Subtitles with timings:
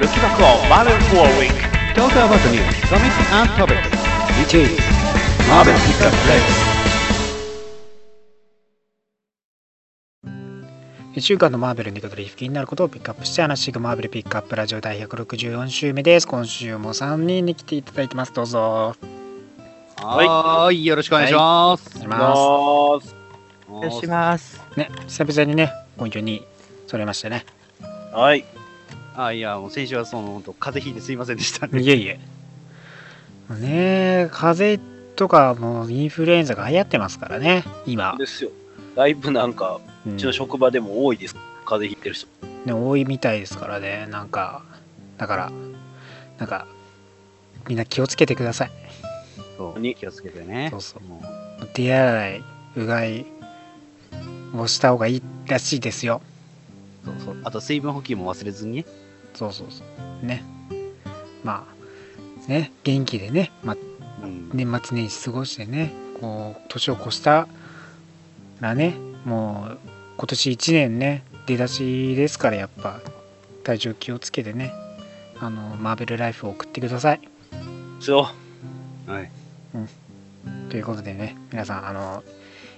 [0.00, 1.54] Looking back on Marvel for a week.
[1.94, 3.86] Talk about the news, comics and topics.
[4.40, 4.76] Which is
[5.46, 6.64] Marvel Pickup Live.
[11.14, 16.26] 1週間のマーベルにかける気になることをピックアップして話していくマーベルピックアップラジオ第164週目です。
[16.26, 18.32] 今週も3人に来ていただいてます。
[18.32, 18.96] どうぞ。
[19.98, 21.98] はーい、よろしくお願いします。
[21.98, 23.16] お願いします。
[23.68, 24.54] おお願いします。
[24.56, 24.60] す。
[24.76, 26.44] ね、久々にね、今週に
[26.88, 27.46] それましたね。
[28.12, 28.44] はい。
[29.16, 31.80] あ、いや、もう先週はその、本当風邪ひいてすいませんでしたね。
[31.80, 32.18] いえいえ。
[33.50, 38.16] ね、風邪とかもうインフルエンザが流行ってますからね、今。
[38.18, 38.50] ですよ。
[38.96, 41.36] だいぶなんか、ううんちの職場でも多いです。
[41.64, 42.26] 風邪ひいてる人。
[42.64, 44.62] ね、多いみたいですからね、なんか、
[45.18, 45.52] だから、
[46.38, 46.66] なんか、
[47.68, 48.70] みんな気をつけてください。
[49.56, 50.68] そうに気をつけてね。
[50.70, 51.22] そうそうも
[51.72, 52.42] 手洗い、
[52.76, 53.24] うがい
[54.56, 56.20] をした方がいいらしいですよ。
[57.04, 57.36] うそうそう。
[57.44, 58.84] あと水分補給も忘れずにね。
[59.34, 59.82] そうそうそ
[60.22, 60.26] う。
[60.26, 60.44] ね。
[61.42, 63.76] まあ、ね、元気でね、ま、
[64.22, 64.50] うん。
[64.52, 67.46] 年末年始過ごしてね、こう、年を越した
[68.60, 69.78] らね、もう、
[70.16, 73.00] 今年1年ね、出だしですから、やっぱ、
[73.64, 74.72] 体調気をつけてね、
[75.40, 77.20] あの、マーベルライフを送ってください。
[77.20, 77.28] で
[78.00, 78.30] すよ。
[79.06, 79.30] はい。
[80.70, 82.22] ということでね、皆さん、あの、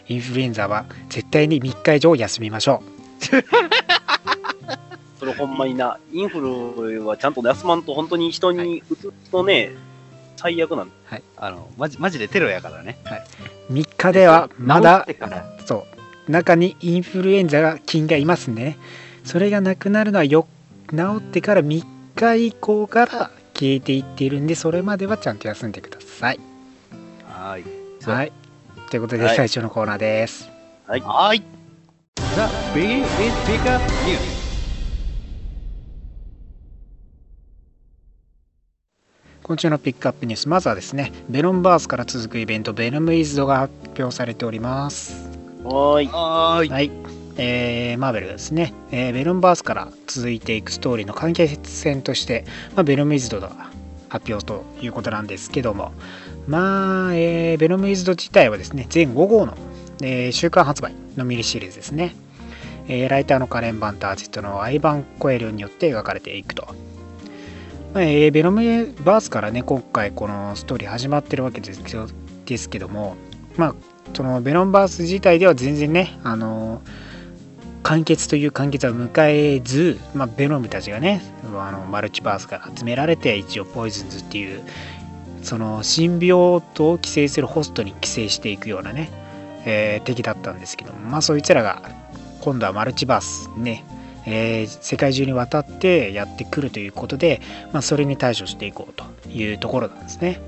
[0.09, 2.83] インフルエンザは絶対に3日以上休みましょ
[5.19, 9.73] それほんまにな、インフルはちゃんと休まんと、本当に人にうつとね、
[10.37, 11.21] 最悪なんだ。
[11.37, 12.99] あの、マジ、マジでテロやからね。
[13.05, 13.57] う。
[13.71, 15.87] 3日ではまだ治ってからそ
[16.29, 18.79] う中にインフルエンザが菌がいますね
[19.25, 20.47] それがなくなるのはよ
[20.91, 26.41] 治ってから3日以降から消えていっているんでそれまではちゃんと休んでください
[27.25, 27.65] はーい。
[28.07, 28.33] はい
[28.91, 30.49] ということではい最初のコーナーです、
[30.87, 31.01] はい。
[31.01, 31.43] はーい。
[32.37, 32.43] The
[32.73, 34.46] Big is Pickup News.
[39.47, 45.31] 今週のピックアップニュースまずはですねベロンバースから続くイベントベノムイズドが発表されております
[45.63, 46.07] はーい。
[46.09, 46.69] はーい。
[46.69, 46.91] はい、
[47.37, 53.71] えーマーベルがですね、えーベロンバースから続いていくストーリーの関係線として、まあ、ベノムイズドが
[54.09, 55.93] 発表ということなんですけども
[56.49, 59.57] まあ、えーベノムイズド自体はですね全5号の、
[60.03, 62.17] えー週間発売のミニシリーズですね、
[62.89, 66.96] えーライターのカレン・バンタージットのアイバン・コエルによって描かれていくと、まあ
[68.01, 72.07] えーベノムバースからね今回このストーリー始まってるわけですけど
[72.45, 73.17] ですけども
[73.57, 73.75] まあ
[74.15, 76.83] そのベロンバース自体では全然ねあの
[77.83, 81.23] 完結という完結は迎えず、まあ、ベノムたちがね
[81.55, 84.63] あのマルチバースから集められて一応ポイズンズっていう
[85.43, 89.11] その神病とを寄生するホストに寄生していくようなね、
[89.65, 91.91] えー敵だったんですけどもまあそいつらが
[92.41, 93.85] 今度はマルチバースね
[94.27, 97.41] えー世界中にわたってやってくるということで、
[97.73, 100.41] まあ、それに対処していこうというところなんですね。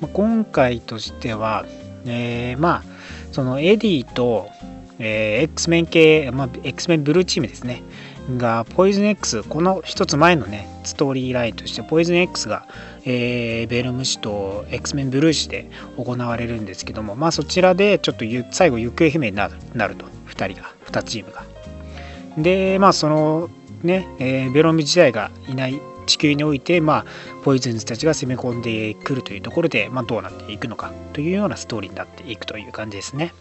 [0.00, 1.64] まあ、今回としては、
[2.04, 2.96] えーまあ
[3.32, 4.48] そのエディと、
[4.98, 7.82] えー X メン系、まあ、X メンブルーチームですね。
[8.36, 12.66] がポイズン X この一つ前のねストーリーラインとしてポイズン X が、
[13.04, 20.06] えーベルム氏と X メンブルー氏で行われるんですけどもまあそちらでちょっと最後行方不明になるなると。
[20.36, 21.55] 2人が2チームが。
[22.36, 23.50] でまあその
[23.82, 27.04] ね、えーベロム自体がいない地球において、まあ、
[27.44, 33.34] ポイズンズたちが攻め込んでくるというところで、まあ、どうなっていくのかというようなストーリーになっていくという感じですね。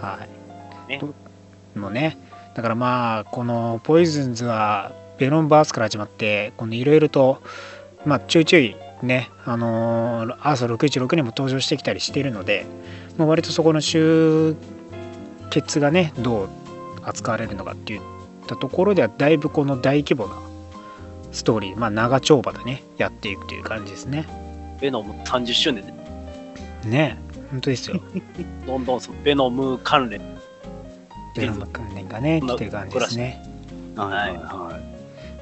[0.00, 0.18] は
[0.86, 0.90] い。
[0.90, 1.14] ねと
[1.78, 2.18] もうね、
[2.54, 7.42] だからまあ、このポイズンズはベロンバースから始まって、このいろいろと、
[8.04, 12.66] まあ、ちょいちょいね、あのーアーサー616にも登場してきたりしているので、
[13.16, 14.56] まあ、割とそこの集
[15.50, 16.48] 結がね、どう
[17.08, 18.00] 扱われるのかっていっ
[18.46, 20.36] たところでは、だいぶこの大規模な
[21.32, 24.26] ストーリー、まあ、長丁場でね、やっていくという感じですね。
[24.80, 25.92] ベノム30周年で、
[26.88, 27.18] ね
[27.50, 28.00] 本当ですよ。
[28.66, 30.20] どんどんそのベノム関連。
[31.34, 33.42] ベロン関連がね、まあ来てる感じですね。
[33.96, 34.38] はいはいはい。
[34.38, 34.78] ま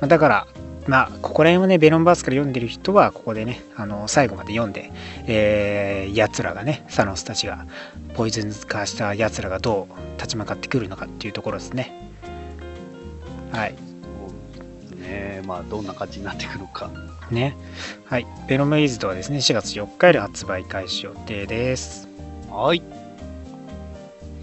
[0.02, 0.46] あ、だから、
[0.86, 4.92] まあ、ここら辺をね、ベロンバースから読んでる人は、ここでね、あの最後まで読んで、
[5.26, 7.66] えー、やつらがね、サノスたちが、
[8.14, 11.92] ポイズン化したやつらがどう立ち向かってくるのかっていうところですね。
[13.52, 13.74] はい。
[13.74, 15.42] そうですね。
[15.44, 16.90] まあ、どんな感じになっていくのか。
[17.30, 17.56] ね。
[18.04, 18.26] はい。
[18.48, 22.08] ベノムイズドはですね、4月4日より発売開始予定です。
[22.48, 22.82] はい。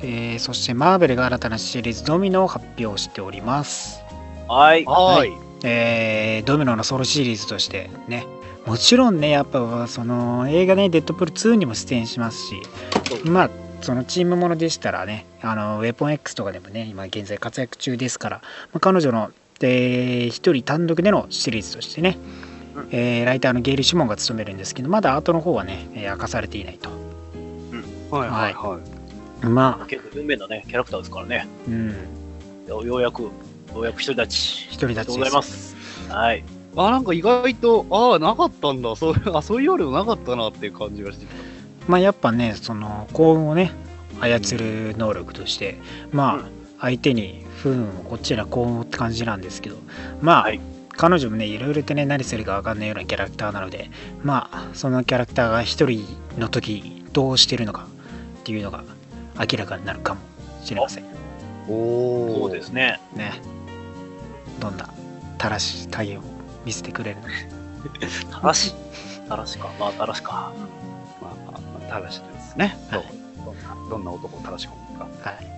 [0.01, 4.01] えーそして、マーベルが新たなシリーズドミノを発表しております。
[4.50, 4.84] はい。
[4.84, 5.52] はい。
[5.63, 8.25] えードミノのソロシリーズとしてね。
[8.65, 12.56] もちろんねやっぱその映画ねデッドプール2にも出演しますし
[13.25, 13.50] まあ
[13.81, 22.18] そのチームものでしたらねあのウェポン X とかでもね今現在活躍中ですから、まあ彼女ので一人単独でのシリーズとしてね、
[22.75, 22.88] うん。
[22.92, 26.89] えーライターのゲイリー・シモンが務めるんですけどまだ後の方はね、えー明かされていないと。
[28.10, 28.54] はいはい。
[28.54, 28.80] は
[29.44, 29.45] い。
[29.45, 29.86] まあ。
[29.88, 31.48] 結構有名なね、キャラクターですからね。
[31.68, 31.95] うん。
[32.68, 33.30] よようやく、
[33.75, 34.68] ようやく独り立ち。
[34.70, 35.75] 一人立ちありがとうございます。
[36.10, 36.44] はい。
[36.75, 38.96] あ、なんか意外と、ああ、なかったんだ。
[38.98, 41.54] そういう、あ、そういうよりもなかったなっていう感じがしてきた。
[41.88, 43.72] まあやっぱねその幸運をね
[44.20, 45.80] 操る能力として
[46.12, 46.44] まあ、うん
[46.84, 49.78] 相手に不運をこっちら幸運をって感じなんですけど
[50.22, 50.60] まあ、はい
[50.96, 53.90] 彼女もねいろいろとね何するか分かんないようなキャラクターなので
[54.22, 56.06] まあそのキャラクターが一人
[56.38, 57.88] の時どうしてるのか
[58.42, 58.84] っていうのが
[59.40, 60.20] 明らかになるかも
[60.62, 61.06] しれません
[61.70, 63.00] おそうですね。
[63.16, 63.42] ね
[64.63, 64.88] どんな
[65.38, 66.24] たらし対応を
[66.65, 67.30] 見せてくれるのか
[68.39, 68.74] たらし。
[69.27, 69.69] たらしか。
[69.77, 70.54] まあ、たらしか。
[71.21, 72.77] まあ、まあ、たらしですね。
[72.89, 73.04] はい
[73.44, 75.07] どんな、どんな男をたらし込むか。
[75.21, 75.54] はい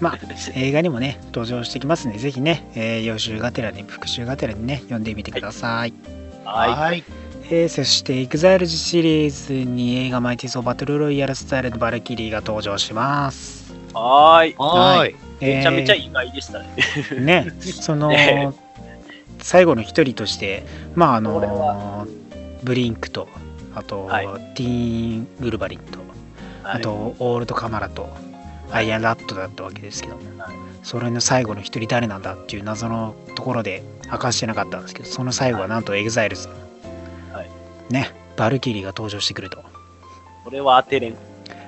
[0.00, 0.18] まあ
[0.54, 5.92] 映画にもね登場してきますのでぜひね、えー予習がてらに復習がてらにね読んでみてください、
[6.44, 6.70] はい。
[6.70, 7.04] はい。
[7.50, 13.74] えーそして EXILE シリーズに映画マイティソーバトルロイヤルスタイルのバルキリーが登場します。
[13.92, 14.54] はい。
[14.56, 15.27] はい。
[15.40, 16.68] めちゃめちゃえ意外でしたね。
[16.76, 18.52] ーね、 そのね。
[19.40, 20.64] 最後の一人として、
[20.94, 22.06] まああの
[22.62, 23.28] ブリンクと、
[23.74, 24.26] あと、はい。
[24.54, 25.98] ティーン・ウルバリンと、
[26.62, 26.76] はい。
[26.78, 28.08] あとオールド・カマラと、
[28.72, 30.16] アイアン・ラットだったわけですけど。
[30.16, 30.54] も、はい。
[30.82, 36.48] それの最後の一人誰なんだっていう謎のところで明かしてなかったんですけど、その最後はなんと EXILE ズ。
[36.48, 36.54] の、
[37.32, 37.50] はい。
[37.90, 39.62] ね、バルキリーが登場してくると。
[40.44, 41.16] これは当てれん。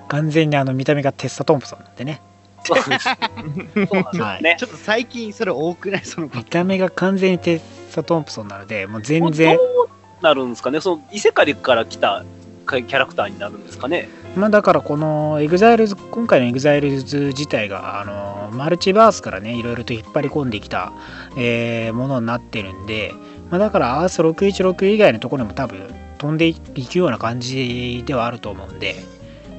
[0.09, 2.21] 完全にあの見た目がテッサ・トンプソンなんでね。
[2.65, 4.57] そうなんですね。
[4.59, 6.05] ちょっと最近それ多くない？
[6.05, 7.61] その見た目が完全にテッ
[7.91, 9.57] サ・トンプソンなので、もう全然。
[9.57, 9.89] ど、う
[10.23, 10.81] なるんですかね？
[10.81, 12.25] その異世界から来た
[12.69, 14.09] キャラクターになるんですかね？
[14.37, 20.93] まあだからこの EXILE 今回の EXILE 自体があのマルチバースからねいろいろと引っ張り込んできた、
[21.37, 23.13] えーものになってるんで、
[23.51, 28.95] まあ、だからアース616以外のところにも多分飛んでいくような感じではあると思うんで、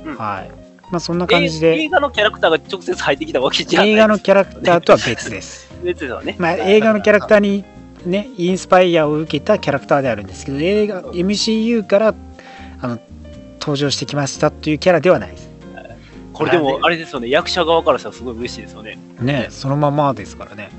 [0.06, 0.16] うん。
[0.16, 0.61] はい
[0.92, 1.76] まあそんな感じで。
[1.76, 3.92] 映画のキャラクターが直接入ってきたわけじゃない。
[3.92, 5.72] 映画のキャラクターとは別です。
[5.84, 6.36] 別ですよね。
[6.38, 7.64] まあ、映画のキャラクターに
[8.06, 12.16] ねインスパイアを受けたキャラクターであるんですけど映画 MCU から
[12.82, 13.00] あの
[13.60, 15.52] 登場してきましたっていうキャラではないです。
[16.34, 18.98] これでも、あれですよね、役者側からしたらすごい嬉しいですよね。
[19.20, 20.72] ねそのままですからね。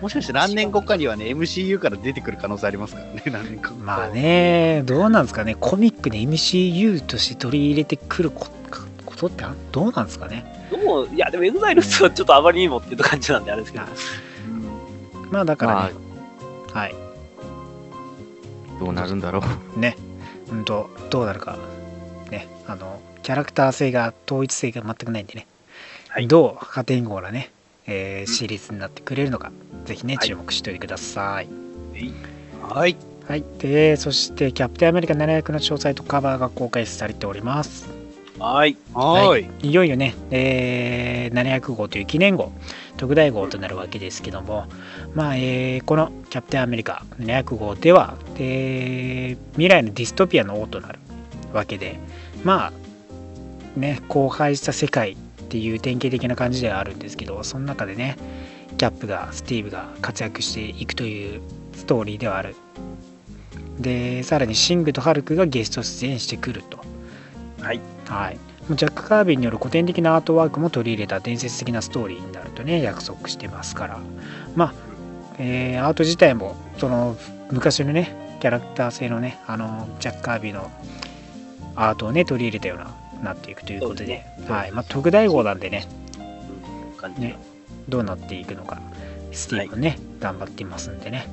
[0.00, 3.70] もしかして何年後かにはね、MCU から出てくる可能性ありますからね、 何年か。
[3.70, 4.08] 後まあ。
[4.08, 5.54] ねどうなんですかね。
[5.58, 8.48] コミックで MCU として取り入れてくるこ
[9.20, 10.44] ことってあどうなんですかね？
[10.70, 13.84] どういや、でも EXILE はちょっとあまりにもっていう感じなんであれですけど。
[13.84, 15.30] はいうん。
[15.30, 15.94] まあだからまね、
[16.72, 16.94] はい。
[16.94, 19.42] あ、どうなるんだろ
[19.76, 19.80] う。
[19.80, 19.96] ね。
[20.50, 21.56] うんとどうなるか。
[22.30, 22.46] ね。
[22.66, 25.46] あのキャラクター性が統一性が全くないんでね、
[26.08, 26.28] はい。
[26.28, 27.50] どう破天荒なね、
[27.86, 29.50] えーシリーズになってくれるのか、
[29.84, 30.28] ぜひねはい。
[30.28, 31.48] 注目しておいてください、
[32.62, 32.96] はい。
[33.26, 37.88] はい、でそしてキャプテンアメリカ700の詳細とカバーが公開されております
[38.38, 38.76] はい。
[38.92, 39.68] はーい。
[39.70, 42.52] いよいよね、えー700号という記念号
[42.96, 44.66] 特大号となるわけですけども、
[45.14, 50.98] まあえーこのキャプテンアメリカ700号では、えー未来のディストピアの王となる
[51.52, 51.98] わけで
[52.44, 55.16] まあね荒廃した世界っ
[55.48, 58.16] ていう典型的な感じではあるんですけどその中でね
[58.78, 61.40] キャップがスティーブが活躍していくという
[61.74, 62.54] ストーリーではある
[63.78, 66.78] でさらにシングとハルクがゲスト出演してくると
[67.66, 67.80] はい。
[68.06, 68.38] はい、
[68.70, 73.98] ジャック・カービーによる古典的なアートワークも取り入れた伝説的なストーリーになるとね約束してますから。
[74.54, 74.74] まあ、
[75.38, 77.16] えーアート自体もその
[77.50, 80.70] 昔のねキャラクター性のねあのジャック・カービーの
[81.74, 82.94] アートをね取り入れたような
[83.24, 84.06] なっていくということで。
[84.06, 84.26] ね。
[84.48, 84.70] はい。
[84.70, 85.88] まあ、特大号なんでね
[87.02, 87.36] うんね
[87.88, 88.80] どうなっていくのか
[89.32, 91.26] スティーブンね、頑張っていますんでね。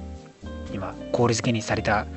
[0.73, 2.07] 今氷漬けにされた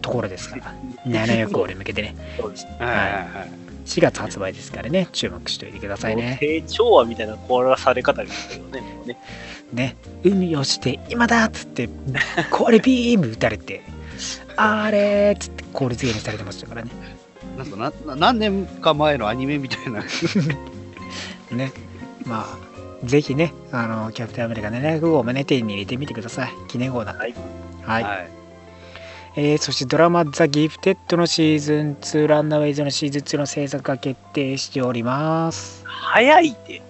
[0.00, 0.74] ところですから。
[1.06, 2.14] 700号に向けてね。
[2.38, 2.66] そうです。
[2.66, 2.78] はい。
[2.80, 3.70] はいはい。
[3.86, 5.08] 4月発売ですからね。
[5.12, 6.38] 注目しておいてくださいね。
[6.40, 8.80] 成長話みたいな凍らされ方ですけどね。
[8.80, 9.18] もうね。
[9.72, 11.88] ね、海をして今だっつって
[12.50, 13.82] 氷ビーム打たれて
[14.56, 16.90] あれっつって氷漬けにされてましたからね。
[17.56, 20.02] なんかなな何年か前のアニメみたいな。
[21.50, 21.72] ね。
[22.24, 26.52] まあぜひねあのキャプテンアメリカ700号もね手に入れてみてください。
[26.68, 27.20] 記念号なんで。
[27.20, 27.34] はい。
[27.82, 28.39] はい、はい。
[29.36, 35.84] えーそしてドラマ「ザ・ギフテッド」のシーズン2ランナーウェイズのシーズン2の制作が決定しております。
[35.86, 36.82] 早いって、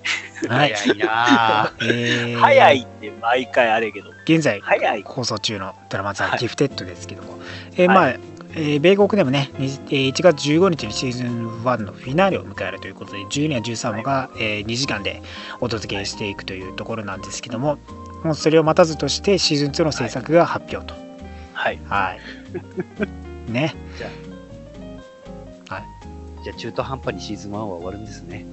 [0.48, 1.66] はい、早いな。
[1.66, 1.72] ぁ。
[1.84, 2.38] えー。
[2.38, 5.02] 早いって毎回あれやけど、現在早い。
[5.02, 6.38] 放送中のドラマ「ザ・はい。
[6.38, 7.38] ギフテッド」ですけども、
[7.76, 7.96] えーはい。
[7.96, 8.08] まあ、
[8.54, 15.20] えー米国でもね、にえー1月15日にシーズン1のフィナーレを迎えるということで、12話13話が、えー2時間で
[15.60, 17.78] お届けしていくというところなんですけども、
[18.24, 20.99] もうそれを待たずとしてシーズン2の制作が発表と
[21.60, 21.78] はい。
[21.86, 22.20] はい、
[23.52, 23.74] ね。
[23.98, 24.10] じゃあ。
[26.56, 28.46] 中途半端にシーズン1は終わるんですね。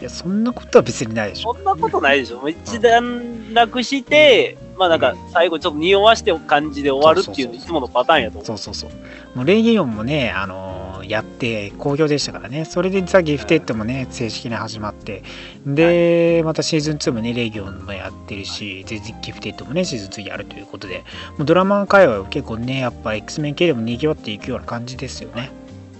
[0.00, 1.54] いやそんなことは別にないでしょ。
[1.54, 2.38] そんなことないでしょ。
[2.38, 8.44] もう一段落して、まあなんか最後ちょっと匂わして感じで終わるっていういつものパターンやと思う。
[8.46, 8.90] そうそうそう。
[9.34, 12.64] もうレギオンもねあのーやって好評でしたからね。
[12.64, 15.22] それでザ・ギフテッドもね正式に始まって。
[15.66, 21.04] で、またシーズン2もねレギオンもやってるしでギフテッドもねシーズン2やるということで。
[21.36, 25.50] もうドラマ界隈は結構ねやっぱ X メン系でも賑わっていくような感じですよね。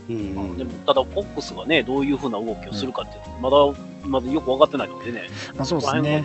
[0.08, 0.56] うん。
[0.56, 5.28] でもただ、フォックスがね、どういうふうな動きをするかっていうのは、まだ、まだよく分かってないのでね。
[5.54, 6.24] まあそうですね。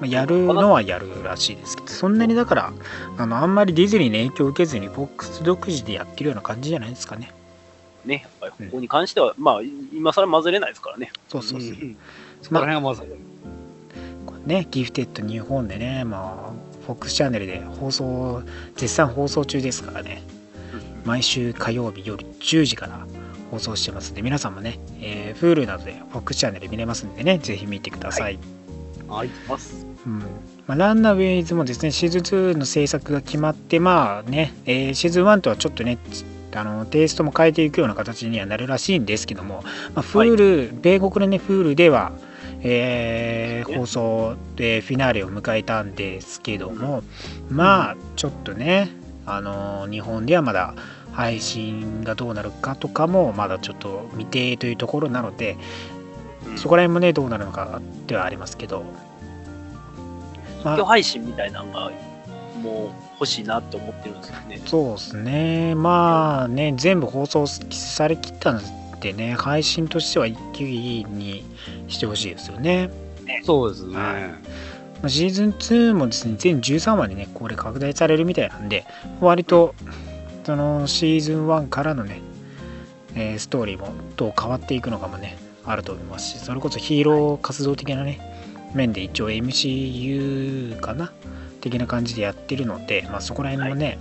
[0.00, 1.88] まあやるのはやるらしいですけど。
[1.88, 2.72] そんなにだから
[3.16, 7.30] あのあんまりディズニーに影響を受けずに FOX 独自でやってるような感じじゃないですかね。
[7.32, 7.37] うん
[8.04, 9.60] ね、やっぱりここに関しては、まあ、
[9.92, 11.10] 今更混ぜれないですからね。
[11.28, 11.96] そうそうそう、ん。
[12.42, 12.94] そこら辺はま
[14.46, 16.54] ね、ギフテッド日本でね、ま
[16.86, 18.42] あ、FOX チャンネルで放送、
[18.76, 20.22] 絶賛放送中ですからね、
[21.04, 23.06] 毎週火曜日夜10時から
[23.50, 28.38] 放送してますんで、皆さんもね、えー、Hulu などで FOX チャンネル見れますんでね、ぜひ見てください。
[29.06, 29.28] はい。
[29.48, 29.86] ます。
[30.06, 30.18] うん。
[30.66, 32.20] まあ、ランナーウェイズもですね、シーズン
[32.52, 35.98] 2の制作が決まって、まあね、えーシーズン1とはちょっとね、
[36.58, 39.62] あのテイストも変えていくような形にはなるらしいんですけども、
[39.94, 42.12] まあ、Hulu、米国のね、Hulu では、
[42.60, 43.76] えーね。
[43.76, 47.02] 放送でフィナーレを迎えたんですけども、
[47.50, 48.90] まあ、ちょっとね、
[49.26, 50.74] あの日本ではまだ
[51.12, 55.56] 配信がどうなるかとかもまだちょっと未定というところなので、
[56.46, 56.58] うん。
[56.58, 58.84] そこら辺もね、どうなるのかではありますけど、
[60.64, 61.90] 配信みたいなのが、
[62.58, 64.60] もう欲しいなって思ってるんですよね。
[64.66, 65.74] そうですね。
[65.74, 68.60] まあね、全部放送されきったの
[69.00, 71.44] でね、配信としては一気に
[71.88, 72.90] してほしいですよね。
[73.44, 73.96] そうですね。
[73.96, 74.22] はい
[75.00, 78.84] まあシーズン2もですね、全13話にね、これ拡大されるみたいなんで、
[79.20, 79.74] 割と、
[80.44, 82.20] そのシーズン1からのね、
[83.14, 88.20] えーストーリーもどう変わっていくのかもね、あると思いますし、それこそヒーロー活動的なね、
[88.74, 91.12] 面で一応 MCU かな
[91.60, 93.98] 的な感じでやってるので、まあ、そこら辺もね、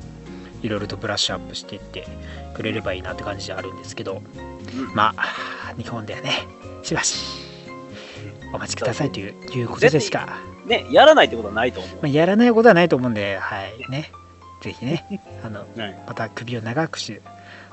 [0.62, 2.08] い、ろいろとブラッシュアップしていって
[2.56, 4.22] くれればいいなって感じであるんですけど、
[4.76, 6.32] うんまあ、日本ではね、
[6.84, 7.48] しばし
[8.54, 11.96] お待ちくださいといういうことでしか、ね、やらないってことはないと思う。
[11.96, 14.12] まあ、やらないことはないと思うんで、はいね、
[14.62, 15.06] ぜひね、
[15.44, 17.22] あのはいまた首を長くして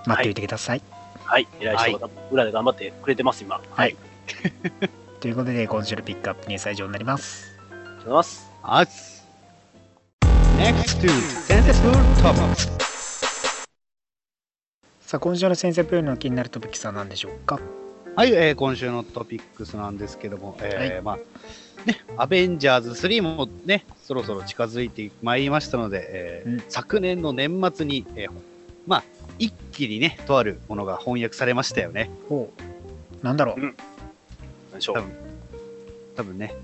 [0.06, 0.82] 待っておいてください。
[1.24, 3.60] はい、偉い人が裏で頑張ってくれてます、今。
[3.70, 3.96] はい。
[5.20, 7.58] ということで、今週のピックアップニュースは以上になります。
[7.70, 8.12] ありがとうござい
[8.62, 9.13] ます。
[10.58, 10.96] あっす。
[10.96, 11.08] Next to
[11.46, 12.70] Sensible Topics.
[15.00, 17.60] さあ、今週の先生プールの気になるトピックスは何でしょうか？
[18.16, 21.18] はい、えー今週のトピックスなんですけども、えーまあ、
[21.84, 28.30] ね、アベンジャーズ3もね、そろそろ近づいてまいりましたので、えーうん昨年の年末に、えー
[28.86, 29.04] まあ、
[29.38, 32.10] 一気にね、とあるものが翻訳されましたよね。
[32.28, 32.52] ほ
[33.22, 33.24] う。
[33.24, 33.74] なんだろう、う
[34.80, 34.92] 多。
[34.92, 35.04] 分
[36.16, 36.54] 多分ね、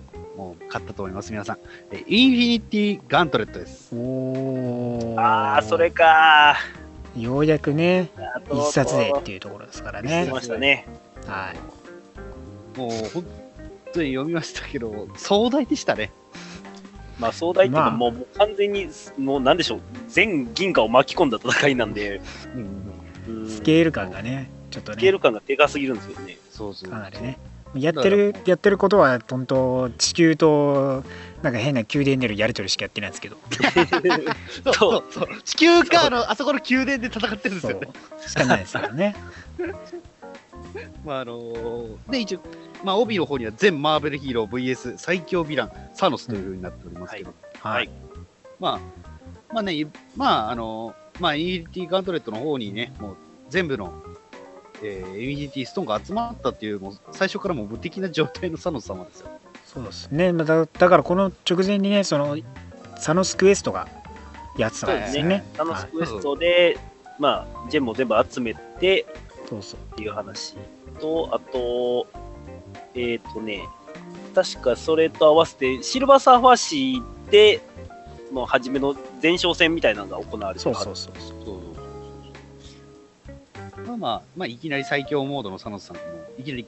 [0.40, 1.59] もう買ったと思います、皆さん。
[1.90, 3.94] えーインフィニティガントレットです。
[3.94, 6.56] おーああ、それか
[7.14, 8.59] ようやくね、ー。
[8.59, 10.32] 一冊でっていうところですからね出。
[10.32, 10.87] ましたね。
[11.26, 12.78] はい。
[12.78, 13.25] もう本
[13.92, 16.11] 当に読みましたけど、壮大でしたね。
[17.18, 22.23] まあ、壮大っていうか、まあもうもう完全に、もうなんでしょう、全銀河を巻き込んだ戦いなんで、
[23.26, 26.38] うん、うんスケール感がね、ちょっとねスケール、感がでかすぎるんですよね。
[26.50, 26.90] そうそう。
[26.90, 27.38] かなりね。
[27.75, 31.05] やってる、やってることは、本当地球と、
[31.43, 33.37] なんか変な宮殿でのやり取りしかやってないんですけど。
[34.75, 37.89] そうそう地球かあのあそこの宮殿で戦ってるんですよね。。
[38.27, 39.15] しかないですからね。
[41.05, 42.41] まああのーで一応、
[42.85, 47.91] まあ、帯の方には全マーベルヒーロー VS 最強ヴィランサノスというふうになっておりますけど、はい。
[48.59, 48.81] まあ
[49.55, 49.87] まあね
[50.17, 53.17] まああのーまあインフィニティガントレットの方にねもう
[53.49, 53.93] 全部の、
[54.83, 59.29] えー、インフィニティストーンが集まったっていうもう最初からもう無敵な状態のサノス様ですよ。
[59.67, 60.33] そうですね。
[60.33, 62.37] まあだだからこの直前にね、その
[62.97, 63.89] サノスクエストが
[64.57, 65.45] やってたんですよね。
[65.57, 66.79] サノスクエストで、
[67.19, 69.07] まあ、ジェムも全部集めて
[69.49, 69.81] そうそう。
[69.93, 70.57] っていう話
[71.01, 72.07] と、あと、
[72.95, 73.69] えっ、とね、
[74.35, 77.61] 確かそれと合わせて、シルバーサーファー誌で、
[78.33, 80.85] もう初めの前哨戦みたいなのが行われてるそう。
[80.85, 81.39] そうそうそう
[83.90, 86.02] まあまあ、まあ、いきなり最強モードのサノスさんも
[86.38, 86.66] いきなり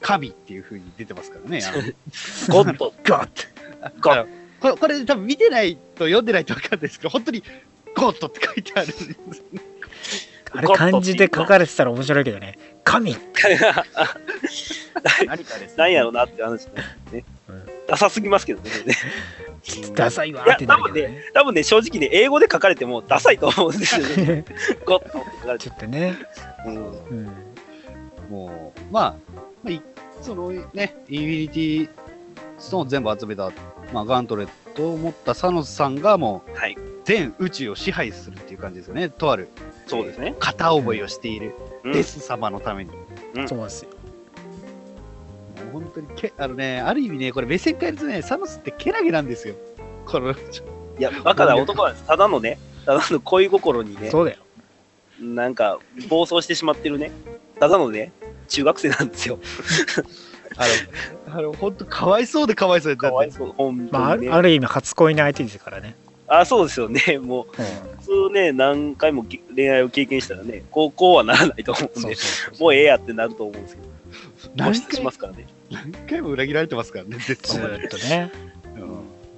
[0.00, 1.60] 神っていうふうに出てますからね。
[2.48, 3.28] ゴッド、 ガッ
[4.00, 4.26] ゴッあの
[4.60, 7.42] これこれ多分見てないと読んでないと分かるんですけど、本当に
[7.94, 9.06] ゴッドって書いてあるんです。
[10.54, 12.58] あれ漢字で書かれてたら面白いけどね。
[12.84, 13.16] 神
[15.26, 15.74] 何かですね。
[15.76, 17.24] なんやろなって話ね。
[17.48, 18.70] うんダサすぎますけどね。
[19.94, 24.44] ダサいわいやーってな多分るけどねね、多分ね、正直ね、英語で書かれてもダサいと思うんですよね。
[24.84, 26.16] ゴッと書かれてちょっとね、
[26.66, 27.30] うんうん、
[28.28, 29.14] もう、まあ、
[29.62, 29.82] まあ、い
[30.20, 31.88] そのね、インフィニティ
[32.58, 33.50] ストーン全部集めた、
[33.92, 39.08] まあ、ガントレットを持ったサノスさんがもう、はい全宇宙を支配するっていう感じですよね。
[39.08, 39.48] とある、
[39.86, 40.34] そうですね。
[40.38, 41.54] 片覚えをしている
[41.84, 42.92] うんデス様のために。
[43.34, 43.90] もそうですよ。
[45.78, 49.54] う本当にけ、あのね、ある意味ね、これ目線変えるとね、サノスってけなげなんですよ。
[50.06, 50.34] この、い
[50.98, 52.06] や、バカな男なんです。
[52.06, 54.38] ただのね、ただの恋心にね、そうだよ。
[55.20, 57.12] なんか、暴走してしまってるね、
[57.60, 58.12] ただのね、
[58.48, 59.38] 中学生なんですよ。
[60.56, 60.66] あ
[61.30, 64.28] の、あの本当かわいそうでかわいそうで、かわいそう、本まあ、あ当に、ね。
[64.28, 65.96] るある意味初恋の相手ですからね。
[66.26, 67.18] あ、そうですよね。
[67.18, 69.24] もう、うん普通ね、何回も
[69.54, 73.88] 恋愛を経験したらね、こう、こうはならないと思うんで、そうそうもうええやってなると思うんですけど、
[74.56, 75.46] 何露出し回ますからね。
[75.72, 77.70] 何回も裏切られてますからね、 絶ず対。
[77.70, 78.30] ーっとね。
[78.76, 78.88] うん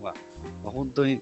[0.03, 0.15] まあ、
[0.65, 1.21] まあ、本当に、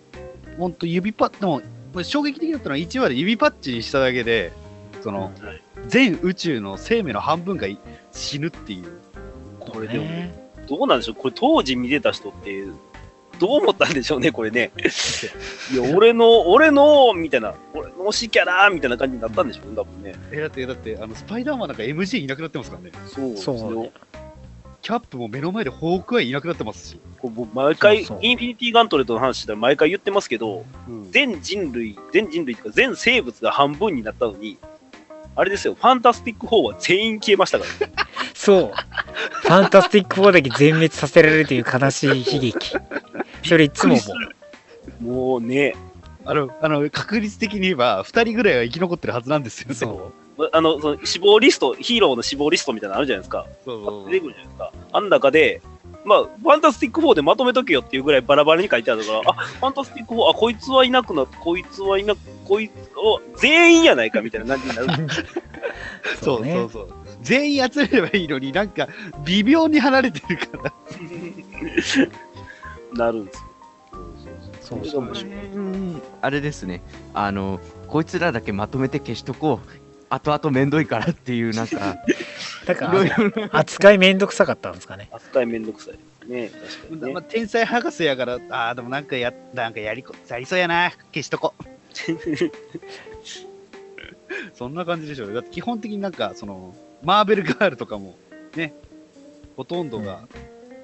[0.58, 1.60] 本当指パッでも、
[1.92, 4.52] これ衝撃的だったのは1話で指パッチにしただけで、
[5.02, 7.76] その、はい全宇宙の生命の半分がい
[8.12, 8.84] 死ぬっていう。
[9.58, 10.32] これでも、ね
[10.68, 11.16] どうなんでしょう？
[11.16, 12.64] これ当時見てた人って、
[13.40, 14.70] どう思ったんでしょうね、これね。
[15.74, 20.14] いや、俺の、俺の、みたいな、俺の推しキャラみたいな感じになったんでしょうね、多分ね。
[20.30, 22.92] え、だって、だって、あの、スパイダーマンなんか MJ いなくなってますからね。
[23.08, 23.92] そうですそうねよ。
[24.82, 27.00] キャップも目の前でホークアイいなくなってますし。
[27.20, 34.58] こう僕毎回そうそうインフィニティガントレットの話したら毎回言ってますけど、うん全人類、全人類というか全生物が半分になったのに、
[35.36, 37.92] あれですよ、ファンタスティック4は全員消えましたからね。
[38.34, 38.72] そう。
[39.42, 42.72] ファンタスティック4だけ全滅させられるという悲しい悲劇。
[43.48, 44.00] それいつもも
[45.00, 45.04] う。
[45.04, 45.76] もうね、
[46.24, 49.74] あの、あの、確率的に言えば、2人ぐらいは生き残ってるはずなんですよね。
[49.74, 50.21] そう。
[50.52, 53.46] あの、その死亡リスト、ヒーローの死亡リストみたいなのあるじゃないですか。
[53.64, 54.72] そうそう出てくるじゃないですか。
[54.92, 55.62] あん中で、
[56.04, 65.08] まあ、ファンタスティック4でまとめとけよっていうぐらいバラバラに書いてあるから、あ、ファンタスティック4、あ、こいつはいなくなって、こいつはいなく、こいつ、お、全員やないかみたいな感じになる。
[66.20, 66.88] そうそうそう。
[67.20, 68.88] 全員集めればいいのになんか、
[69.24, 70.74] 微妙に離れてるから。
[73.06, 73.52] なるんですよ。
[74.60, 76.82] そうそれが面白いうんあれですね、
[77.14, 79.81] あの、こいつらだけまとめて消しとこう。
[80.14, 81.96] 後々めんどいからっていう、なんか、
[82.66, 85.08] だから、ろ扱いめんどくさかったんですかね。
[85.10, 85.94] 扱いめんどくさい
[86.30, 86.50] ね。
[86.50, 87.22] 確かにねまあ、。
[87.22, 90.90] 天才博士やから、ああ、でもなんかや、なんかやりこ、やりそうやな。
[91.14, 91.54] 消しとこ。
[94.54, 95.34] そんな感じでしょうね。
[95.34, 98.18] だって基本的になんか、その、マーベルガールとかも、
[98.54, 98.74] ね、
[99.56, 100.28] ほとんどが、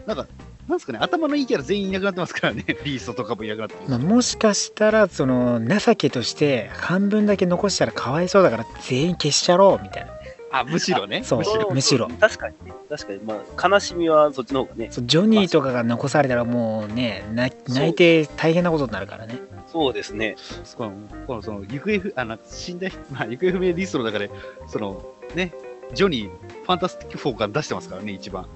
[0.07, 0.27] なんか、
[0.69, 2.65] なんですかね、頭のいいキャラ全員いなくなってますからね。
[2.85, 10.13] ビーストとかもいなくなってまあ、もしかしたら、その、情けとして、半分だけ残したらかわいそうだから全員消しちゃろうみたいな。
[10.51, 11.23] あ、むしろね。
[11.25, 11.71] そうむしろ。
[11.71, 12.73] むしろ確かにね。
[12.89, 14.89] 確かに、まあ、悲しみはそっちの方がね。
[14.91, 19.39] そうジョニーとかが残されたらもうね、泣泣いて大変なことになるからね。
[19.67, 20.37] そうですね。
[20.77, 20.93] この、
[21.27, 24.31] このその、行方不、あの、死んだ人、 まあ、行方不明リストの中で、
[24.67, 25.03] その、
[25.35, 25.53] ね、
[25.93, 28.47] ジョニー、ファンタスティック4から出してますからね、一番。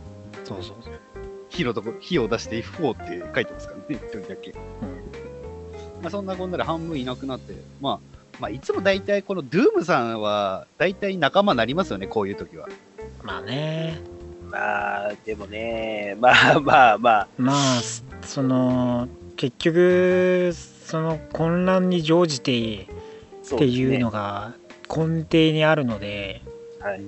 [0.44, 1.11] そうそうそう。
[1.52, 4.54] 火のとこ、火を出して F4 って書いてますからね、一人だけ。
[6.00, 12.68] まあ、そんなこんなで半分いなくなって、まあ、まあ、いつも大体このドゥームさんは、大体仲間になりますよね、こういう時は。
[13.22, 14.00] まあね。
[14.50, 22.88] まあ、でもね、まあまあまあ、まあ、すその、結局、その混乱に乗じて
[23.54, 23.98] っていう。
[23.98, 24.54] のが
[24.88, 26.42] 根底にあるので、
[26.80, 27.02] はい。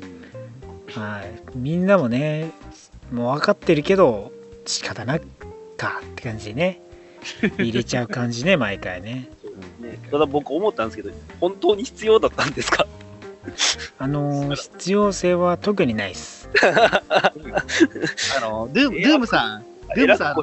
[0.99, 2.53] はい、みんなもね、
[3.13, 4.33] もう分かってるけど、
[4.65, 5.19] 仕方な
[5.77, 6.81] かって感じでね、
[7.59, 9.29] 入れちゃう感じね、毎回ね。
[9.81, 12.87] ねただ僕思ったんですけど、本当に必要だったんですか？
[13.99, 16.49] あのー必要性は特にないです。
[16.63, 17.33] あ
[18.41, 20.37] の、ドゥーム、ドゥームさん、ドゥームさん。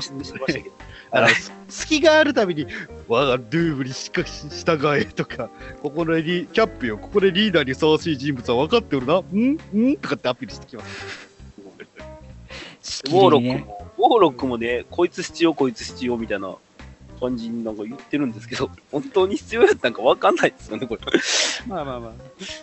[1.14, 1.28] あの、
[1.68, 2.68] 隙があるたびに、
[3.08, 5.50] 我がドゥームにしかし従えとか、
[5.82, 9.58] ここでリキャップよ、ここでリーダーにふさわしい人物は分かっておるな、ん？
[9.92, 9.98] ん？
[9.98, 11.30] とかってアピールしてきます。
[12.82, 13.40] しウォーロ。
[13.40, 16.56] ックも、ウォーロックもね、こいつ必要、こいつ必要みたいな
[17.20, 21.02] 感じになんか言ってるんですけど、 本当に必要やったんかわかんないですよね、これ。
[21.68, 22.08] まあまあま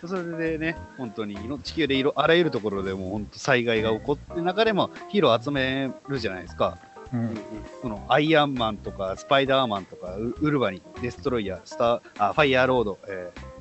[0.04, 0.06] あ。
[0.06, 6.78] それでね、本当に地球でいろあらゆるところでも本当災害が起こってる中でもヒーロー集めるじゃないですか。
[7.12, 7.38] うん
[7.80, 13.58] そのアイアンマンとかスパイダーマンとかウウルヴァリン、デストロイヤー、スター、あファイヤーロード、えー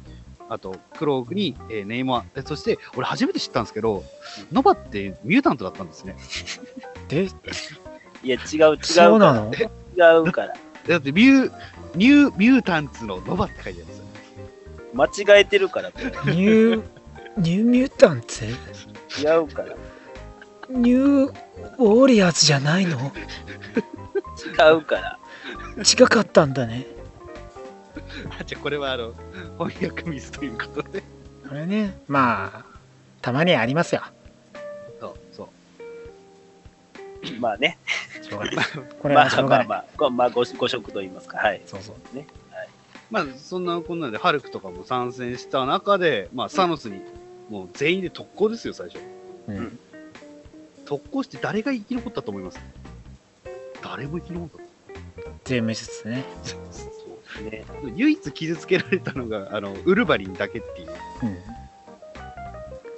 [0.49, 4.03] あとクロークに、えーネイマー、えそして俺初めて知ったんですけど、
[4.51, 6.15] ノバってミュータントだったんですね。
[7.07, 7.29] で、
[8.23, 8.77] いや、違う、違う。
[8.81, 9.53] そうなの？
[9.53, 9.65] 違
[10.27, 10.53] うから。
[10.87, 11.51] だってミュー、
[11.95, 14.05] ニューミュータンツのノバって書いてあるんですよ。
[14.93, 15.89] 間違えてるから。
[15.89, 16.83] ニュー、
[17.37, 18.45] ニューミュータンツ？
[18.45, 18.49] 違
[19.37, 19.75] うから。
[20.69, 22.97] ニューウォーリアーズじゃないの？
[22.97, 25.19] 違うから。
[25.77, 26.87] 違かったんだね。
[28.39, 29.13] あじゃあこれはあの
[29.59, 31.03] 翻訳ミスということで。
[31.47, 32.65] これね、まあ、
[33.21, 34.01] たまにありますよ。
[37.39, 37.77] まあね。
[38.21, 38.55] しょうがない。
[39.01, 39.67] これまあはしょうがない。
[39.67, 41.37] まあまあ、こまあ、ごご職と言いますか。
[41.37, 41.61] はい。
[41.65, 41.95] そうそう。
[43.09, 47.01] まあそんなこんなんでハルクとかも参戦した中で、まあサノスに
[47.49, 48.99] もう全員で特攻ですよ最初。
[49.47, 49.79] うん。
[50.85, 52.59] 特攻して誰が生き残ったと思います？
[53.81, 54.57] 誰も生き残った。
[55.45, 56.25] 全部ですね。
[56.43, 56.87] そうです
[57.43, 57.65] ね。
[57.95, 60.89] 唯一傷つけられたのがあのウルヴァリンだけっていう。
[61.23, 61.37] うん。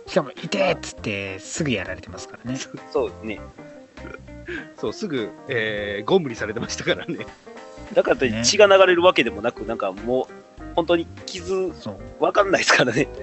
[0.08, 2.58] しかも、いてーっつって、すぐやられてますからね。
[2.92, 3.40] そうですね。
[4.78, 7.26] そうすぐ、えー、ゴンブリされてましたからね。
[7.94, 12.24] だからといって血が流れるわけでもなく、なんかもう、本当に傷、そう。
[12.24, 13.08] わかんないですからね。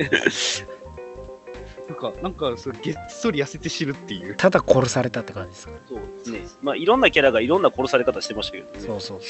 [1.89, 4.35] なんかなんかそれげっそり痩せて死ぬっていう。
[4.35, 5.79] ただ殺されたって感じですから。
[5.89, 6.59] そうですね。
[6.61, 8.81] まあ、いろんなキャラがいろんな殺され方してましたけどね。
[8.81, 9.21] そうそう。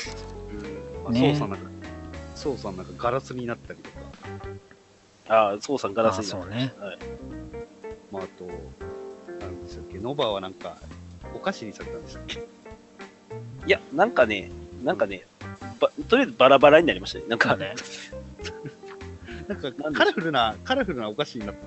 [1.05, 1.71] まあ、ねソウさんなんか、
[2.35, 3.97] ソウさんなんかガラスになったりとか、
[5.29, 6.75] ああ、そうさんガラスあになってそうね。
[6.79, 6.99] はい。
[8.11, 8.45] まあ、あと、
[9.45, 10.77] なんでしたっけ、ノバはなんか、
[11.37, 12.41] お菓子にされたんでしたっけ？
[13.67, 14.51] いや、なんかね、
[14.83, 15.27] なんかね、
[15.81, 17.25] ばとりあえずバラバラになりましたね。
[17.29, 17.75] なんか、ね。
[19.49, 21.63] なんかカラフルな、カラフルなお菓子になった。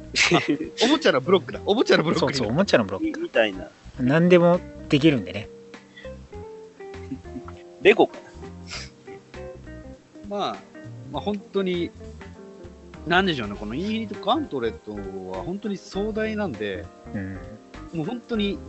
[0.86, 1.62] おもちゃのブロックだ。
[1.65, 3.69] おもちゃのブロッそうそう、おもちゃのブロッみみたいな。
[3.97, 4.03] ク。
[4.03, 5.47] 何でもできるんでね。
[7.82, 8.21] レゴかな。
[8.21, 8.29] た。
[10.27, 10.58] まあ、
[11.12, 11.91] まあ本当に、
[13.08, 14.91] なんでしょうね、このインフィニットガントレット
[15.32, 17.39] は本当に壮大なんで、うん。
[17.93, 18.60] もう本当に、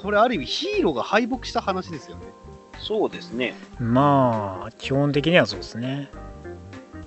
[0.00, 2.22] これある意味ヒーローが敗北した話ですよね。
[2.78, 3.54] そうですね。
[3.80, 6.08] まあ、基本的にはそうですね。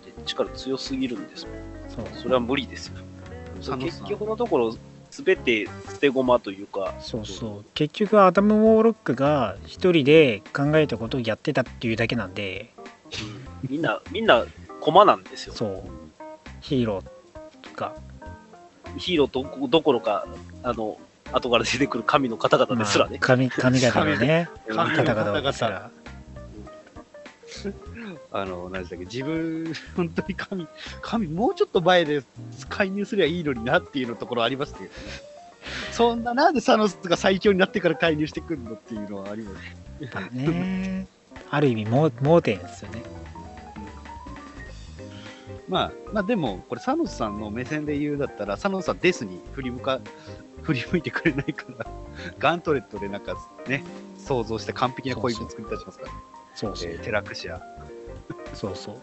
[0.04, 1.56] で力強すぎるんですもん。
[1.90, 2.22] そう。
[2.22, 3.78] それは無理ですよ。
[3.78, 4.76] 結局のところ、
[5.10, 7.66] すべて捨て駒というか、そうそう。
[7.76, 12.74] 結局、アダム・ウォーロックが一人で考えたことをやってたっていうだけなんで、
[13.70, 14.46] みんな、みんな
[14.82, 15.54] 駒なんですよ。
[15.54, 15.84] そう。
[16.60, 17.96] ヒーローが、
[18.98, 20.28] ヒーローとどころか、
[20.64, 20.98] あの、
[21.32, 23.12] 後から出てくる神の方々ですらね。
[23.12, 25.92] まあ神神々のね、神方々々ですら、
[28.32, 30.68] あの、何でしたっけ、自分、本当に神、
[31.02, 32.24] 神、もうちょっと前で
[32.70, 34.92] 介入すればいいのになっていうのところありますけどね。
[35.92, 40.16] そんな、なんでサノスが最強になってから介入してくるのっていうのはあります。
[40.16, 41.08] まあね、
[41.50, 43.04] ある意味盲、盲点ですよね。
[45.68, 50.00] まあ、まあでも、これサノスさんの目線で言うだったら、サノスさんデスに振り向か、
[50.64, 51.86] 振り向いてくれないから、
[52.40, 53.36] ガントレットでなんか
[53.68, 53.84] ね、
[54.18, 56.18] 想像して完璧な恋人作り出しますからね。
[56.56, 56.96] そうそうえ。
[56.96, 57.56] ーテラクシア。
[57.56, 57.62] あ
[58.54, 58.96] そうそう。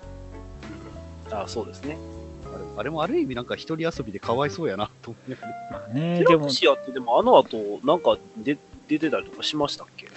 [1.31, 1.97] あそうですね。
[2.45, 5.53] れあれもある意味なんか一人遊びでかわいそうやなと思いながら。
[5.73, 10.09] まあね、テラク、シアってでもあの後、なんか出出てたりとかしましたっけ？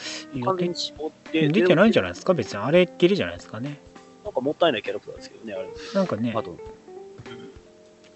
[0.41, 1.47] 完全に絞って。
[1.49, 2.33] 出てないんじゃなないですか？
[2.33, 3.79] 別にあれっきりじゃないですかね。
[4.23, 5.69] なんかもったいないキャラクターですけどね、あれ。
[5.93, 6.55] なんかねあ、と、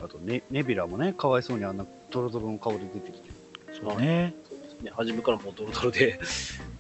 [0.06, 3.30] あとネネビラもね、かわいそうにあんなドロドロの顔で出てきて。
[3.74, 4.36] そうね。
[4.48, 4.92] そうですね。
[4.96, 6.20] 初めからもうドロドロで。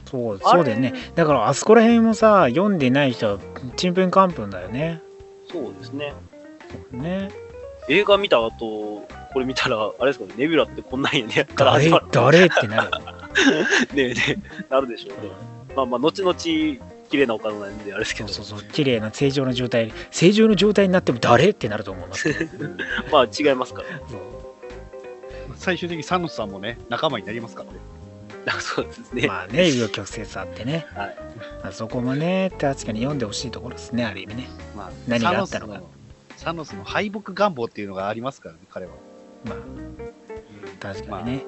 [0.05, 0.93] そう、そうだよね。
[1.15, 3.39] だからあそこら辺もさ、読んでない人は
[3.75, 5.01] ちんぷんかんぷんだよね。
[5.51, 6.13] そうですね。
[6.91, 7.29] ね。
[7.89, 13.05] 映画見た後、これ見たら、あれですかね、ネビュラってこんなんやねやったら誰始まる、誰ってなるよね。
[13.93, 15.31] ねえねえ、なるでしょうね。
[15.75, 16.33] まあまあ、後々、
[17.09, 22.69] 綺麗なお体なんで、あれですけど、そうそうそう、綺麗な正常な状態、正常の状態になっても誰ってなると思いますけど。
[23.11, 23.87] まあ違いますから。
[25.57, 27.79] 最終的にサノスさんもね、仲間になりますからね。
[28.47, 29.27] あそうですね。
[29.27, 30.85] まあね、紆余曲折あってね。
[30.95, 31.17] はい
[31.63, 34.47] まあ、そこもね、確かに読んでほしいところですね、ある意味ね。
[34.75, 35.95] まあ、何があったのかサノスの
[36.37, 38.91] サノスの敗北願望っていうのがありますからね、彼は。
[39.45, 39.57] まあ、
[40.79, 41.45] 確かにね。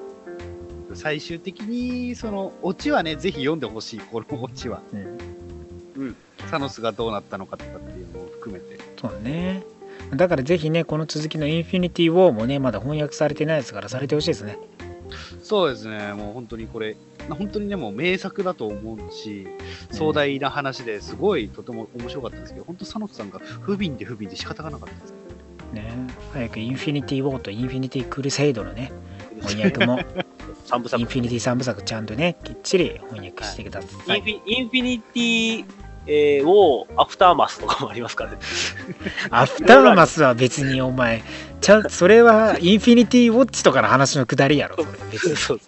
[0.94, 4.82] 最終的に、その、オチはね、ぜひ読んでほしい、このオチは。
[4.92, 5.18] うん、
[6.50, 8.78] サノスがどうなったのかとかっていうのを含めて。
[9.00, 9.62] そうね。
[10.14, 14.58] だからぜひね、この続きのインフィニティ・ウォーもね、まだ翻訳されてないですから、されてほしいですね。
[15.42, 16.96] そうですね、もう本当にこれ、
[17.30, 19.46] 本当にね、もう名作だと思うし、
[19.90, 25.14] 壮大な話ですごいとても面白かったんですけど、本当、サノスさんが不憫で不憫で仕方がなかったです。
[25.72, 25.92] ね
[26.32, 28.92] 早くインフィニティ・ウォーとインフィニティ・クルセイドのね、
[29.42, 29.98] 翻訳も、
[30.64, 31.00] 三部作。
[31.00, 34.18] インフィニティ3部作ちゃんとね、きっちり翻訳してください。
[34.18, 35.64] インフィインフィニティ、
[36.08, 38.38] えーをアフターマスとかもありますからね。
[39.30, 41.22] アフターマスは別にお前、
[41.60, 45.36] ちゃんそれはインフィニティ・ウォッチとかの話のくだりやろ、それ別に。
[45.36, 45.60] そう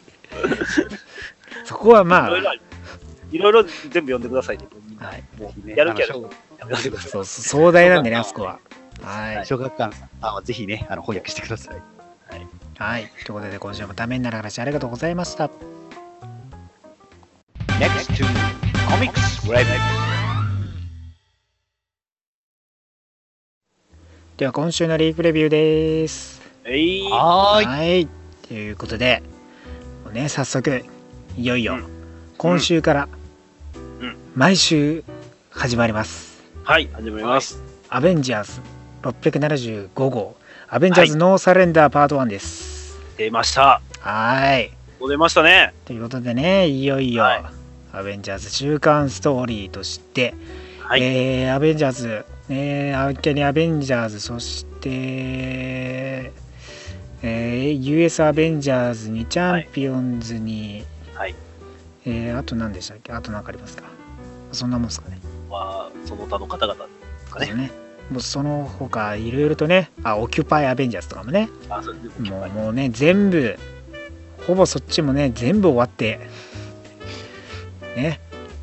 [1.65, 3.71] そこはいまあ、ろいろいろ全
[4.05, 4.65] 部読んでくださいね。
[4.99, 7.11] はい、もうやる気あるあの読んでください。
[7.11, 8.59] そうそう壮大なんでね、あそこは。
[9.03, 9.47] はい。
[9.47, 11.83] 小学館さんあぜひね、あの翻訳してください。
[12.79, 13.13] はい。
[13.27, 15.51] ということで、今週もためになる話ありがとうございました。
[17.79, 18.25] Next to
[18.89, 20.10] Comics Rev
[24.41, 26.41] では今週のリーグレビューです。
[26.65, 27.03] えい。
[27.11, 27.67] はーい。
[27.67, 28.09] はい。
[28.49, 29.23] ということで
[30.03, 30.83] もうね早速
[31.37, 31.85] いよいようん。
[32.39, 33.09] 今週から
[34.01, 34.17] うん。
[34.35, 35.05] 毎週
[35.51, 37.63] 始まります、はい、始まります。
[37.91, 38.63] アベンジャーズ
[39.03, 40.37] 675号。
[40.71, 42.99] アベンジャーズノーサレンダーパート1です。
[43.19, 43.83] 出ました。
[43.99, 44.73] はい。
[45.07, 45.75] 出ましたね。
[45.85, 47.45] ということでねいよいよ、はい。
[47.93, 50.33] アベンジャーズ週間ストーリーとして、
[50.81, 51.03] はい。
[51.03, 60.85] えーアベンジャーズ、えー、アーケにアベンジャーズそして、えー US アベンジャーズにチャンピオンズに、
[61.15, 61.35] はい。
[62.05, 63.13] えーあと何でしたっけ？
[63.13, 63.85] あと何かありますか？
[64.51, 65.21] そんなもんですかね。
[65.49, 66.91] まあ、その他の方々で
[67.25, 67.55] すかね。
[67.55, 67.71] ね。
[68.11, 71.49] もうその他いろいろとねあオキュパイアベンジャーズとかもね。
[71.69, 73.57] あ、そうですもうもうね全部
[74.47, 76.19] ほぼそっちもね全部終わって。
[77.95, 78.19] ね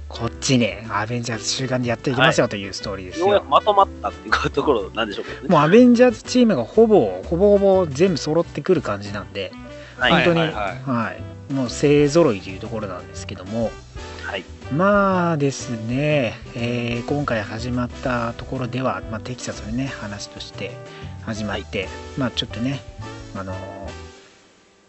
[0.09, 5.49] こっちねアベンジャーズ週間でやっていきますよというストーリーですよ、ようやくまとまったっていうところなんでしょうけどね。
[5.49, 9.51] もうアベンジャーズチームがほぼほぼほぼ全部揃ってくる感じなんで
[9.97, 10.11] はい。
[10.11, 11.13] 本当にはいはいは
[11.49, 13.71] いもう勢ぞろいというところなんですけども
[14.23, 14.43] はい。
[14.73, 20.71] まあですね、えー今回始まったところでは、まあ、テキサスのね話として
[21.23, 22.81] 始まって、まあちょっとね
[23.35, 23.53] あの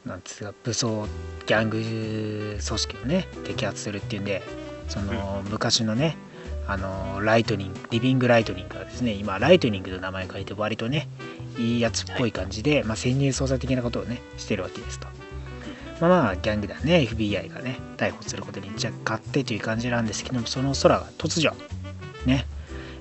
[0.05, 1.07] なんですか武装
[1.47, 4.43] ギャング組織をね摘発するっていうんで
[4.89, 6.17] その昔のね
[6.67, 11.09] あのライトニングリビングライトニングがですね今ライトニングの名前書いて割とね
[11.57, 15.09] いいやつっぽい感じで、まあ、潜入捜査的なことをねしてるわけですと。
[16.01, 21.57] まあまあギャングだね FBI がね逮捕することに若干ってという感じなんですけどもその空が突如
[22.25, 22.47] ね、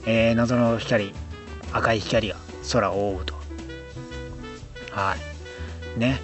[0.05, 1.13] えー謎の光
[1.73, 2.35] 赤い光が
[2.71, 3.35] 空を覆うと。
[4.91, 5.15] は
[5.95, 5.99] い。
[5.99, 6.19] ね。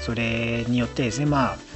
[0.00, 1.69] それによってですねまあ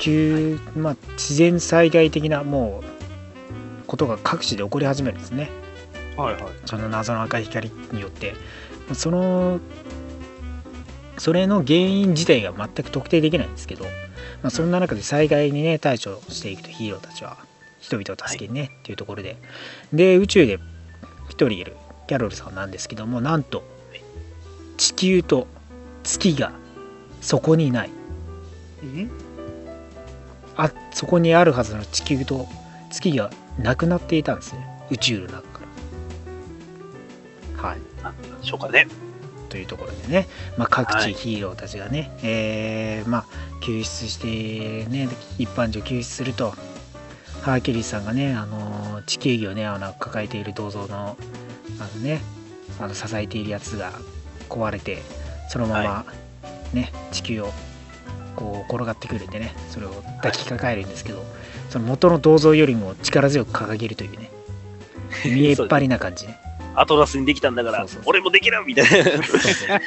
[0.00, 5.50] 急、まあ、自然災害的なもうことが各地で起こり始めるんですね。
[6.16, 6.42] はいはい。
[6.64, 8.34] その謎の赤い光によって。
[8.94, 9.60] その
[11.18, 13.90] それの原因自体が全く特定できないんですけど、ま
[14.44, 17.36] あ、そんな中で災害にね対処していくとヒーローたちは
[17.78, 19.36] 人々を助けにね、っていうところで。
[19.92, 20.58] で宇宙で
[21.28, 21.76] 一人いる
[22.08, 23.62] キャロルさんなんですけどもなんと
[24.78, 25.46] 地球と
[26.02, 26.52] 月が
[27.20, 27.90] そこにない
[30.64, 32.46] あそこにあるはずの地球と
[32.90, 34.66] 月がなくなっていたんですね。
[34.90, 35.60] 宇宙の中か
[37.62, 37.62] ら。
[37.68, 37.78] はい。
[38.02, 38.86] なんでしょうかね。
[39.48, 41.14] というところでね、まあ、各はい。
[41.14, 43.24] 地ヒーローたちがね、えーまあ、
[43.62, 46.54] 救出してね一般人を救出すると
[47.42, 51.16] ハーキュリーさんがね、あのー地球儀をねあの抱えている銅像の
[51.80, 52.20] あのね
[52.78, 53.92] あの支えているやつが
[54.48, 55.02] 壊れて
[55.48, 56.04] そのまま
[56.72, 57.50] ね、地球を
[58.36, 61.22] こう転がってくるんでねそれを抱きかかえるんですけど、
[61.68, 64.30] その元の銅像よりも力強く掲げるというね
[65.24, 66.38] 見えっ張りな感じね
[66.74, 69.80] アトラスにできたんだから俺もできるみたいなそうそう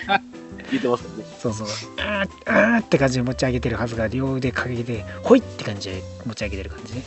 [0.74, 1.26] 言ってますからね。
[1.40, 1.68] そうそう。
[1.98, 7.04] あーあーって感じで持ち上げてるはずが、両腕掲げて、ほいって感じで持ち上げてる感じね。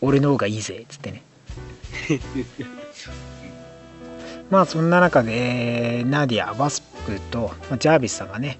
[0.00, 1.22] 俺の方がいいぜっつってね。
[4.50, 8.58] まあそんな中で、ナディア、ワスプと、まあ、ジャービスさんがね、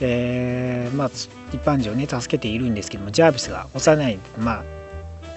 [0.00, 1.10] えーまあ
[1.52, 4.64] 一般人をね、助けているんですけども、ジャービスが幼い、まあ、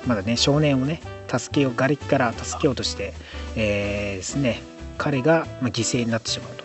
[0.05, 3.13] まだね、少年をね、助けよう、瓦礫から助けようとして、
[3.55, 4.61] えーですね、
[4.97, 6.63] 彼がまあ犠牲になってしまうと。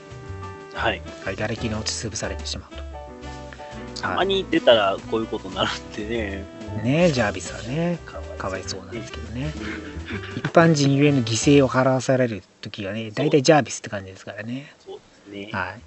[0.74, 1.02] はい。
[1.24, 4.02] はい、瓦礫に落ち潰されてしまうと。
[4.02, 6.44] たまに出たらこういうことになるってね。
[6.84, 7.98] ねジャービスはね、
[8.36, 9.52] かわいそうなんですけどね。
[9.56, 9.98] うん
[10.36, 14.72] 一般人ゆえの犠牲を払わされる時がね、大体ジャービスって感じですからね。
[14.84, 14.98] そう
[15.30, 15.50] ですね。
[15.52, 15.80] はい。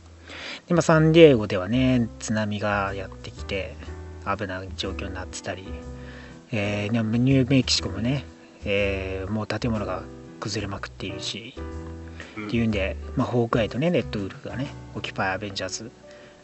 [0.72, 3.76] で、まあ、サンディエゴではね、津波がやってきて、
[4.26, 5.66] 危ない状況になってたり、
[6.54, 8.24] えー、ニューメキシコもね、
[8.64, 10.04] えーもう建物が
[10.40, 11.56] 崩れまくっているし、
[12.38, 15.92] うんっていうんで、まあ、ホークアイとね、レッドウルフがね、オキュパイアベンジャーズ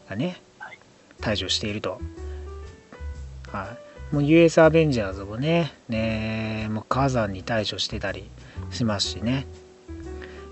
[0.10, 0.80] がねはい、
[1.22, 2.02] 退場していると。
[3.54, 3.78] は
[4.12, 4.16] い。
[4.16, 8.30] もう US アベンジャーズもね、ねもう火山に対処してたり
[8.72, 9.48] しますしね。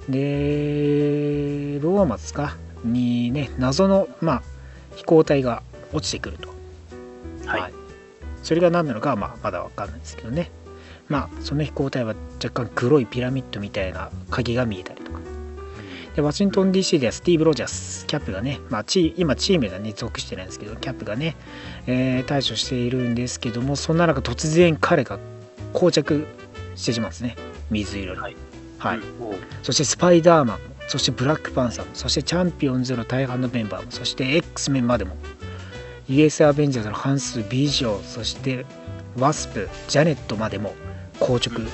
[0.07, 2.55] で、ローマですか？
[2.85, 4.43] にね、謎の、まあ、
[4.95, 6.49] 飛行体が落ちてくると。
[7.45, 7.73] はい。
[8.43, 10.51] それが何なのかは、まあ、まだわかんないですけどね。
[11.07, 15.19] まあ、その飛行体は若干黒いピラミッドみたいな影が見えたりとか。
[16.15, 21.35] で、ワシントン DC ではスティーブ・ロジャース、キャップがね、まあ、チ今チームがね、属してないんですけど、キャップがね、
[21.87, 25.19] えー対処しているんですけども、そんな中突然彼が
[25.73, 26.25] 膠着
[26.75, 27.35] してしまうんですね。
[27.69, 28.21] 水色に。
[28.21, 28.35] はい。
[28.77, 28.99] はい。
[29.63, 35.15] そしてスパイダーマンも、そしてブラックパンサーも、そしてチャンピオンズの大半のメンバーも、そして X メンまでも、
[36.07, 38.65] US アベンジャーズの半数、ビジョー、そして
[39.17, 40.73] ワスプ、ジャネットまでも
[41.19, 41.67] 硬直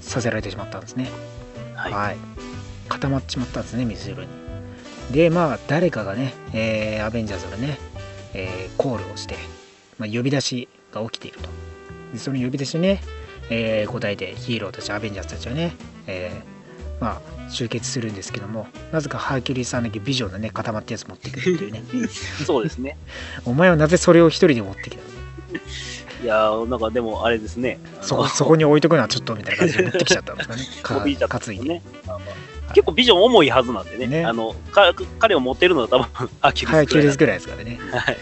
[0.00, 1.10] させられてしまったんですね。
[1.74, 1.92] はい。
[1.92, 2.16] はい。
[2.88, 4.28] 固まっちまったんですね、水色に。
[5.10, 7.78] でまあ誰かがね、えーアベンジャーズがね、
[8.34, 9.36] えーコールをして、
[9.98, 11.48] まあ、呼び出しが起きていると
[12.12, 13.02] でその呼び出しにね、
[13.50, 15.74] えー答えてヒーローたちアベンジャーズたちはね、
[16.06, 21.82] えーまあ集結するんですけどもなぜかハーキュリーズさんだけビジョンのね固まったやつ持ってくるっていうね
[22.46, 22.96] そうですね。
[23.44, 25.12] お前はなぜそれを一人で持ってきたの？
[26.22, 27.80] いやー、なんかでもあれですね。
[28.00, 30.54] そこそこに置いとくのはちょっとみたいな感じで持ってきちゃったん ですか
[31.04, 31.82] ねか担いで、ね。
[32.06, 32.24] まあま
[32.68, 34.06] あ結構ビジョン重いはずなんでね。
[34.06, 37.78] ねあのか彼を持ってるのは多分アキュハーキュリーズぐぐらいですからね。
[37.92, 38.18] はい。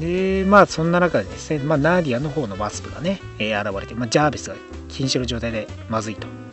[0.00, 4.56] でまあそんな中でですね、まあ、ナーディアの方のワスプがね、えー現れて、まあ、ジャービスが
[4.88, 6.47] 瀕死の状態でまずいとで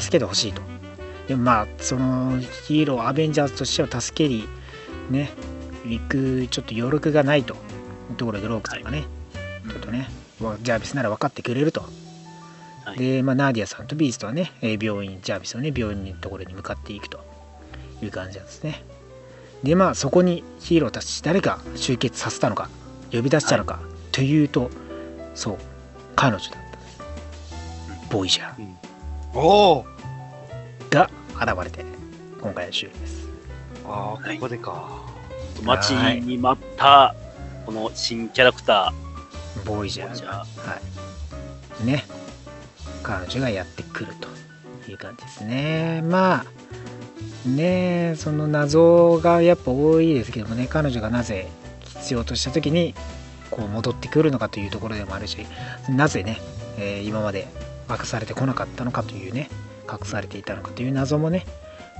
[0.00, 0.62] 助けてほしいと。
[1.28, 4.48] でもまあそのヒーローアベンジャーズとしては助けに
[5.10, 5.30] ね
[5.84, 7.54] 行くちょっと余力がないと。
[8.10, 9.04] いうところでロークさんがね、
[9.70, 10.08] ちょっとね
[10.40, 11.82] わジャービスなら分かってくれると、
[12.84, 12.98] はい。
[12.98, 17.32] で、まあ、ナーディアさんとビーストはね、えー病院ジャービスをね病院のところに向かっていくと。
[18.02, 18.82] いう感じなんですね。
[19.62, 22.68] でまあそこにヒーローたち誰が集結させたのか
[23.12, 23.78] 呼び出したのか、
[24.10, 24.70] というと
[25.34, 25.58] そう
[26.16, 28.08] 彼女だった。
[28.12, 28.91] ボイジャー
[29.34, 29.86] おお
[30.90, 31.84] が現れて
[32.40, 33.28] 今回の終了です。
[33.86, 35.02] ああ、ここでか。
[35.62, 37.14] 待ちに待った
[37.64, 38.92] この新キャラクタ
[39.64, 40.46] ボイジャーボイジャがは
[41.82, 41.84] い。
[41.86, 42.04] ね。
[43.02, 44.12] 彼女がやってくる
[44.84, 46.02] という感じですね。
[46.02, 50.66] まあねその謎がやっぱ多いですけどもね。
[50.68, 51.48] 彼女がなぜ
[51.98, 52.94] 必要とした時に
[53.50, 55.38] こう戻ってくるのかというところでもあるし
[55.88, 56.40] なぜね、
[56.78, 57.46] えー今まで
[57.92, 59.48] 明かされてこなかったのかというね
[59.90, 61.44] 隠されていたのかという謎もね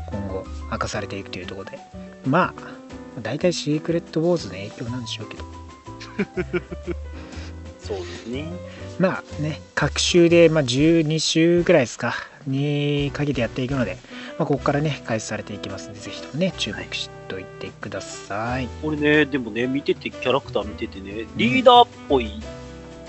[0.07, 1.79] 今後明かされていくというところで
[2.27, 6.95] まあ大体シークレットウォーズの影響なんでしょうけどー。
[7.83, 8.45] そうですね。
[8.99, 12.15] まあね、各週で、まあ、12週ぐらいですか、
[12.47, 13.99] にかけてやっていくので、
[14.39, 18.69] まあ、ここからね、開始されていきますので、ぜひともね、注目しておいてください。
[18.83, 22.41] これね、でもね、見てて、キャラクター見ててね、リーダーっぽい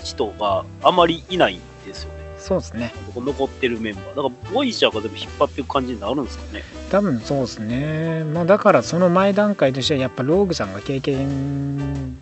[0.02, 2.13] 人があまりいないんですよね。
[2.44, 4.08] そうですね、ここ残ってるメンバー。
[4.08, 6.62] だから、ボイジャーがでも引っ張っていく感じになるんですかね。
[6.90, 12.18] 多分そうですね、まあ、だからその前段階としては、やっぱローグさんが経験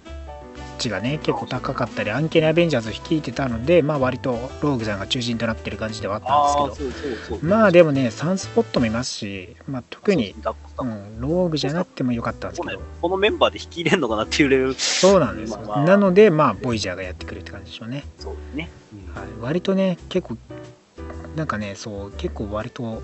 [0.83, 7.39] 値がね、結構高かったり、アンケネアベンジャーズを率いてたので、まあ割とローグさんが中心となってる感じではあったんですけど。
[7.43, 10.35] まあでもね、サンスポットもいますし、まあ、特に、
[10.79, 13.17] うん、ローグじゃなくてもよかったんですけどこの。
[13.17, 14.75] メンバーで引き入れんのかなっていうレベル。
[14.75, 15.59] そうなんですよ。
[15.61, 18.05] まあまあなので、まあ、ボイジャーがやってくるって感じでしょうね。
[18.19, 18.71] そうですね。
[19.15, 20.37] はい、割とね、結構、
[21.37, 23.03] なんかね、そう、結構割と、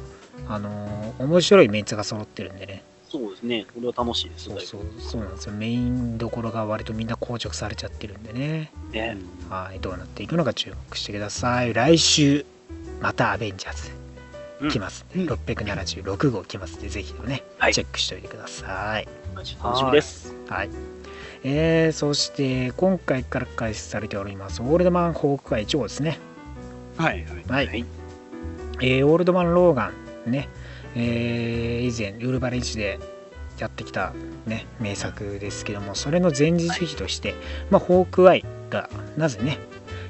[0.49, 2.83] あのー面白いメンツが揃ってるんでね。
[3.11, 3.67] そうですね。
[3.75, 4.57] これは楽しいですね。
[4.61, 5.53] そうそう、そうなんですよ。
[5.53, 8.71] メインどころが割とみんな硬直されちゃってるんでね。
[8.93, 9.17] ね。
[9.49, 11.73] はい、どうなっていくのか注目してください。
[11.73, 12.45] 来週、
[13.01, 13.93] またアベンジャー
[14.61, 19.09] うんズ来ますんで、676号来ますんで、ぜひね、はいチェックしておいてください。
[19.35, 20.35] 楽しみです。
[20.49, 20.71] はい。
[21.45, 26.19] えー、そして今回から開始されておりますオールドマンホークアイ1号ですね。
[26.97, 27.45] はいはい。
[27.49, 27.67] はい。
[27.69, 27.85] はい
[28.81, 29.93] えーオールドマンローガ
[30.27, 30.49] ンね、
[30.95, 32.99] えー以前ウルヴァリンチで
[33.59, 34.13] やってきた
[34.47, 37.35] ね名作ですけどもそれの前日比として、
[37.71, 39.59] まあ、ホークアイがなぜね、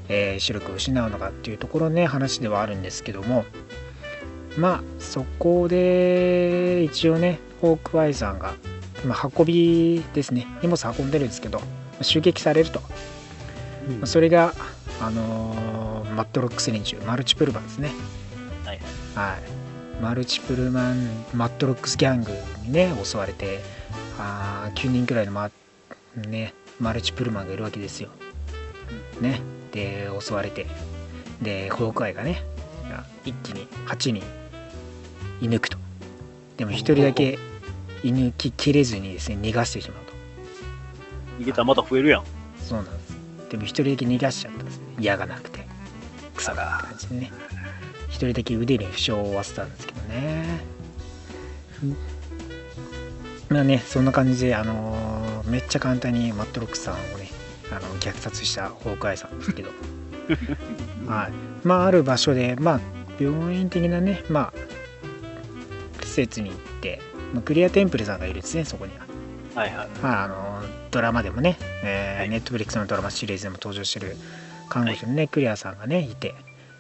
[0.08, 3.44] えー視力を失うのかっていうところね話ではあるんですけども
[4.56, 8.54] まあそこで一応ねホークアイさんが、
[9.04, 11.60] まあ、運びですね荷物運んでるんですけど
[12.02, 12.86] 襲撃されると、ま
[14.02, 14.54] あそれが
[15.00, 15.78] あのー
[16.18, 17.92] マットロックス連中マルチプルマンですね。
[18.64, 18.80] はい。
[19.14, 19.40] はい、
[20.00, 22.32] マルチプルマンマットロックスギャング
[22.64, 23.60] にね襲われて
[24.18, 25.50] あー9人くらいのマ,、
[26.16, 28.10] ね、マルチプルマンがいるわけですよ。
[29.20, 29.40] ね、
[29.72, 30.66] で襲われて。
[31.42, 32.42] でホークアイがね
[33.24, 34.22] 一気に8人
[35.40, 35.78] 射抜くと。
[36.56, 37.38] でも1人だけ
[38.02, 40.12] 射抜ききれずにですね逃がしてしまうと。
[41.40, 42.24] 逃げたらまた増えるやん。
[42.60, 43.16] そうなんです。
[43.50, 44.84] でも1人だけ逃がしちゃったんですね。
[45.00, 45.66] 矢がなくて。
[46.36, 47.32] 草がって感じでね
[48.10, 50.60] 1人だけ腕に負傷を負わせたんですけどね。
[51.82, 51.96] うん
[53.48, 57.30] まあねそんな感じであのーめっちゃ簡単にマットロックさんをね
[57.70, 59.70] あの虐殺したホークアイさんですけど。
[61.08, 61.32] はい。
[61.66, 62.80] まあある場所でまあ
[63.18, 64.52] 病院的なねま
[66.00, 67.00] あ施設に行って、
[67.32, 69.06] まあ、クリアテンプルさんがいるんですねそこには。
[69.54, 69.88] はいはい。
[70.02, 72.28] まあ、あのドラマでもね、えーはい。
[72.28, 74.16] ネットフリックスのドラマシリーズでも登場してる
[74.68, 76.34] 看護師のね、クリアさんがねいて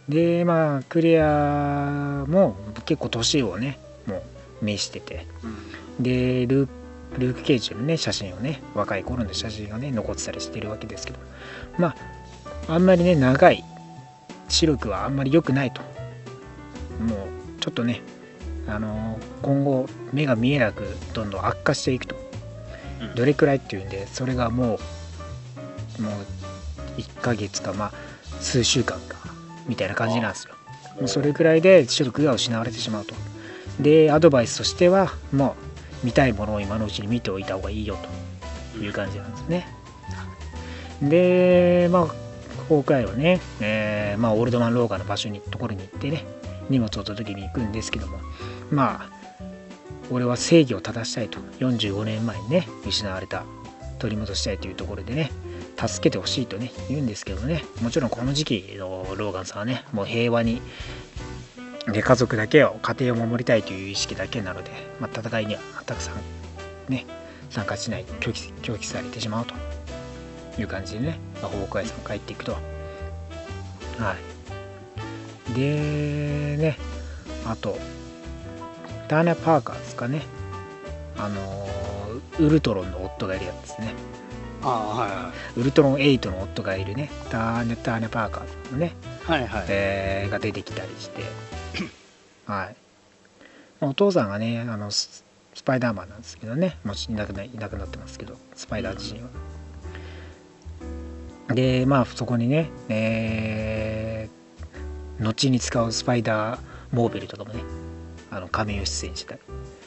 [0.08, 2.56] でまあクリアも
[2.86, 4.22] 結構年をねも
[4.62, 5.26] う召してて。
[6.00, 6.68] でルー
[7.16, 11.18] ルーク・ケイジのね写真をね若い頃の写真がね残ってたりしてるわけですけど。
[11.78, 11.94] ま
[12.68, 13.64] ああんまりね長い
[14.48, 15.80] 視力はあんまり良くないと。
[17.02, 18.02] もうちょっとね
[18.66, 20.84] あの今後目が見えなく
[21.14, 22.16] どんどん悪化していくと、
[23.00, 23.14] うん。
[23.14, 24.78] どれくらいっていうんでそれがも
[25.98, 27.92] うもう1ヶ月かまあ
[28.40, 29.17] 数週間か
[29.68, 30.54] みたいな感じなんですよ。
[30.98, 33.14] もうそれくらいで視力が失われてしまうと。
[33.78, 35.54] でアドバイスとしてはも
[36.02, 38.28] う見たいものを今のうちに見ておいた方がいいよと。
[38.78, 39.66] いう感じなんですね。
[41.02, 42.06] でまあ
[42.68, 46.24] 崩壊をね、えーまあ、オールドマンローガンの場所にところに行ってね
[46.68, 48.18] 荷物を届けに行くんですけども
[48.70, 49.10] まあ
[50.10, 51.38] 俺は正義を正したいと。
[51.60, 53.44] 45年前にね失われた。
[53.98, 55.32] 取り戻したいというところでね
[55.78, 57.64] 助けてほしいとね言うんですけどね。
[57.80, 60.60] もちろんこの時期のローガンさんはねもう平和に
[61.86, 64.70] で家族だけを家庭を守りたいという意識だけなので、
[65.00, 67.06] まあ、戦いにはたくさんね
[67.50, 69.54] 参加しない拒否拒否されてしまうと
[70.60, 72.52] いう感じでね、まあ、崩壊さん帰っていくと。
[72.52, 72.58] は
[75.48, 75.54] い。
[75.54, 76.76] でね
[77.46, 77.78] あと
[79.08, 80.22] ターナー・パーカーですかね。
[81.16, 81.68] あのー
[82.38, 83.94] ウルトロンの夫がいるやつですね。
[84.62, 88.94] ああ、はいはウルトロン8の夫がいるねターネターネ・パーカーのね、
[89.26, 89.30] い。
[89.30, 89.64] はいはい。
[89.68, 91.22] えーが出てきたりして。
[92.46, 92.76] はい。
[93.80, 96.78] お父さんがねあのススパイダーマンなんですけどね。
[96.84, 99.28] もういなくないなくなってますけどスパイダー自身は、
[101.54, 104.38] でまあそこにね、えー
[105.20, 106.60] 後に使うスパイダー
[106.92, 107.60] モーベルとかもね
[108.30, 109.40] あの仮面を出演してたり。
[109.40, 109.77] ね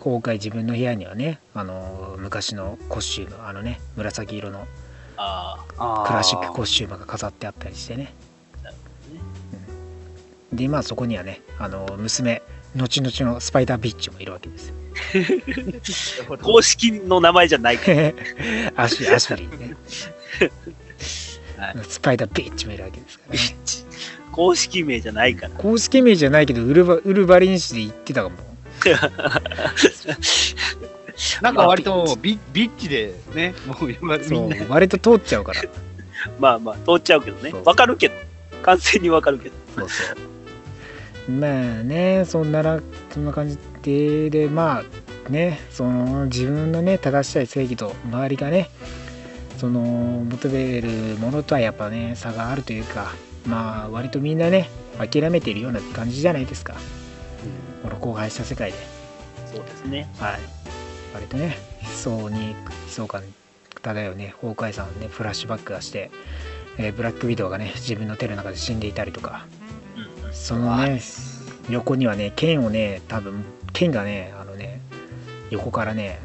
[0.00, 4.66] 今回自分の部屋にはねあの昔のコスチュームあのね紫色の
[5.76, 8.14] クラシックコスチュームが飾ってあったりしてね。
[10.52, 12.42] でまあそこにはねあの娘
[12.76, 14.68] 後々のスパイダービッチもいるわけです。
[14.68, 14.74] よ
[16.30, 18.12] あ、公式の名前じゃないから。
[18.76, 19.76] アシュアシュリーね。
[21.58, 21.84] はい。
[21.84, 23.40] スパイダービッチもいるわけですからね。
[24.32, 25.54] 公式名じゃないから。
[25.56, 28.49] 公式名じゃないけどウルバウルバリン市で言ってたかも
[31.42, 34.56] なんか割とビビッチでね、もう今みそんな。
[34.56, 35.62] う割と通っちゃうから
[36.38, 38.14] まあまあ、通っちゃうけどねわかるけど。
[38.62, 39.54] 完全にわかるけど。
[39.76, 40.16] そうそう
[41.30, 41.50] まあ
[41.84, 42.80] ねそんなら
[43.12, 44.82] そんな感じででま
[45.28, 48.70] あねその自分のね正したい正義と周りがね
[49.58, 53.12] その求めるものとはやっぱね差があるというか
[53.46, 54.68] まあ割とみんなね
[54.98, 56.74] 諦めているような感じじゃないですか
[57.82, 58.78] この荒廃した世界で。
[59.46, 60.08] そうですね。
[60.18, 60.38] はい。
[61.14, 62.56] 割とね悲壮に悲
[62.88, 63.22] 壮感
[63.82, 64.34] 漂うね。
[64.40, 66.10] 崩壊さんねフラッシュバックがして、
[66.78, 69.46] えーブラックウィドウがね自分の手の中で死んでいたりとか。
[69.96, 70.32] うんうん。
[70.32, 71.00] そのね
[71.68, 74.80] 横にはね剣をね多分剣がねあのね
[75.50, 76.20] 横からね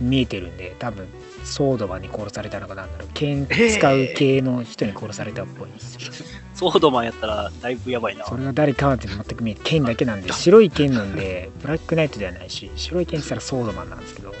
[0.00, 1.06] 見えてるんで多分
[1.44, 3.08] ソードマンに殺されたのかなんだろう。
[3.14, 6.12] 剣使う系の人に殺されたっぽいんですよ
[6.54, 8.24] ソードマンやったらだいぶやばいな。
[8.26, 14.32] それが誰かはって全く見えて剣だけなんで白い剣なんでブラックナイトではないし白い剣って言ったらソードマンなんですけど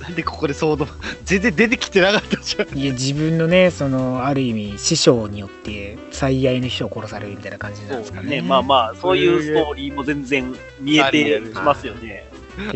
[0.00, 0.88] なんでここでソード、
[1.24, 2.76] 全然出てきてなかったじゃん。
[2.76, 8.42] いや自分のねそのある意味師匠によって最愛の人を殺されるみたいな感じなんですかねね。
[8.42, 12.26] まあまあ、そういうストーリーも全然見えてきますよね。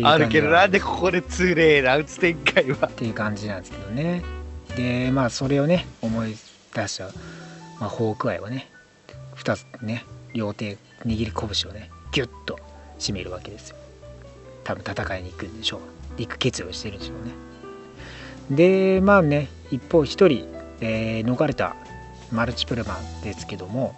[0.03, 2.87] あるけど、なんでここでつれえな、打つ展開は。
[2.87, 4.23] っていう感じなんですけどね
[4.75, 6.35] でまあそれをね思い
[6.73, 7.05] 出した、
[7.79, 8.71] まあ、ホークアイはね
[9.37, 12.59] 2つね両手握り拳をねギュッと
[12.99, 13.75] 締めるわけですよ。
[14.63, 15.79] 多分戦いに行くんでしょう。
[16.17, 17.33] 行く決意をしてるんでしょうね。
[18.49, 20.47] でまあね一方一人、
[20.81, 21.75] えー逃れた
[22.31, 23.95] マルチプルマンですけども、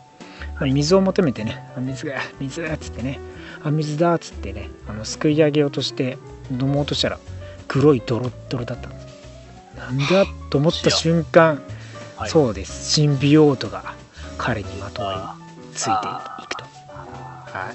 [0.56, 3.20] まあ水を求めてねあ水が水だっつってね
[3.64, 6.18] あ水だっつってねあのすくい上げようとして
[6.52, 7.20] 飲もうとしたら
[7.68, 9.08] 黒いドロッドロだったんです。
[9.78, 11.62] なんだと思った瞬間、
[12.18, 12.30] はい。
[12.30, 12.92] そうです。
[12.92, 13.94] シンビオートが
[14.40, 15.94] 彼にまとわありついてい
[16.48, 16.64] くと。
[16.64, 17.74] は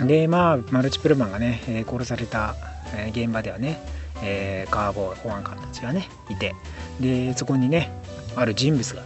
[0.00, 0.06] い。
[0.08, 2.56] でまあマルチプルマンがね、えー殺された、
[2.96, 3.80] えー現場ではね、
[4.22, 6.54] えーカーボーイ保安官たちがねいて。
[7.00, 7.90] でそこにね
[8.36, 9.02] ある人物が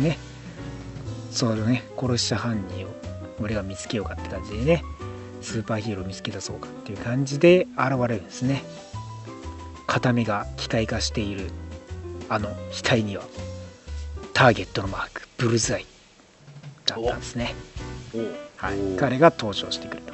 [0.00, 0.18] ね
[1.30, 2.90] そのね殺した犯人を
[3.40, 4.82] 俺が見つけようかって感じでね
[5.40, 8.62] スーパーヒーローを見つけ出そうかっていう感じで現れるんですね。
[9.86, 11.50] 片目が機械化している
[12.28, 13.24] あの額には
[14.38, 15.86] ターゲットのマークブルズアイ
[16.86, 17.56] だったんですね、
[18.56, 18.78] はい。
[18.96, 20.12] 彼が登場してくると。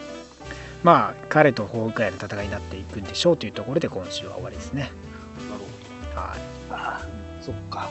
[0.83, 4.91] まあ彼とホークアイの戦いになっていくんでしょうというところで今週は終わりですね。
[5.51, 5.61] なる
[6.14, 6.39] ほはい。
[6.70, 6.75] ど。
[6.75, 7.03] あ
[7.43, 7.91] そっか。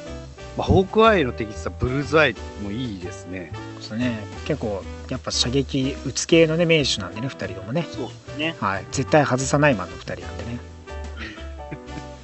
[0.57, 3.51] まあ、ホークアイの敵さ、ブルーズアイもいいですね。
[3.79, 4.17] そうですね。
[4.45, 7.85] 結構やっぱ射撃打つ系のね名手なんでね2人ともね。
[7.91, 8.55] そうですね。
[8.59, 8.85] はい。
[8.91, 10.59] 絶対外さないマンの2人なんでね。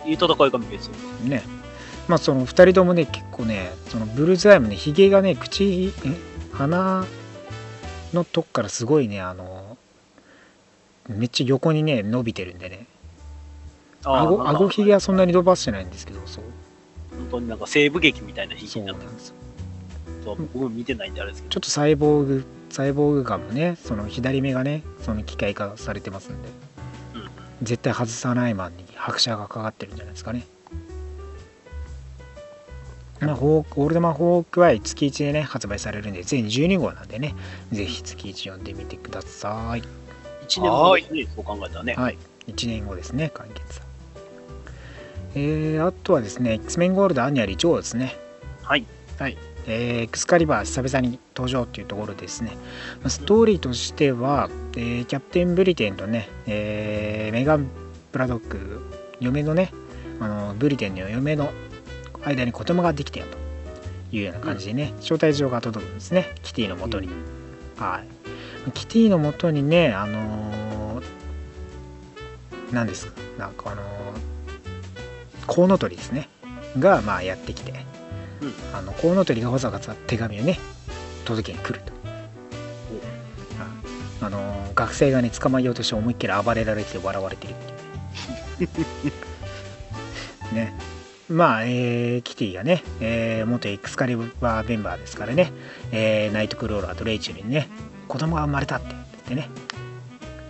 [0.08, 0.90] いい戦いが見えそ
[1.24, 1.30] う。
[1.30, 1.59] ね
[2.10, 6.18] まあその2人ともね結構ねそのブルーズアイもねひげがね口え
[6.52, 7.06] 鼻
[8.14, 9.78] のとこからすごいねあの
[11.08, 12.88] めっちゃ横にね伸びてるんでね。
[14.04, 16.44] 顎あーなんか顎ひげはそんなに伸ばしてないんですけどそう。
[17.12, 19.36] 本当になんか西部劇みたいなひげになってなんですよ。
[20.36, 21.54] る僕も見てないんであれですけど。
[21.54, 26.50] ちょっとサイボーグサイボーグ感もねその左目がねその機械化されてますんで。
[27.16, 27.30] うんうん。
[27.62, 30.48] 絶対外さないマンに拍車がかかってるんじゃないですかね
[33.20, 37.36] まあ、ホークオールドマンホークアイ月1でね発売されるんで全12号なんでね
[37.72, 39.84] ぜひ月1読んでみてください。
[40.48, 40.96] 1年後。
[40.96, 41.94] ですね、そう考えたらね。
[41.94, 42.18] はい。
[42.48, 43.82] 1年後ですね完結
[45.36, 48.16] えー、あとはですね X メンゴールドアニアリジョーですね。
[48.64, 48.86] はい。
[49.20, 52.52] はい、えーエクスカリバー久々に登場っていうところですね。
[53.02, 57.68] まあストーリーとしては、えーキャプテンブリテンとね、えーメガン・
[58.12, 58.82] ブラドック、
[59.20, 59.72] 嫁のね、
[60.20, 61.52] あのブリテンの嫁の
[62.24, 63.50] 間に子供ができたよと。
[64.12, 67.10] いうような感じでね、招待状が届くんですね、キティのもとに。
[67.78, 68.02] は
[68.68, 68.72] い。
[68.72, 71.04] キティのもとにね、あのー
[72.72, 73.86] 何ですか、なんかあのー
[75.48, 76.30] コウノトリですね、
[76.78, 77.74] が、まあ、やってきて、
[78.74, 80.60] あのコウノトリがわざわざ手紙をね
[81.26, 81.92] 届けに来ると、
[84.22, 87.56] ああの学生がね捕まえようとして思いっきり暴れられて笑われてるっ
[88.58, 88.68] てい
[89.10, 90.74] うね。
[90.74, 90.99] ね
[91.30, 95.52] まあ、えーキティがね、えー元エクスカリバーメンバーですからね、
[95.92, 97.68] えーナイトクローラーとレイチェルにね
[98.08, 99.50] 子供が生まれたって言ってね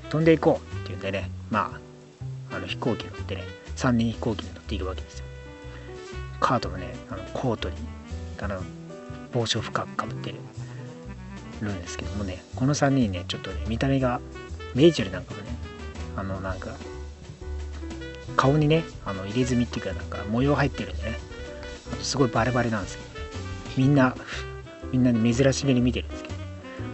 [0.10, 1.78] 飛んでいこうって言うんでねま
[2.52, 3.44] ああの飛行機に乗ってね
[3.76, 5.26] 3人飛行機に乗っているわけですよ。
[6.40, 7.76] カートもねあのコートに
[8.42, 8.62] あの
[9.34, 10.34] 帽子を深くかぶって
[11.62, 14.22] るんですけどもねこの3人ねちょっとね見た目が
[14.76, 15.48] レイチェルなんかもね
[16.16, 16.72] あのなんか
[18.40, 21.20] 顔にねあの入れ墨っていうかなんか模様入ってるんでね。
[22.02, 23.26] すごいバレバレなんですけどね
[23.76, 24.16] みんな
[24.94, 26.36] みんなね珍しげに見てるんですけど。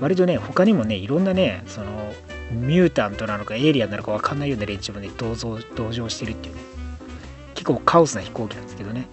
[0.02, 2.12] 割とね他にもねいろんなねその
[2.50, 6.62] ミュータントなのかエイリアンなのか分かんないような連中もね同乗同乗してるっていうね。
[7.54, 9.08] 結構カオスな飛行機なんですけどね。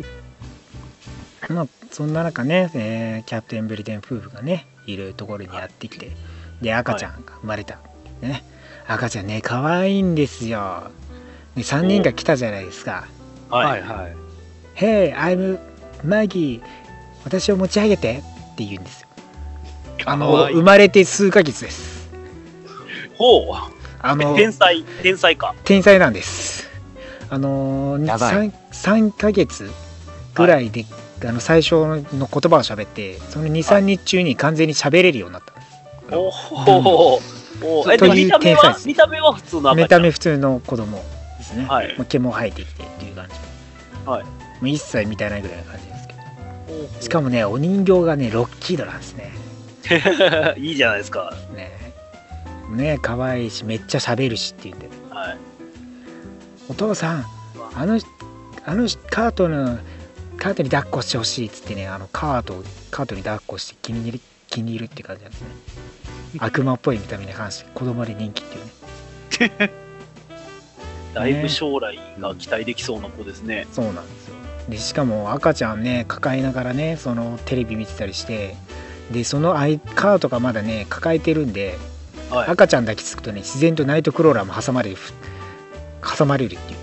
[1.50, 6.16] まあそんな中ね、えーキャプテンブリテン夫婦がねいるところにやってきて
[6.62, 7.80] で赤ちゃんが生まれた、
[8.22, 8.55] でね
[8.88, 10.90] 赤ちゃんね可愛いんですよ。
[11.56, 13.06] で3人が来たじゃないですか。
[13.50, 13.82] はい。
[13.82, 14.16] はい。
[14.76, 15.58] 「Hey I'm
[16.04, 16.60] Maggie.
[17.24, 18.22] 私を持ち上げて」
[18.52, 19.08] って言うんですよ。
[20.04, 22.08] あの生まれて数ヶ月です。
[23.18, 23.72] ほう。
[24.00, 25.54] あの天才、天才か。
[25.64, 26.68] 天才なんです。
[27.28, 28.50] あのーやばい。
[28.50, 28.52] 3,
[29.10, 29.68] 3ヶ月
[30.34, 30.84] ぐらいで、
[31.24, 32.28] あの最初の言葉を
[32.62, 35.66] 喋ってその23日中に完全に喋れるようになったんです。
[36.14, 37.20] おほお
[37.62, 38.82] おえ、でもという見た目天才です。
[38.82, 39.74] は見た目は普通の。
[39.74, 41.02] 見た目普通の子供
[41.38, 41.94] ですね、はい。
[41.96, 43.34] まあ毛も生えてきてっていう感じ。
[44.08, 44.24] はい。
[44.24, 44.30] も
[44.62, 47.02] う一切見たないぐらいな感じですけど。
[47.02, 49.32] しかもねお人形がねロッキードなんですね。
[50.58, 51.32] いいじゃないですか。
[51.54, 51.72] ね。
[52.70, 55.38] ね可愛いしめっちゃ喋るしっていうんではい。
[56.68, 57.26] お父さん
[57.74, 58.00] あの
[58.64, 59.78] あのカートの
[60.36, 65.48] カートに抱っこしてほしいっつってねあのカートをカートに抱っこして気に入る気に入るって感じなんですね
[66.38, 69.72] 悪魔っぽい見た目に関して子供で人気っていうね。
[71.14, 73.66] だいぶ将来が期待できそうな子ですね。
[73.72, 74.34] そうなんですよ。
[74.68, 78.56] でしかも赤ちゃんね抱えながらねそのテレビ見てたりして
[79.12, 81.78] でそのアイカートがまだね抱えてるんで
[82.30, 82.48] はい。
[82.48, 84.96] 赤ちゃん抱きつくとね自然とナイトクローラーも挟まれる
[86.02, 86.78] 挟まれるっていう。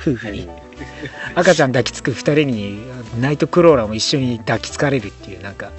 [0.00, 0.48] 夫婦に。
[1.34, 2.82] 赤ちゃん抱きつく2人に
[3.20, 5.70] ナイトクローラーも一緒に抱きつかれるっていうなんか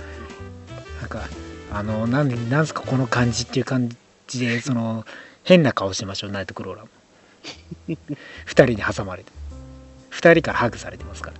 [1.02, 1.28] なんか
[1.74, 3.90] あのなんでなんすかこの感じっていう感
[4.28, 5.06] じで その
[5.44, 6.90] 変な顔してましょうナイトクローラーも。
[8.48, 9.32] 2人に挟まれて。
[10.12, 11.38] 2人からハグされてますから。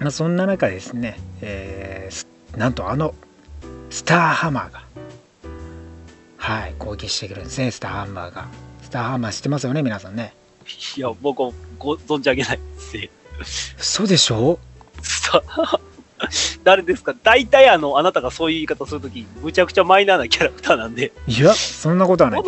[0.00, 2.26] まあそんな中ですね、えーす
[2.56, 3.14] なんとあの
[3.90, 4.82] スターハマーが
[6.38, 7.70] はい攻撃してくるんですね。
[7.70, 8.48] スターハンマーが。
[8.82, 10.34] スターハンマー知ってますよね皆さんね。
[10.96, 13.10] いや、僕はご存じ上げないですね。
[13.78, 14.58] 嘘でしょ？
[15.02, 15.42] さ
[16.64, 17.14] 誰ですか？
[17.22, 21.12] 大体あの、あなたがそういう言い方するとき、むちゃくちゃマイナーなキャラクターなんで。
[21.26, 22.42] いやそんなことはない。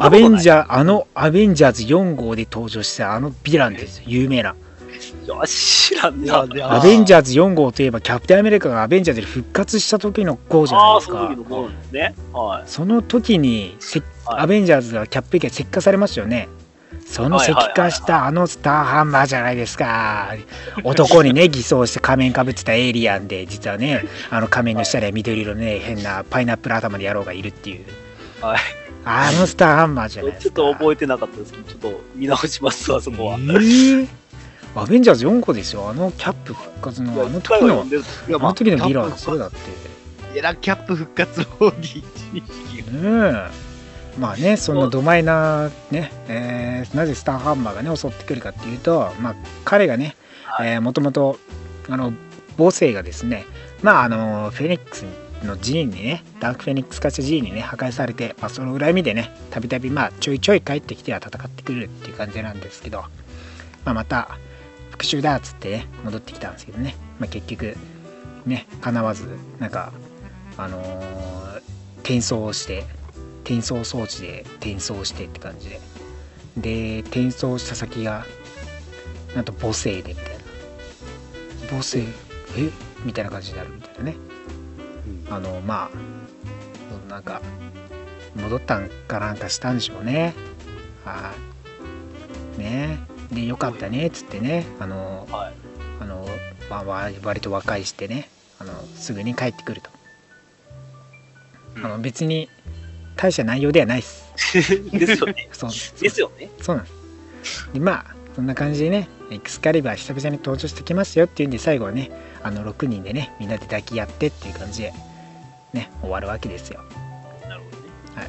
[0.00, 4.54] アベンジャャーあのアベンジャーズ4号で登場したあのヴィランですよ有名なー。
[5.24, 11.18] いや、知らんいなアベンジャャーズ4号といえばキャプテンアメリカがアベンジャーズで復活した時の号じゃなああ、いですか？
[11.18, 12.14] その時の頃ですね。
[12.32, 12.62] はい。
[12.66, 16.48] その時にせはいアベンジャーズがキャップが石化されましたよね
[17.14, 20.34] その石化したあのスターハンマーじゃないですか。
[20.82, 27.84] 男にね偽装して仮面かぶってたエイリアンで実はねあの仮面の下には緑色のね変なパイナップル頭で野郎がいるっていう。
[28.40, 28.58] はい。
[29.04, 30.56] あのスターハンマーじゃないですか。
[30.56, 33.34] ちょっと覚えてなかったですけど、ちょっと見直しますわ、そこは。
[33.34, 34.08] えー？
[34.74, 39.56] アベンジャーズ4個ですよあのキャップ復活のあの時のあの時のヴィランそれだって。
[40.36, 43.46] エラキャップ復活の方に一時うん
[44.18, 49.34] まあねそのドマイナーね、えーなぜスターハンマーがね襲ってくるかっていうとまあ
[49.64, 50.16] 彼がね
[50.80, 51.38] もともと
[51.88, 52.12] あの
[52.56, 53.46] 母性がですね
[53.82, 55.04] まああのフェニックス
[55.42, 63.00] のジーンにねダークフェニックス化したジーンにね破壊されて、まあ、その恨みでねたびたびまあちょいちょい帰ってきては戦ってくるっていう感じなんですけど、
[63.84, 64.38] まあ、また
[64.90, 67.76] 復讐だっつってね戻ってきたんですけどね、まあ、結局
[68.46, 69.26] ね叶わず
[69.58, 69.92] なんか
[70.56, 71.34] あのー
[72.04, 72.84] 転送して
[73.44, 75.80] 転送装置で転送してって感じで。
[76.56, 78.24] で転送した先が
[79.34, 80.30] なんと母性でみたいな。
[81.68, 82.00] 母性？
[82.56, 82.70] え？
[83.04, 84.16] みたいな感じになるみたいなね。
[85.30, 87.42] あのまあなんか
[88.34, 90.34] 戻ったんかなんかしたんでしょうね。
[91.04, 91.34] は
[92.56, 92.60] い。
[92.60, 92.98] ね。
[93.32, 94.66] でよかったねっつってね。
[94.80, 95.54] あの、はい。
[96.00, 96.26] あの
[96.70, 98.28] わわ割と和解してね。
[98.58, 99.90] あのすぐに帰ってくると、
[101.82, 102.48] あの別に
[103.16, 104.24] 大した内容ではないです
[104.90, 105.48] ですよね。
[105.52, 106.50] そうですよね。
[106.60, 106.90] そうなんで
[107.44, 112.10] すでまあそんな感じでねエクスカリバー久々に登場してきますよっていうんで最後はね
[112.42, 114.92] あの6人でねみんなで抱き合ってっていう感じで
[115.72, 116.80] ね終わるわけですよ
[117.48, 118.28] なるほどね。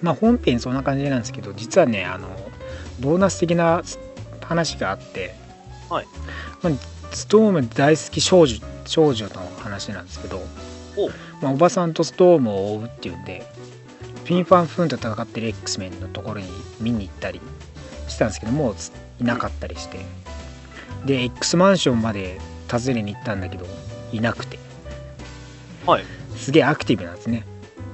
[0.00, 2.28] まあ本編そんな感じなんですけど実はねあの
[3.00, 3.82] ボーナス的な
[4.40, 5.34] 話があって、
[5.88, 6.06] はい
[6.62, 6.72] まあ、
[7.12, 10.46] ストーム大好き少女少女の話なんですけどお
[11.40, 13.46] まあ、おばさんとストームを追うっていうんで
[14.24, 16.48] フィン・ファン・フンと戦ってる X メンのところに
[16.80, 17.40] 見に行ったり
[18.08, 18.74] したんですけどもう
[19.20, 19.98] いなかったりして。
[21.04, 22.38] で X マンションまで
[22.70, 23.66] 訪ねに行ったんだけど
[24.12, 24.58] いなくて。
[25.86, 26.04] はい。
[26.36, 27.44] すげえアクティブなんですね。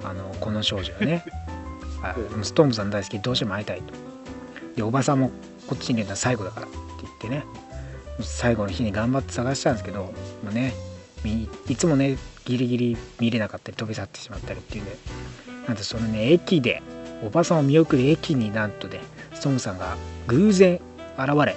[0.04, 1.24] あのこの少女はね。
[2.02, 3.94] はいストームさん大好きどうしても会いたいと。
[4.76, 5.30] でおばさんも
[5.66, 7.44] こっちにいるのは最後だからって言ってね。
[8.20, 10.12] 最後の日に頑張って探したんですけども
[10.50, 10.74] うね
[11.24, 12.18] みいつもね
[12.48, 14.96] ギリギリ見れなかったり飛び去ってしまったりっていうんで
[15.66, 16.82] なんとそのね駅で
[17.22, 19.00] おばさんを見送る駅になんとね
[19.34, 19.96] ストームさんが
[20.28, 20.80] 偶然
[21.18, 21.54] 現れ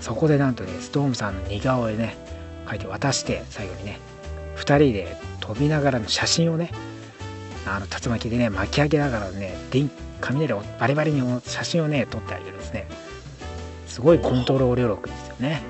[0.00, 2.16] そこでなんとねストームさんの似顔絵ね
[2.66, 4.00] 描いて渡して最後にね
[4.56, 6.70] 2人で飛びながらの写真をね
[7.66, 9.90] あの竜巻でね巻き上げながらね電
[10.22, 12.86] 雷をバリバリに写真をね撮ってあげるんですね。
[13.88, 15.31] すごいコントロール力ですよ。
[15.42, 15.62] ね。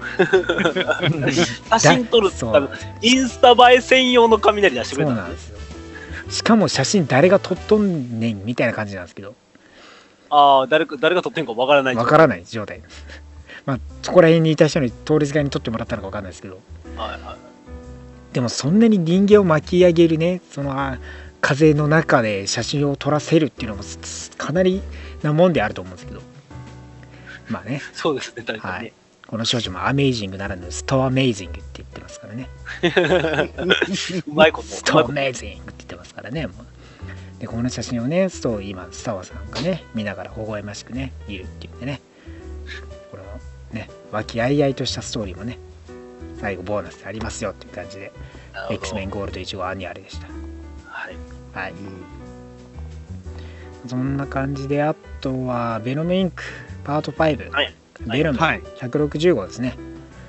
[1.70, 2.68] 写真撮るそうあの
[3.00, 5.58] インスタ映え専用の雷出してくそれたんでうなんですすよ。
[6.30, 9.34] しかも写真誰が撮っとんねんみたいな感じなんですけど。
[10.30, 11.94] ああ、誰か、誰が撮ってんかわからない。
[11.94, 12.80] わからない状態。
[13.66, 16.60] まあそこら辺にいた人に通りすがりに撮ってもらったのかわかんないですけど。
[16.96, 18.34] はいはい。
[18.34, 20.98] でもそんなに人間を巻き上げるねそのあ
[21.42, 23.82] 風の中で写真を撮らせるっていうのも
[24.38, 24.80] かなり
[25.22, 26.22] なもんであると思うんですけど。
[27.48, 27.82] まあね。
[27.92, 28.92] そうですね、確かにね。
[29.32, 32.50] この少女もアメイジングならぬストアメイジングって言ってますからね。
[34.28, 34.68] うまいこと。
[34.68, 36.48] ストアメイジングって言ってますからね。
[36.48, 37.40] もう。
[37.40, 42.02] でこの写真をねスト今スタワさんがね見ながら微笑ましくねいるっていうんでね。
[43.10, 43.22] この
[43.72, 45.58] ね和気あいあいとしたストーリーもね
[46.38, 48.12] 最後ボーナスでありますよっていう感じで
[48.68, 50.26] X メンゴールド1号アニアルでした。
[50.84, 51.16] はい。
[51.54, 51.74] はい。
[53.86, 56.42] そんな感じであとはベノムインク
[56.84, 57.74] パート5、はい
[58.06, 58.62] ベノムはい。
[58.78, 59.76] 160号ですね。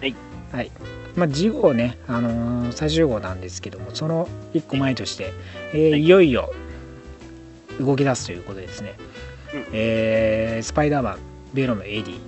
[0.01, 0.15] はい、
[0.51, 0.71] はい。
[1.15, 5.31] まあ、次号ね、あのー最終号なんですけどもその1個前として、
[5.73, 6.01] えーはい。
[6.03, 6.51] いよいよ
[7.79, 8.95] 動き出すということでですね、
[9.53, 9.65] うん。
[9.73, 11.17] えースパイダーマン
[11.53, 12.19] ベノム AD、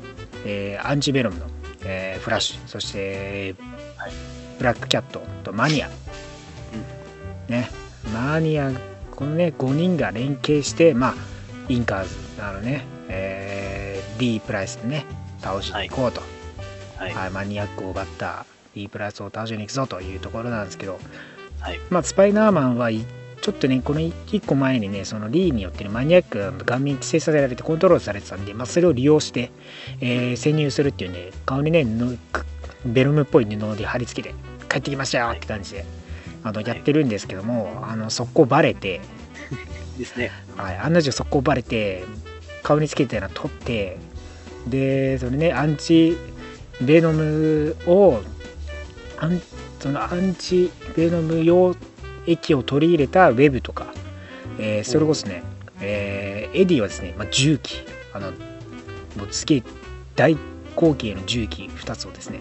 [0.46, 1.48] えーアンチベノムの、
[1.84, 3.56] えーフラッシュそして、
[3.98, 4.12] はい。
[4.60, 5.90] ブラックキャットとマニア、
[7.50, 7.70] ね。
[8.14, 8.72] マニア
[9.12, 11.14] このね5人が連携してまあ
[11.70, 15.06] インカーズあのね、えー D プライスでね
[15.42, 16.22] 倒しに行こうと、
[16.98, 17.14] はい。
[17.14, 21.00] はい、マニアックを奪った D プラスを倒しに行くぞというところなんですけど、
[21.60, 21.80] はい。
[21.90, 23.06] まあ、スパイダーマンはい
[23.42, 29.52] ちょっとねこの1個前にねそのリーによって、ね、マニアックが顔面規制させられてコントロールされてたんで、まあ、それを利用して、
[30.02, 32.18] えー潜入するっていうんで顔にねぬ
[32.86, 34.36] ベルムっぽい布で貼り付けて
[34.70, 35.86] 帰ってきましたよって感じで、
[36.44, 39.02] あのやってるんですけども、あの速攻バレて、
[39.98, 40.32] ですね。
[40.58, 42.04] はい、案の定速攻バレて
[42.62, 43.98] 顔につけてたの取って
[44.68, 46.18] でそれねアンチ
[46.82, 48.22] ベノムを
[49.20, 49.42] アン
[49.80, 51.76] そのアンチベノム用
[52.28, 53.94] 液を取り入れたウェブとか、
[54.58, 55.44] えーそれこそね、
[55.80, 59.64] えーエディはですね、まあ、重機あのもうすげえ
[60.16, 60.36] 大
[60.76, 62.40] 口径の重機2つをですね、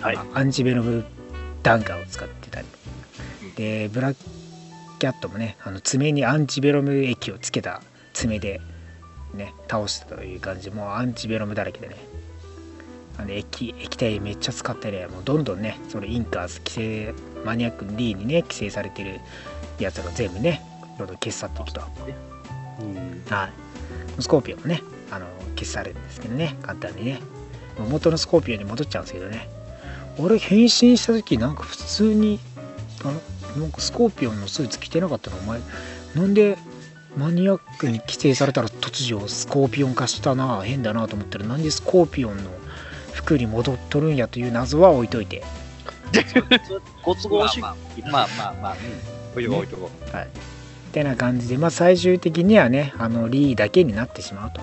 [0.00, 0.16] はい。
[0.16, 1.04] まあアンチベノム
[1.62, 2.66] ダンカーを使ってたり
[3.42, 4.20] うんでブラック
[4.98, 7.82] キャットもねあの爪にアンチベノム液をつけた
[8.14, 8.60] 爪で
[9.34, 10.70] ね倒したという感じ。
[10.70, 11.96] でもうアンチベノムだらけでね。
[13.18, 17.14] あの液液体めっちゃ使ってねもうどんどんねそのインカーズ規制
[17.44, 19.20] マニアック D にね規制されてる
[19.80, 20.62] やつが全部ね
[20.98, 21.80] どんどん消し去っていくと、
[22.80, 23.24] うん。
[23.28, 23.46] は
[24.18, 25.26] い、スコーピオンもねあの
[25.56, 27.20] 消し去れるんですけどね簡単にね。
[27.90, 29.48] 元のスコーピオンに戻っちゃうんですけどね。
[30.18, 32.38] 俺変身した時なんか普通に
[33.02, 33.06] あ
[33.56, 35.38] のなんかスコーピオンのスーツ着てなかったの？
[35.38, 35.60] お前
[36.14, 36.56] なんで
[37.18, 42.50] マニアックに規制されたら突如スコーピオン化したな変だなと思ったらなんでスコーピオンの
[43.12, 45.42] 服に戻っとるんやという謎は置いといて
[47.02, 47.60] ご都合主義。
[47.60, 47.70] ま
[48.06, 48.76] あまあまあまあ、
[49.36, 49.42] うん。
[49.42, 50.16] 置いとこう置いとこう。
[50.88, 54.60] ってな感じで、まあ、最終的にはねあのリーだけになってしまうと。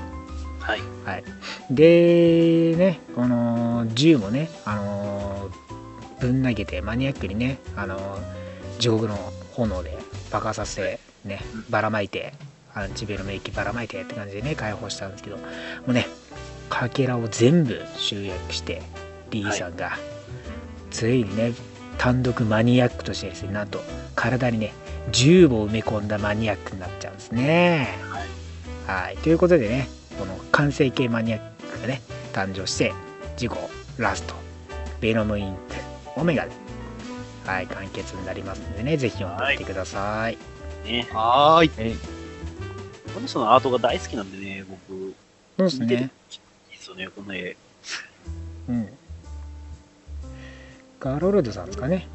[0.59, 0.79] はい。
[1.05, 1.23] はい、
[1.69, 5.49] でねこの銃もね、あの
[6.19, 8.19] ぶん投げてマニアックにね、あの
[8.79, 9.97] 地獄の炎で
[10.31, 12.33] 爆破させてねばらまいて
[12.73, 15.43] アンチベルメイキばらまいてって感じでね解放したんですけども
[15.87, 16.07] うね
[16.69, 18.81] かけらを全部集約して
[19.29, 19.97] リーさんが、
[20.91, 21.53] ついにね
[21.97, 23.81] 単独マニアックとしてですねなんと
[24.15, 24.73] 体にね
[25.11, 27.89] 銃を埋め込んだマニアックになっちゃうんですね。
[28.87, 29.87] はい、ということでね
[30.19, 32.01] この完成形マニアックがね
[32.33, 32.93] 誕生して
[33.37, 33.57] 事故
[33.97, 34.35] ラスト
[35.01, 35.59] ベノムインク
[36.15, 36.51] オメガで、
[37.45, 40.54] はい、完結になりますのでねぜひ読んでみてください。
[40.85, 41.07] ね。
[41.11, 41.71] はーい。
[41.77, 41.95] え
[43.13, 45.13] この人のアートが大好きなんでね、僕。
[45.57, 46.11] そうですね。
[46.69, 47.55] いいですよね、この絵。
[48.69, 48.89] うん。
[50.99, 52.07] ガロルドさんですかね。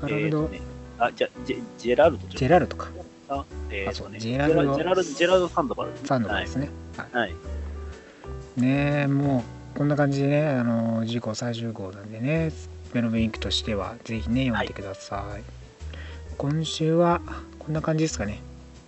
[0.00, 0.60] ガロルド、えーとね
[0.98, 2.88] あ、じゃ、ジェジェラルドジェラルドか。
[3.28, 5.90] あ、えーそうジェラルドジェラルド、ジェラルド・サンドバル。
[6.04, 6.70] サンドバルですね。
[6.96, 7.16] はい。
[7.20, 7.34] はい。
[8.56, 9.44] ねえも
[9.74, 12.52] うこんな感じでねあの事故最終号なんでね
[12.92, 15.42] ベノムインクとしてはぜひね読んでください、
[16.36, 17.20] 今週は
[17.58, 18.40] こんな感じですかね。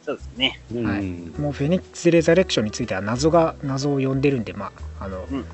[0.05, 0.61] そうですね。
[0.73, 1.01] はい。
[1.01, 5.45] うんもうフェニックス・レザレクションについては謎が謎を呼んでるんでまああの、うん。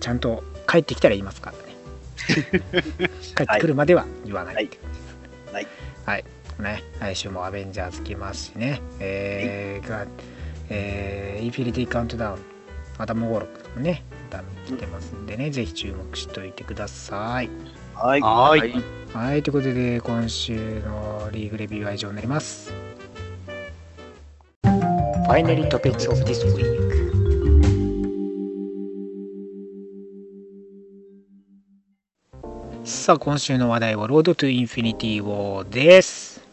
[0.00, 1.64] ちゃんと帰ってきたら言いますからね。
[3.36, 4.70] 帰ってくるまでは言わない、はい。
[5.52, 5.66] はい。
[6.04, 6.24] はい。
[6.58, 6.82] ね。
[7.00, 8.80] 来週もアベンジャーズ来ますしね。
[9.00, 10.06] えー、が
[10.68, 12.38] えーインフィニティカウントダウン
[12.98, 14.02] アダム・ウォーロックとかもね
[14.66, 17.50] 来てますんでね、ぜひ注目しておいてください
[17.96, 18.20] はい。
[18.20, 18.60] はーい。
[18.60, 22.70] はいはいということで今週のリーグレビューは以上になります。
[25.26, 26.76] Finally topics of this week.
[32.84, 36.44] さあ今週の話題はロードトゥインフィニティウォーです。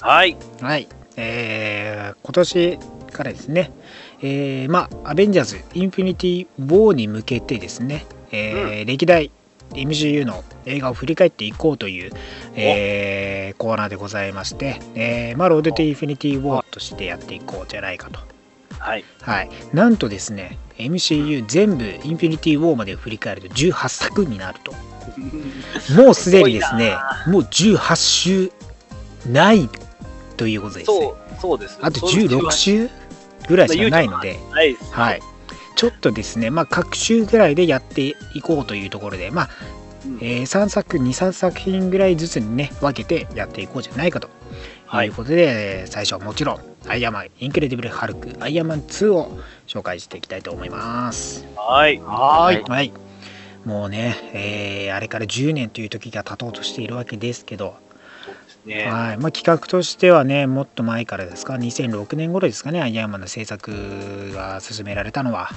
[0.00, 0.36] はい。
[0.60, 2.78] はい、えー今年
[3.10, 3.72] からですね、
[4.20, 9.30] えーまあ、アベンジャーズ・インフィニティ・ウォーに向けてですね、えー歴代
[9.74, 12.12] MCU の映画を振り返っていこうという、
[12.54, 18.20] えーコーナーでございまして、えーまあ、ロード・トゥ・インフィニティ・ウォーとしてやっていこうじゃないかと。
[18.78, 19.04] はい。
[19.22, 24.72] はい、なんとですね、MCU 全部インフィニティ・ウォーまで振り返ると18作になると。
[25.96, 28.52] もうすでにですねす、もう18週
[29.30, 29.68] ない
[30.36, 30.98] ということですね。
[30.98, 31.78] そう、そうです。
[31.80, 32.90] あとそういう16週
[33.48, 34.38] ぐらいしかないので。
[34.90, 35.20] はい。
[35.76, 39.48] ちょっとですね、まあ、各週ぐらいでやっていこうというところで、まあ、
[40.06, 44.28] うんえー3作、2、3作品ぐらいずつにね、分けてやっていこうじゃないかと
[44.86, 51.44] はいいうことで、えー最初はもちろん、アイアンマン、インクレディブル・ハルク、アイアンマン2を紹介していきたいと思います。
[51.56, 51.98] はい。
[51.98, 52.62] はーい。
[52.62, 52.92] はい。
[53.64, 57.74] もうね、えーあれから10年という時が経とうとしているわけですけど、
[58.64, 58.84] ね。
[58.84, 59.18] はい。
[59.18, 65.50] まあ、企画としてはね、もっと前からですか、2006年頃ですかね、アイアンマンの制作が進められたのは。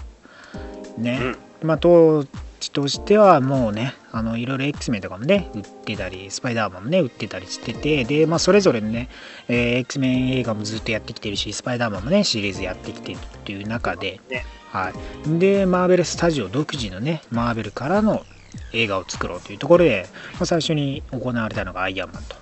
[0.98, 2.26] ね、まあ、当
[2.60, 9.10] 時としてはもうね、あのいろいろ X メンとかもね、売ってたり、スパイダーマンもね、売ってたりしてて、で、まあ、それぞれのね、
[9.48, 14.46] えー X メン映画もずっとやってきてるし、スパイダーマンもね、シリーズやってきてるっていう中で、ね。
[14.72, 18.26] はい、で、マーベルスタジオ独自のね、マーベルからの
[18.74, 22.36] 映画を作ろうというところで、まあ、最初に行われたのがアイアンマンと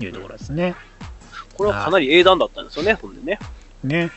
[0.00, 0.74] いうところですね。
[1.56, 3.38] これはかなり英断だったんですよね、ほんでね。
[3.82, 4.10] ね。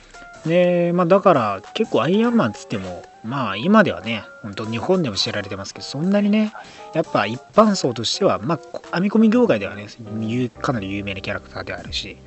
[0.45, 6.53] で、まあだから結構アイアンマンっつっても、まあ今ではね、本当日本でも知られてますけど、そんなにね、
[6.93, 8.59] やっぱ一般層としては、まあ
[8.93, 9.87] 編み込み業界ではね、
[10.21, 12.17] 有かなり有名なキャラクターであるし、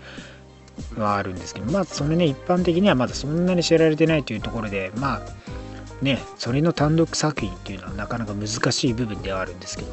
[0.97, 5.21] はあるんですけど、まあそのね、一般的にはまだそんなに知られてないというところで、まあ
[6.03, 9.89] ね、それの単独作品っていうのはなかなか難しい部分ではあるんですけど、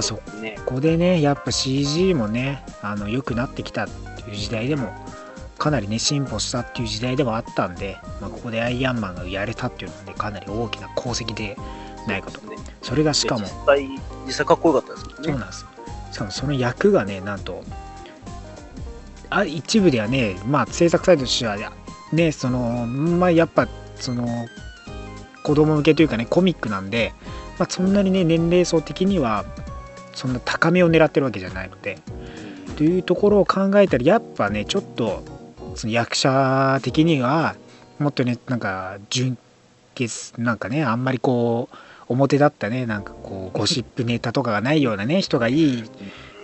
[0.00, 0.56] まあ、そね。
[0.64, 4.92] ここでねやっぱ CG もねあの良くなってきたっていう時代でも
[5.58, 11.56] かなりね進歩したっていう時代でもあったんで、まあ、ここでアイアンマンがやれたっていうのはねかなり大きな功績で
[12.06, 13.88] ないかとねそれがしかも実際、
[14.26, 15.32] 実際かっこよかったですもんね。
[15.32, 15.68] そうなんですよ
[16.12, 17.62] しかもその役がねなんと
[19.28, 21.56] あ一部ではねまあ制作サイトとしては
[22.12, 24.26] ねそのまあやっぱその
[25.42, 27.12] 子供向けというかねコミックなんで、
[27.58, 29.44] まあ、そんなにね年齢層的には
[30.20, 31.98] そんな高めを狙ってるわけじゃないので。
[32.76, 35.22] というところを考えたらやっぱねちょっと
[35.74, 37.56] その役者的には
[37.98, 39.36] もっとねなんか純
[39.94, 41.76] 潔なんかねあんまりこう
[42.08, 45.84] 表だったねなんかこうゴシップネタとかがないようなね人がいい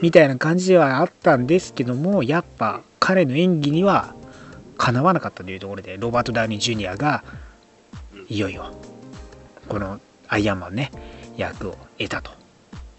[0.03, 4.14] みたいな感じではあったんですけどもやっぱ彼の演技には
[4.77, 7.24] かなわなかったというところでロバート・ダウニー・ジュニアが
[8.29, 8.74] いよいよ
[9.68, 10.91] このアイアンマンね
[11.39, 12.45] 役を得たと。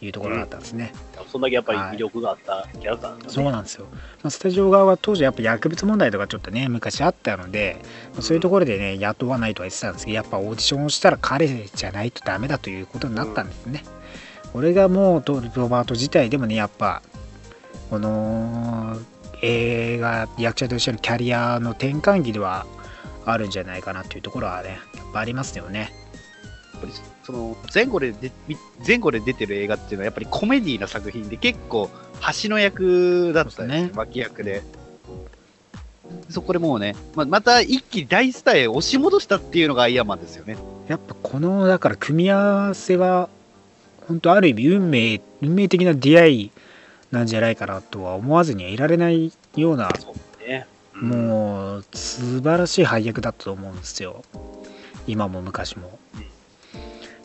[0.01, 0.93] いうところだったんですね。
[1.31, 3.85] そんだけやっぱり魅力があったキャラクターなんだねそうなんですよ。
[4.23, 7.77] まあスタジオ側は当時やっぱ薬物問題とかちょっとね昔あったので
[8.13, 13.83] まあそういうところでね雇わないとは言ってたんですけどやっぱオーディションをしたら彼じゃないとダメだということになったんですね。
[14.53, 17.01] これがもうとロバート自体でもねやっぱ
[17.89, 18.97] この
[19.41, 22.65] 映画役者としてのキャリアの転換期では
[23.25, 25.91] あるんじゃないかなというところはねやっぱありますよね。
[27.27, 28.55] その前後ででみ
[28.87, 31.89] 前後で出てる映画っていうのはやっぱりコメディな作品で結構
[32.41, 33.91] 橋の役だったね。
[33.95, 34.63] 脇役で。
[36.29, 40.55] そこでもうね、ままた一気に大スターへ押し戻したっていうのがアイアンマンですよね。
[40.87, 43.27] やっぱこのだから組み合わせは
[44.07, 46.51] 本当ある意味運命運命的な出会い
[47.11, 49.89] なんじゃないかなとは思わずにはいられないような
[50.47, 50.65] ね。
[50.95, 54.23] うもう素晴らしい配役だったと思うんですよ。
[55.07, 55.99] 今も昔も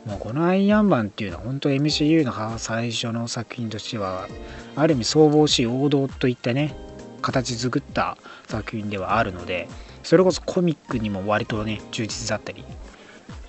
[0.05, 4.29] もうこの「アイアンマン」っていうのは本当 MCU の最初の作品としては
[4.77, 6.75] ある意味総合しい王道といったね
[7.21, 8.17] 形作った
[8.49, 9.69] 作品ではあるので
[10.03, 12.65] それこそコミックにも割とね充実だったり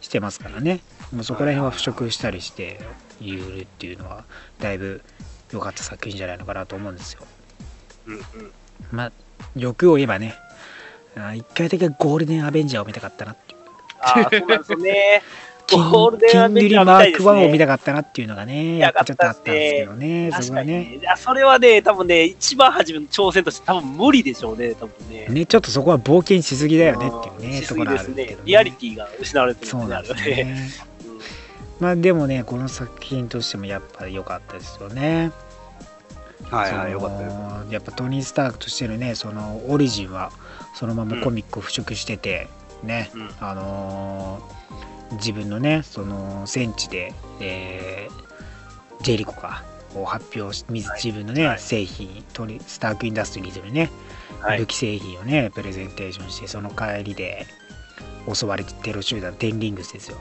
[0.02, 0.82] してますからね。
[1.12, 2.80] もうそこら辺は腐食したりして
[3.22, 4.26] いるっていうのは
[4.60, 5.02] だいぶ
[5.52, 7.22] 良かった作品じゃないのかなと思うんですよ。
[8.08, 8.24] うんうん。
[8.92, 9.12] まあ
[9.56, 10.36] 欲を言えばね
[11.16, 13.60] あ一回だけゴールデンアベンジャーを見たかったなっていう。
[14.02, 15.22] ああ、そうなんですよね。
[15.68, 20.74] キンゴールデンアベンジャーキングリマーク1を見見たかったなっていうのがねやっぱちょっとあったんですけどねそこはね。
[20.80, 20.96] ね。
[20.98, 25.28] いや、それはね、多分ね、一番初めの挑戦として多分無理でしょうね、多分ね。
[25.28, 28.08] ねちょっとそこは冒険しすぎだよねっていうねところあですね。
[28.08, 28.42] るんですけど。
[28.46, 30.44] リアリティが失われてるそうなんですね。
[30.44, 30.70] ね。
[31.80, 35.32] まあでもねこの作品としてもやっぱ良かったですよね。
[36.50, 37.74] はいはいかったです。
[37.74, 40.32] やっぱトニー・スタークとしてのねそのオリジンは
[40.76, 42.48] そのままコミックを腐食してて、
[42.84, 43.30] ね、うん。
[43.40, 44.63] あのー
[45.12, 48.24] 自分のねその戦地で、えー
[49.04, 49.64] ジェリコが
[49.96, 51.60] を発表し自自分のね、はい。
[51.60, 53.92] 製品トニスターク・インダストリーズのね、
[54.40, 54.60] はい。
[54.60, 57.46] 武器製品をねプレゼンテーションしてその帰りで
[58.34, 60.18] 襲われてテロ集団テンリングスですよ、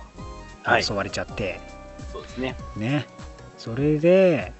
[0.65, 0.85] はい。
[0.85, 1.61] 襲われちゃって。
[2.13, 2.57] そうですね。
[2.77, 3.07] ね。
[3.57, 4.53] それで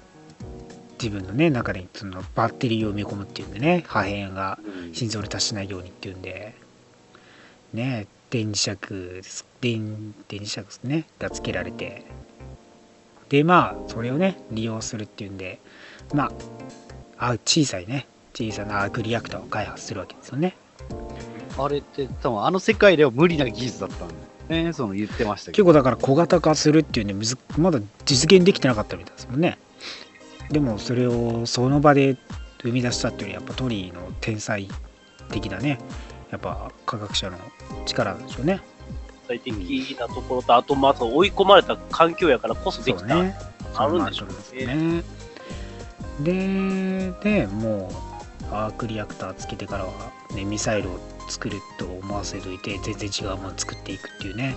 [0.93, 4.93] 自分のね中にそのバッテリーを埋め込むっていうんでね破片がうん。
[4.93, 6.55] 心臓に達しないようにっていうんで。
[7.73, 12.05] ね電磁石です電電磁石ですねがつけられて。
[13.29, 15.59] でまあそれをね利用するっていうんで
[16.13, 16.31] ま
[17.17, 18.05] ああ小さいね。
[18.33, 20.55] 小さなアークリアクターを開発するわけですよね。
[21.57, 24.07] あれって多分あの世界では無理な技術だったん
[24.49, 24.73] だよね。
[24.73, 25.63] その言ってましたけど。
[25.63, 29.57] 結構だから小型化するっていうんでむずまだ実現できてなかったみたいですもんね。
[30.51, 32.17] でもそれをその場で
[32.63, 34.67] 生み出したっていうのはやっぱトリーの天才
[35.29, 35.79] 的なね
[36.31, 37.37] やっぱ科学者の
[37.85, 38.61] 力なんでしょうね
[39.33, 43.15] 最適なところと、あと、まあ、追い込まれた環境やからこそできた。
[43.15, 43.35] ね。
[43.75, 44.75] あるんでしょうね。
[44.75, 45.03] ん
[46.21, 47.89] でででも
[48.51, 49.91] うアークリアクターつけてからは、
[50.35, 54.55] ね、ミサイルを作ると思わせといて全然違うもの作っていくっていうね。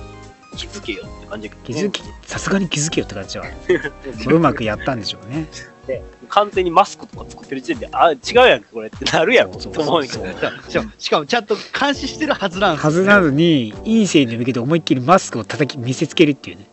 [0.56, 1.50] 気づけよって感じ。
[1.50, 3.46] 気づきさすがに気づけよって感じは。
[4.28, 5.48] うまくやったんでしょうね。
[5.88, 10.34] ね完全にマスクとか作ってる時点で、あ、違うやんけ、これってなるやろ、そうと思うんやけどそう
[10.68, 16.66] しかもしかもちゃんと監視してるはずなんですはずなのに陰性に向けて思いっきりマスクを叩き見せつけるっていうね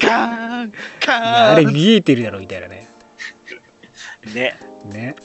[0.00, 2.86] カーンカーンれ見えてるだろみたいなね
[4.34, 4.58] ね。
[4.86, 5.16] ね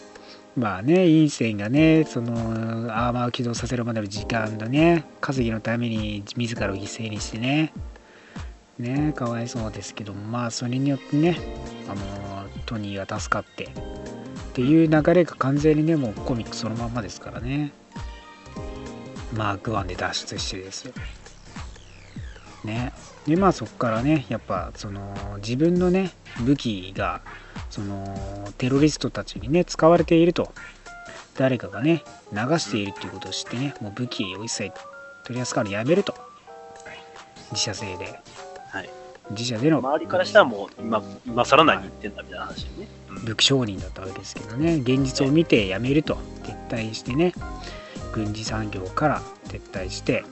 [0.55, 7.71] まあね陰線がねそのアーマーを起動させるまでの時間だね稼ぎのために自らを犠牲にしてね
[8.79, 11.37] ねかわいそうですけどまあそれによってね
[11.87, 13.67] あのトニーが助かってっ
[14.53, 17.71] ていう流れが完全にねもうコミックそのまんまですからね。
[19.35, 20.85] マーク1で脱出してです。
[20.85, 20.93] よ
[22.63, 22.93] ね。
[23.27, 26.11] でまあそこからねやっぱその自分のね
[26.41, 27.21] 武器が
[27.69, 30.51] そのテロリストたちにね使われていると
[31.37, 34.71] 誰かがね流しているっていうことを知ってねもう武器を一切
[35.25, 36.29] 取り扱うのやめると。
[37.51, 38.19] 自社製で、
[38.69, 38.89] はい。
[39.31, 42.87] 自社での周りからしたらもう、今、今更何言ってんだみたいな話よね。
[43.25, 44.75] 武器商人だったわけですけどね。
[44.75, 46.17] 現実を見てやめると。
[46.43, 47.33] 撤退してね。
[48.11, 50.23] 軍事産業から撤退して。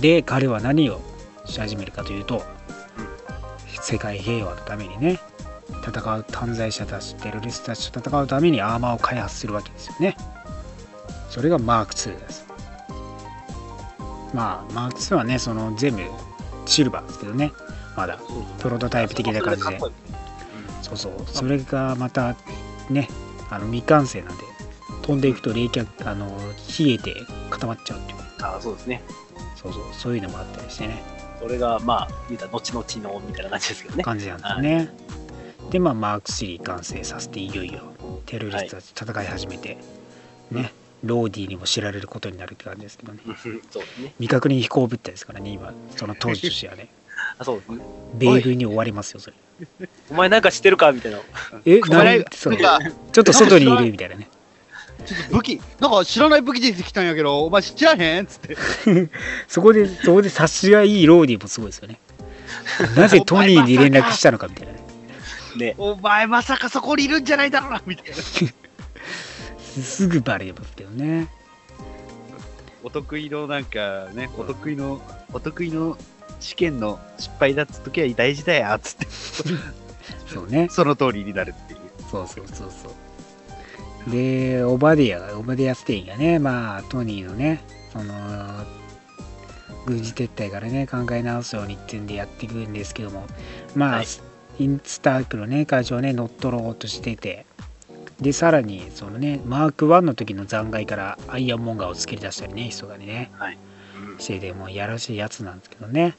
[0.00, 1.00] で彼は何を
[1.44, 2.42] し始めるかというと
[3.66, 5.18] 世界平和のためにね
[5.86, 10.16] 戦う犯罪者たちテロリストたちと戦うためにアーマーを開発するわけですよね。
[11.28, 12.46] それがマーク2です。
[14.32, 16.02] まあマーク2はねその全部
[16.66, 17.52] シルバーですけどね。
[17.96, 18.18] まだ。
[18.60, 19.78] プロトタイプ的な感じで。
[20.82, 21.12] そうそう。
[21.26, 22.36] それがまた
[22.90, 23.08] ね
[23.50, 24.44] あの未完成なんで
[25.02, 26.26] 飛んでいくと冷却あの
[26.78, 27.14] 冷えて
[27.50, 28.18] 固まっちゃうっていう。
[28.42, 29.02] あそうですね。
[29.56, 29.82] そうそう。
[29.92, 31.02] そういうのもあったりしてね。
[31.42, 34.04] それが、まあ、言うたら後々のみたいな感じですけどね。
[34.04, 34.94] 感じなんですね。
[35.70, 37.80] で、まあ、マーク3完成させて、いよいよ
[38.26, 39.76] テロリストたち戦い始めて、
[40.50, 40.72] ね、
[41.04, 43.20] ローディにも知られることになるって感じですけどね。
[43.26, 43.50] う んそ
[43.80, 44.14] うですね。
[44.18, 46.88] 未確認飛行物体ですからね、今、その当時としてはね。
[47.38, 47.78] あそうですね。
[48.14, 49.36] 米軍に追われますよ、それ。
[50.10, 51.20] お前なんか知ってるかみたいな。
[51.64, 54.28] え、何そうなんかちょっと外にいるみたいなね。
[55.04, 58.56] ちょっと武器、なんか知らない武器出てきたんやけど、お前知らへんっつって。
[59.48, 61.98] そこで、そこで察しがいいローディもすごいですよね。
[62.96, 64.78] なぜトニーに連絡したのかみたいなね。
[65.56, 65.74] ね。
[65.78, 68.16] お前まさかそこにいるんじゃないだろうなみたいな。
[69.80, 71.28] すぐバレますけどね。
[72.82, 75.00] お得意のなんかね、お得意の、
[75.32, 75.96] お得意の
[76.40, 79.06] 試験の失敗だっつっときは大事だよっつって、
[80.26, 80.68] そうね。
[80.70, 81.80] その通りになるっていう。
[82.10, 82.88] そうそうそうそ
[84.08, 84.10] う。
[84.10, 87.62] で、オバディアが、オバディアステインがね、まあ、トニーのね、
[87.92, 88.14] その、
[89.86, 93.26] 軍事撤退からね、考え直すようにってんでやっていくんですけども、
[93.74, 94.06] まあ、はい
[94.58, 97.46] インスタークのね、会長をね、乗っ取ろうとしてて、
[98.20, 103.30] で、さらに、そのね、マーク1の時の残骸からアイアンモンガーを作り出したりね、人がね、
[103.96, 106.16] うんしてて、もうやらしいやつなんですけどね、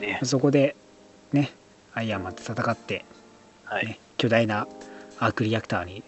[0.00, 0.20] ね。
[0.22, 0.76] そこで、
[1.32, 1.50] ね、
[1.94, 3.04] アイアンマンと戦って、
[3.64, 3.86] はい。
[3.86, 4.68] ね、巨大な
[5.18, 6.02] アークリアクターに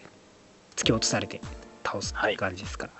[0.76, 1.40] 突き落とされて
[1.84, 2.92] 倒すっていう感じですから、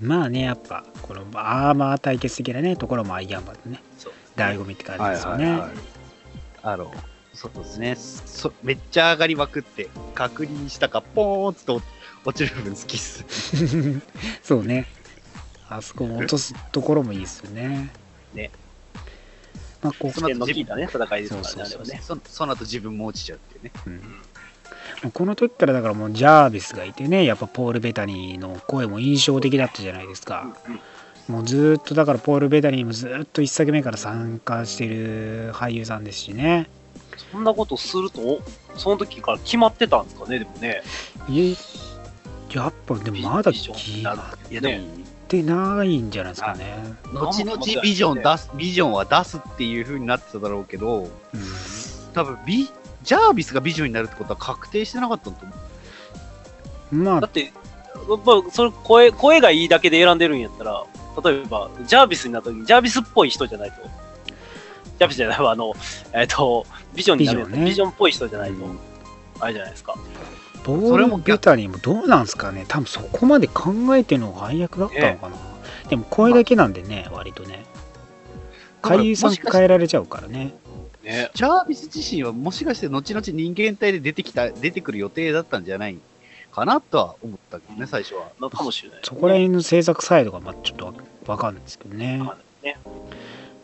[0.00, 4.12] まあねやっぱこのアーマー対決的なねところもアイアンマンのねそう。
[4.36, 5.60] 醍醐味って感じですよね、
[6.62, 6.92] あの、
[7.38, 7.94] そうですね。
[7.94, 11.86] そめっちゃ上がりまくって、確認したか、ポーンって落
[12.24, 13.24] 落ちる部分好きっす。
[14.42, 14.86] そうね
[15.68, 17.92] あそこも落とすところもいいですよね
[18.34, 18.50] ね
[19.82, 22.00] まあこう視点の効いたね、戦いですからね、ね。
[22.02, 23.72] そその後自分も落ちちゃうっていうね。
[23.86, 24.02] うん
[25.12, 30.80] この時からだからもうジャービスがいてねやっぱポール・ベタニーの声も印象的だったじゃないですか、うん
[31.28, 36.70] もうずーっとだからポール・ベタニーもずーっと一作目から参加してる俳優さんですしね
[37.32, 38.40] そんなことすると、
[38.76, 40.82] その時から決まってたんですかね、でもね。
[41.28, 41.56] いえ
[42.52, 44.38] やっぱでもまだビジョン決まっ
[45.28, 45.42] て。
[45.42, 46.74] ないんじゃないですかね、
[47.12, 51.10] 後々ビジョン出す、ビジョンは出すっていう風になってただろうけど、うん。
[52.14, 52.70] 多分ビ、
[53.02, 55.54] ジャービスがビジョンになるってことは確定してなかったと思
[56.92, 56.96] う。
[56.96, 57.20] まあ。
[57.20, 57.52] だって、やっ
[58.24, 60.84] ぱそれ声声がいいだけで選んでるんやったら、
[61.22, 63.76] 例えば、ジャービスになった時に、ジャービスっぽい人じゃないと、
[64.98, 65.74] ジャービスじゃないわ、あの、
[66.12, 67.64] えっ、と、ビジョンになるビジね。
[67.66, 68.78] ビジョンっぽい人じゃないと、うん。
[69.40, 69.94] あれじゃないですか。
[70.64, 72.64] ポール・ベタニーもどうなんすかね。
[72.68, 75.36] 多分そこまで考えてるのが配役だったのかな、
[75.88, 77.64] でも声だけなんでね割とね。
[78.82, 80.54] 俳優さん変えられちゃうからね。
[81.02, 81.30] ね。
[81.34, 85.98] ジャービス自身はもしかして後々人間体で出てきた、出てくる予定だったんじゃない
[86.52, 88.28] かなとは思ったけどね、最初は。
[88.40, 90.92] なかもしれない、そこら辺の制作サイドがまあちょっとわ
[91.26, 92.18] わかんないですけどね。
[92.18, 92.78] まあね。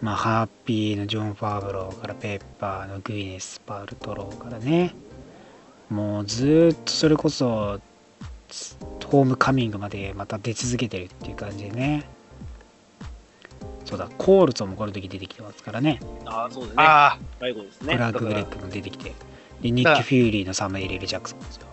[0.01, 4.95] まあハッピーのジョン・ファーブローからペッパーのグイネス・パルトローからね。
[5.91, 7.81] もうずーっとそれこそ
[9.07, 12.05] ホームカミングまでまた出続けてるっていう感じでね。
[13.85, 16.01] そうだコールソンもこの時出てきてますからね。
[16.25, 16.75] ああ、そうだね。
[16.79, 17.97] あ最後ですクね。
[17.97, 19.13] ラーク・グレッグも出てきて。
[19.61, 21.67] でニッキ・フューリーのサムエル・エル・ジャクソンですよ、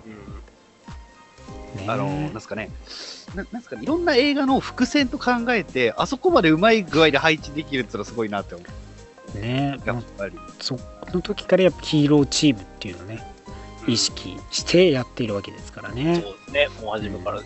[1.87, 2.69] あ、あの、なんすかね。
[3.35, 8.63] ななんすかね、いろんな映画の伏線と考えて、あそこまでうまい具合で配置できるってのはすごいなって思
[9.35, 9.39] う。
[9.39, 10.35] ねやっぱり。
[10.59, 10.77] そ
[11.13, 13.23] の時からやっぱヒーローチームっていうのをね
[13.87, 16.67] 意識してやっているわけですからそうねですね。
[16.81, 17.41] もう初めから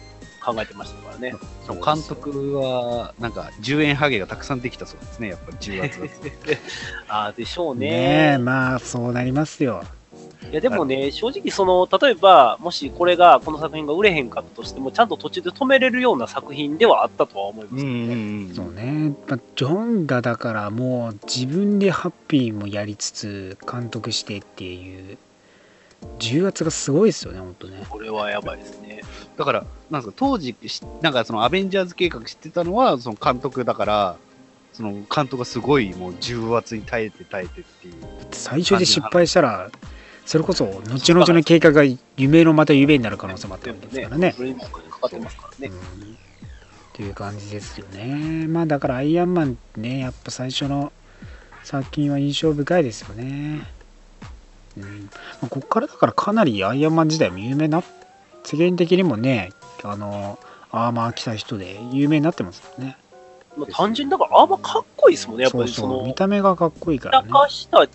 [0.46, 1.36] 考えてましたからね。
[1.66, 6.60] その監督は、なんか、10円ハゲがたくさんできたそうですね、やっぱり10月。
[7.10, 8.34] ああ、でしょうねね。
[8.34, 9.84] えまあそうなりますよ
[10.52, 18.16] いやでもね、正直その、例えば、もしこれが、この作品が売れへんかったとしても、ちゃんと途中で止めれるような作品ではあったとは思いますけどね。
[18.16, 25.18] んそうね、まあ、ジョンがだからもう自分でハッピーもやりつつ監督してっていう
[26.20, 29.02] 重圧がすごいですよね本当ねこれはやばいですね。
[29.38, 34.18] だから、なんですか、当時し、なんかそのアベンジャーズ計画知ってたのは、その監督だから、
[34.74, 37.94] その監督がすごいもう重圧に耐えて耐えてっていう。
[38.32, 39.72] 最初で失敗したら
[40.26, 41.84] それこそ後々の計画が
[42.18, 44.34] 夢のまた夢になる可能性もあったわけですからね。
[44.36, 45.74] それにもお金かかってますからね。
[45.74, 46.14] うん。
[46.14, 46.16] っ
[46.94, 48.48] ていう感じですよね。
[48.48, 50.92] まあだからアイアンマンねやっぱ最初の
[51.64, 53.68] 作品は印象深いですよね。
[54.78, 55.10] うん。
[55.42, 57.84] まあこっからだからかなりアイアンマン時代も有名な
[58.44, 59.52] 世間的にもね
[59.84, 60.40] あの
[60.72, 62.98] アーマー着た人で有名になってますよね
[63.58, 66.04] まあ、単純にだからアーマーかっこいいですもんね、やっぱりその。
[66.04, 67.30] 見、た目がかっこいいからね。
[67.32, 67.88] 高したアー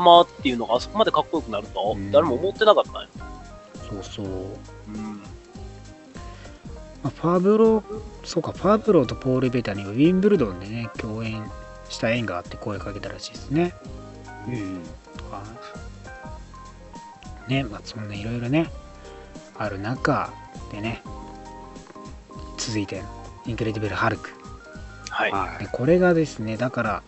[0.00, 3.08] マーっていうのがあそこまでかっこよくなると誰も思ってなかったんよ。
[3.88, 4.30] そうそう、う
[4.90, 5.22] ん。
[7.02, 7.82] まあ、ファブロ
[8.24, 11.42] そうかファブロとポール・ベタにはウィンブルドンでね共演
[11.88, 13.74] した縁があって声かけたらしいですね。
[14.46, 14.54] うん。
[15.30, 15.42] は
[17.48, 18.70] いねまあそんないろいろね
[19.56, 20.32] ある中
[20.70, 21.02] でね
[22.56, 23.02] 続いて
[23.46, 24.37] インクレディブル・ハルク
[25.18, 25.68] はい。
[25.72, 27.02] これがですねだから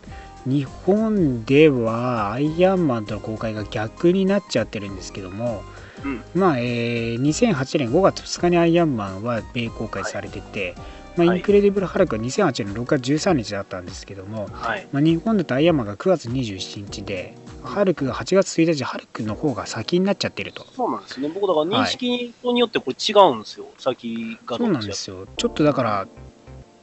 [0.47, 5.63] 日本ではアイアンマンとの公開が逆になっちゃってるんですけども、
[6.05, 10.75] うんまあ、えー2008年5月2日にアイアンマンは米公開されてて、
[11.17, 14.89] まあ、はいインクレディブル・ハルクは2008年6月13日だったんですけども、はい。
[14.93, 21.29] まあ、日本だとアイアンマンが9月27日でハルクが8月1日ハルクの方が先になっちゃってるとそうなんですね。
[21.29, 23.67] 僕、だから認識によってこれ違うんですよ。
[23.79, 26.09] 先がそうなんですよちょっとだから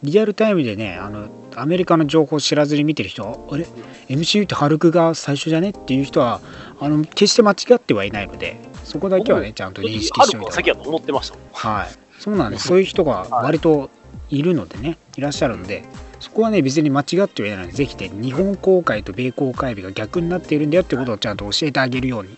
[0.04, 3.68] リアルタイムでねあのアメリカの情報を知らずに見てる人はあれ
[4.10, 5.72] ？MCU ってハルクが最初じゃね？
[5.72, 6.40] っていう人は
[6.80, 11.38] あの決して間違ってはいないのでそこだけはねちゃんと認識しておいた先やと思ってました。
[11.54, 11.88] はい。
[12.20, 12.68] そうなんです。
[12.68, 13.90] そういう人が割と
[14.30, 15.84] いるのでねいらっしゃるので
[16.20, 22.38] そこはね別に間違ってはいないのでぜひね日本公開と米公開日が逆になっているんだよってことをちゃんと教えてあげるように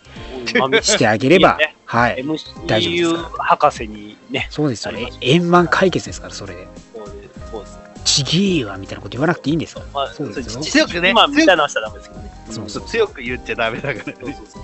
[0.82, 1.76] してあげればいいよね。
[1.86, 2.24] はい。
[2.68, 5.10] 大丈夫です博士にね、そうですよね。
[5.22, 6.68] 円満解決ですからそれで
[7.52, 7.90] そうで。
[8.06, 12.32] ちげえわみたいなこと言わなくていいんですよまあ、そうですよ強くね、まあ、みたいなのはしたらダメですけどね。
[12.50, 14.16] そうそう強く言っちゃダメだからね。
[14.20, 14.64] そうそうそう。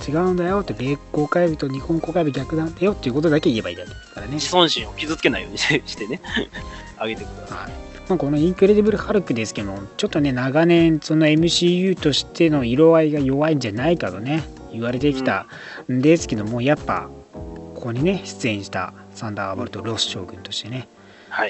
[0.00, 6.20] そう違うんだよって米公開日と日本公開日逆なんだよっていうことだけ言えばいいだけですからね、自尊心を傷つけないようにしてね、
[6.98, 7.58] あげてください。
[7.58, 7.72] はい
[8.08, 15.46] まあ、このインクレディブル・ハルクですけどもちょっとね長年その MCU としての色合いが弱いんじゃないかとね言われてきた
[15.88, 20.88] んですけどもやっぱここにね出演したサンダーボルト・ロス将軍としてねはい。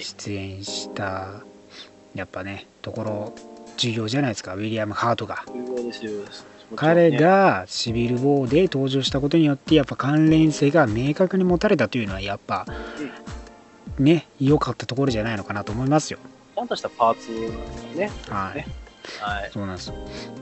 [0.00, 1.42] 出演した
[2.14, 3.34] やっぱねところ
[3.76, 5.44] 重要じゃないですかウィリアム・ハートが。
[6.76, 12.64] 彼がシビル・ウォーで登場したことによってやっぱ関連性が明確に持たれたというのはやっぱ
[13.98, 16.20] ね良かったところじゃないのかなと思いますよ。
[16.54, 17.32] ちゃんとしたパーツ
[17.98, 18.10] ね。
[18.28, 18.58] はい。
[18.58, 18.66] ね
[19.18, 19.50] はい。
[19.52, 19.94] そうなんですよ。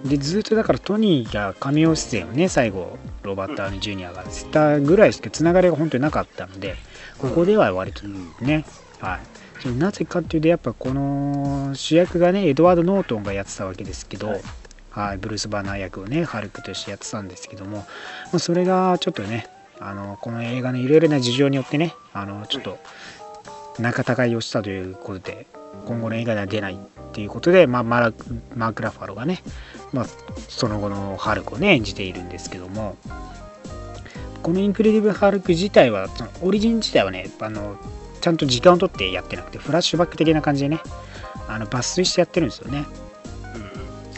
[0.04, 6.76] でずっとだからトニーが神尾出演をね最後ロバート・ダウニー・ジュニアがしたぐらいしかつながりが本当になかったので
[7.18, 8.64] ここでは割とね、
[9.00, 9.18] は
[9.64, 9.68] い。
[9.76, 14.40] なぜかっていうとやっぱこの主役がねエドワード・ノートンがやってたわけですけど、はい。
[14.90, 17.84] はい、ブルース・バナー役をねハルクとしてやってたんですけども、ま
[18.34, 19.46] あ、それがちょっとね
[19.78, 22.78] あのこの映画のいろいろな事情によってねあのちょっと
[23.78, 25.46] 仲違いをしたということで
[25.86, 26.78] 今後の映画では出ないっ
[27.12, 28.12] ていうことで、まあ、マラ
[28.56, 29.42] マーク・ラファロがね、
[29.92, 30.06] まあ、
[30.48, 32.96] その後のハルクをね演じているんですけども
[34.42, 37.76] このインクレディブル・ハルク自体はそのオリジン自体はねあの
[38.18, 40.80] ちゃんと時間を取ってやってなくてフラッシュバック的な感じでね
[41.48, 42.84] あの抜粋してやってるんですよね。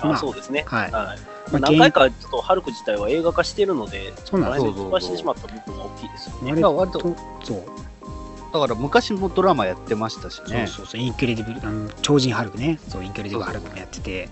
[0.03, 0.09] うん。
[0.09, 0.65] まああそうですね。
[0.67, 0.91] はい。
[0.91, 1.19] はい。
[1.53, 4.73] まあ何回かちょっとハルク自体は映画化してるので、そうなんですよ。
[4.73, 6.51] 飛ばしてしまった部分が大きいですよね。
[6.51, 7.63] 割割ととそう。
[8.53, 10.67] だから昔もドラマやってましたしそうね。
[10.67, 11.01] そうそう。
[11.01, 12.81] インクレディブルあの超人ハルクね。
[12.89, 14.29] そうインクレディブルハルクもやってて。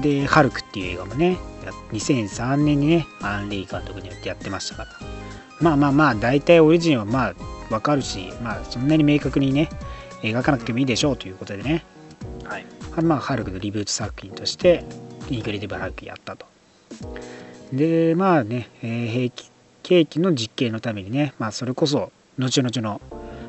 [0.00, 4.90] でハルクっていう映画もねや2003年にねアン・リー監督によってやってましたから。
[5.60, 7.34] まあまあまあ大体オリジンはまあ
[7.70, 9.68] わかるしまあそんなに明確にね
[10.22, 11.84] 描かなくてもいいでしょうということでね。
[12.44, 12.66] はい。
[13.02, 14.84] まあハルクのリブート作品として
[15.28, 16.46] インクレディブルハルクやったと。
[17.72, 19.50] でまあね、えー兵器
[19.86, 23.00] 兵器の実験のためにねまあそれこそ後々の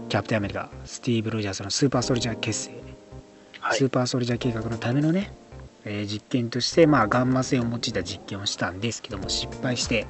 [0.10, 2.72] キャプテンアメリカスティーブ・ロジャースのスーパーソルジャー血清、
[3.60, 3.78] はい。
[3.78, 5.32] スーパーソルジャー計画のためのね、
[5.86, 10.08] えー実験として、まあ、ガンマ線を用いた実験をしたんですけども失敗して、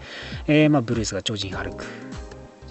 [0.48, 1.90] えーまあ、ブルースが超人ハルク、ね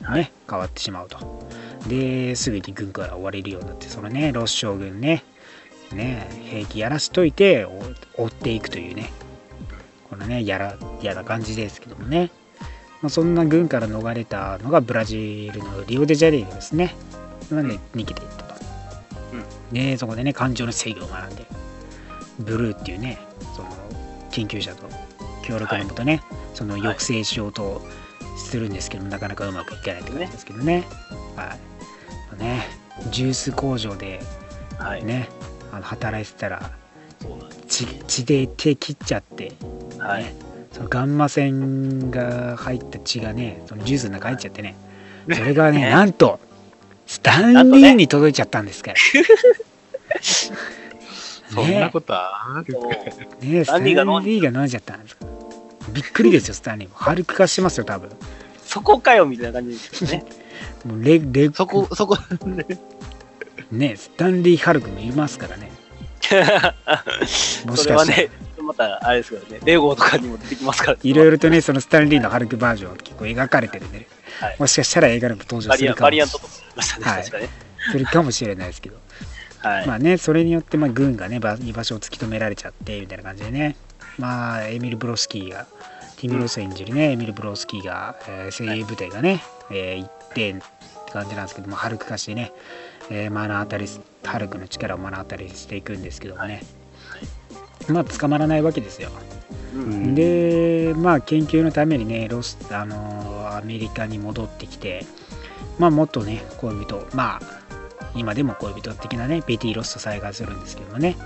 [0.05, 1.49] はい変わってしまうと。
[1.89, 5.25] ですぐに軍から追われるようになってそのねロス将軍ね
[5.93, 9.13] ね兵器やらしといて追追っていくというね。
[10.09, 12.31] このねやら嫌な感じですけどもね、
[13.03, 16.95] まあ、そんな軍から逃れたのがブラジルのリオデジャネイロですね。
[17.51, 17.69] なん。
[17.69, 18.55] で逃げていったと、
[19.73, 21.47] でそこでね感情の制御を学んで
[22.39, 23.19] ブルーっていうね
[23.57, 23.69] その
[24.31, 24.89] 研究者と
[25.43, 26.23] 協力のもとね、
[26.55, 27.83] その抑制しようと
[28.37, 30.85] するんですけども、なかなかうまくいかないって感じですけどね。
[31.37, 31.47] はい。
[31.47, 31.59] ま
[32.33, 32.67] あね
[33.11, 34.21] ジュース工場で
[34.79, 35.05] はい。
[35.05, 35.29] ね
[35.73, 36.71] あの働いてたら
[37.69, 39.53] 血血で手切っちゃって、
[39.91, 39.99] す。
[39.99, 40.25] はい。
[40.25, 40.35] ね
[40.73, 44.75] そのガンマ線が入った血がねそのジュースの中入っちゃってね。
[45.33, 46.41] それがねね なんと
[47.07, 48.97] スタンリーに届いちゃったんですから、
[51.51, 53.65] そんなことあるそうね。
[53.65, 54.03] スタンリーが
[54.61, 55.17] 飲んじゃったんです。
[55.17, 55.27] か
[55.93, 56.95] びっくりですよ、スタンリーも。
[56.97, 58.11] ハルク化してますよ、多分。
[58.65, 60.25] そこかよみたいな感じですよね。
[60.85, 62.17] もうレレそこ、そこ、
[62.47, 62.67] ね、
[63.71, 65.71] ね、スタンリー・ハルクもいますからね。
[67.67, 68.31] もしかしたら、ね、
[68.63, 74.09] またあれですけどね、レゴとかにも出てきますから、いろいろとね、そのスタンリーのハルクバージョンは結構描かれてるんで、
[74.41, 77.25] はいもしかしたら映画でも登場するかもしたね、はい。
[77.25, 78.97] するかもしれないですけど、
[79.61, 79.87] はい。
[79.87, 83.77] まあね、それによってまあ軍がね、ば居場所を突き止められちゃってみたいな感じでね、
[84.19, 85.67] まあ、エミル・ブロンスキーが、
[86.17, 90.55] ティム・ロス演じるね、エミル・ブロンスキーが、えー精鋭部隊がね、えー行ってっ
[91.07, 92.53] て感じなんですけども、ハルク化してね、
[93.11, 96.63] えー目の当たりす、ハルクの力を目の当たりしていくんですけどもね、
[97.89, 99.11] まあ、捕まらないわけですよ。
[99.75, 100.15] うん。
[100.15, 105.05] で、まあ、研究のためにね、ロス、あのーアメリカに戻ってきて、
[105.79, 107.41] まあ、もっとね、恋人、まあ、
[108.17, 111.17] 今でも恋人的なね、ベティ・ロスと再会するんですけどもね、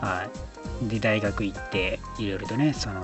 [0.00, 0.30] はい。
[0.82, 3.02] で、大学行って、いろいろとね、その、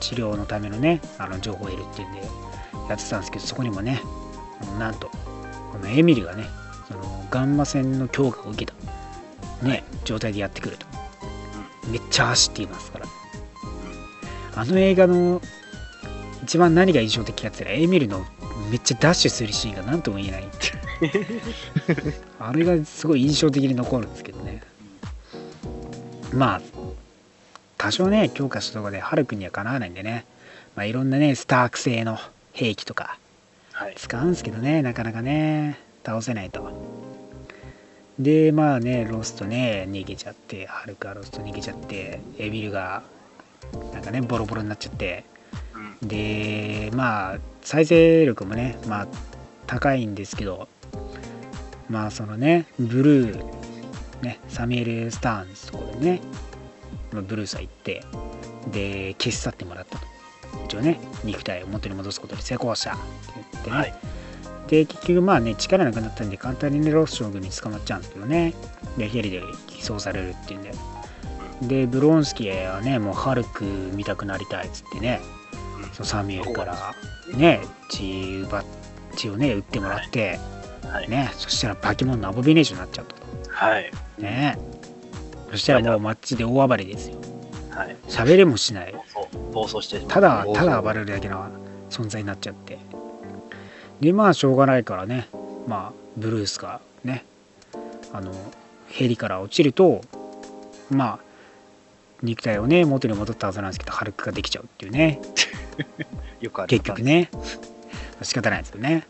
[0.00, 2.20] 治療のためのね、あの情報を得るっていうんで、
[2.88, 4.00] やってたんですけど、そこにもね、
[4.78, 5.08] なんと、
[5.72, 6.46] このエミリがね、
[6.88, 8.72] そのガンマ線の強化を受け
[9.60, 10.86] た、ね、状態でやってくると。
[11.90, 13.06] めっちゃ走っていますから。
[14.54, 15.42] あの映画の
[16.42, 18.24] 一番何が印象的かって言ったら、エミルの
[18.70, 20.46] めっちゃダッシュするシーンが何とも言えないっ
[21.00, 24.62] ていう あれがすごい印象的に残るんですけどね。
[26.32, 26.60] まあ、
[27.78, 30.24] 多少ね、強化したところでハルクにはかなわないんでね、
[30.74, 32.18] まあ、いろんなね、スターク製の
[32.52, 33.18] 兵器とか
[33.72, 33.94] はい。
[33.94, 36.70] 使うんですけどね、なかなかね、倒せないと。
[38.18, 43.02] で、まあね、ロストね、逃げちゃって、ハルクはロスト逃げちゃって、エビルが、
[43.92, 45.24] なんかね、ボロボロになっちゃって、
[45.74, 49.08] うんで、まあ、再生力もね、まあ、
[49.66, 50.68] 高いんですけど、
[51.90, 53.44] まあ、そのね、ブルー、
[54.22, 56.45] ね、サミュエル・スターンズとでね、まあ
[57.10, 58.02] ブルースは行って、
[58.72, 60.06] で、消し去ってもらったと。
[60.64, 63.00] 一応ね、肉体を元に戻すことに成功したって
[63.52, 63.94] 言ってね、はい。
[64.68, 68.54] で結局まあね力なくなったんで簡単にねロス将軍に捕まっちゃうんですけどね。
[68.98, 70.72] でヘリで寄送されるっていうんで。
[71.62, 75.20] でブロンスキーはねもうハルク見たくなりたいっつってね。
[75.92, 76.94] そのサミュエルから
[77.36, 77.60] ね
[77.90, 78.64] 血ば
[79.14, 80.38] 血をね打ってもらって。
[80.82, 81.08] はい。
[81.08, 83.26] ねそしたらバケモンのアボビネーションになっちゃったと。
[83.50, 83.92] はい。
[84.18, 84.58] ね
[85.56, 87.16] そしたらもう街で大暴れですよ。
[87.70, 87.96] はい。
[88.08, 88.94] 喋れもしない。
[89.52, 91.48] 暴走してただただ暴れるだけの
[91.88, 92.78] 存在になっちゃって。
[94.02, 95.28] でまあしょうがないからね。
[95.66, 97.24] まあブルースがね
[98.12, 98.34] あの
[98.88, 100.02] ヘリから落ちると
[100.90, 101.18] まあ
[102.22, 105.22] 肉体をね元に戻ったはずなんですけどハルクができちゃうっていうね。
[106.42, 106.68] よくある。
[106.68, 107.30] 結局ね。
[108.20, 109.06] 仕方ないですよね。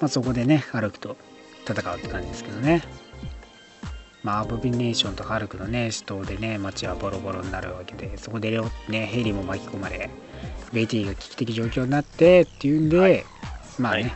[0.00, 1.16] まあそこでねハルクと
[1.68, 2.82] 戦うって感じですけどね
[4.26, 10.10] まあアボビネーションとハルクのね死闘でね街はボロボロになるわけでそこでねヘリも巻き込まれ
[10.72, 13.24] ベティが危機的状況になってっていうんで、
[13.78, 14.12] まあね、はい。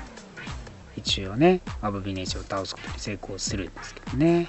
[0.96, 4.48] 一応ねアボビネーションを倒すことに成功するんですけどね。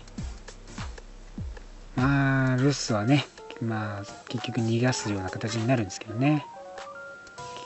[1.96, 3.28] まあルスはね
[3.62, 6.44] まあ結局逃がすような形になるんですけどね。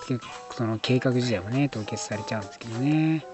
[0.10, 3.26] 結局その計画自体もね凍結されちゃうんですけどね。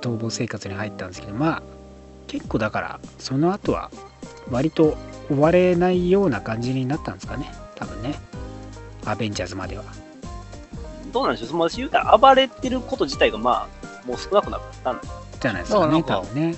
[0.00, 1.75] 逃亡生活に入ったんですけどまあ
[2.26, 3.90] 結構だからその後は
[4.50, 4.96] 割と
[5.28, 7.52] 終われないような感じになったんですかね。
[7.74, 8.18] 多分ね。
[9.04, 9.84] アベンジャーズまでは。
[11.12, 15.08] どうなんでしょう、その言うたら暴れてること自体が、まあ、もう少なくなったんで
[15.40, 16.02] じゃないですかね。
[16.02, 16.56] だからなんか多分ね。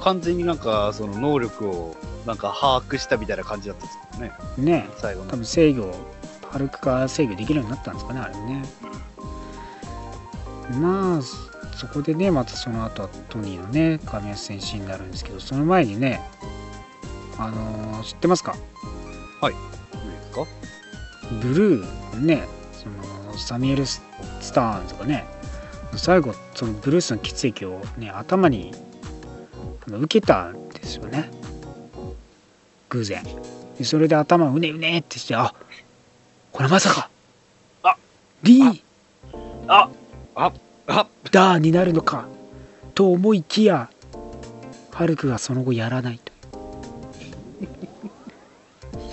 [0.00, 1.96] 完全になんかその能力を
[2.26, 4.72] なんか把握したみたいな感じだったんですよね。
[4.72, 4.88] ね。
[4.96, 5.30] 最後の。
[5.30, 5.92] 多分制御
[6.50, 8.62] ハルク化制御できるようになったんですかねあれね。
[10.80, 11.20] まあ
[11.76, 16.20] そこでねまたその後はトニーのね神安戦士になるんですけどその前にね
[17.38, 18.54] あのー知ってますか？
[18.54, 18.56] い。
[18.56, 19.56] いで
[20.22, 20.46] すか？
[21.42, 24.00] ブルーねそのサミュエル・ス
[24.54, 25.26] ターンズがね
[25.96, 28.72] 最後そのブルースの血液をね頭に
[29.86, 31.30] 受けたんですよね。
[32.88, 33.22] 偶然。
[33.76, 35.54] でそれで頭をうねうねってしてあ
[36.52, 37.10] これまさか。
[37.82, 37.96] あ
[38.42, 38.82] リー。
[39.68, 39.90] あ
[40.34, 40.52] あ
[40.86, 42.26] ダーになるのか
[42.94, 43.90] と思いきや
[44.92, 46.32] ハルクがその後やらないと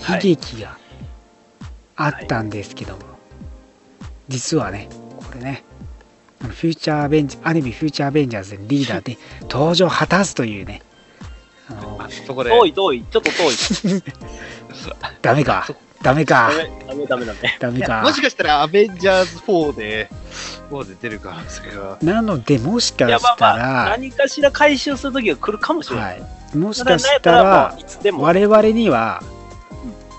[0.02, 0.30] はい。
[0.30, 0.78] 悲劇が
[1.96, 3.02] あったんですけども、
[4.28, 5.62] 実はねこれね
[6.40, 10.82] あのフューチャーアベンジアニメフューチャーアベンジャーズでリーダーで登場を果たすというね
[11.68, 12.50] あのあそこで。
[12.50, 14.02] 遠い遠い、ちょっと遠い。
[15.22, 15.66] ダメか
[16.04, 16.50] ダメか
[16.86, 17.80] ダメ、ダメ、ダメ、ダメ。
[17.80, 20.10] かもしかしたらアベンジャーズ4で
[20.70, 26.20] 4で出る可能性がなのでもしかいや、まあしたまあ、ら、何かしら回収するときが来るかもしれない。
[26.20, 27.78] はい、もしかしたら。
[28.12, 29.22] 我々には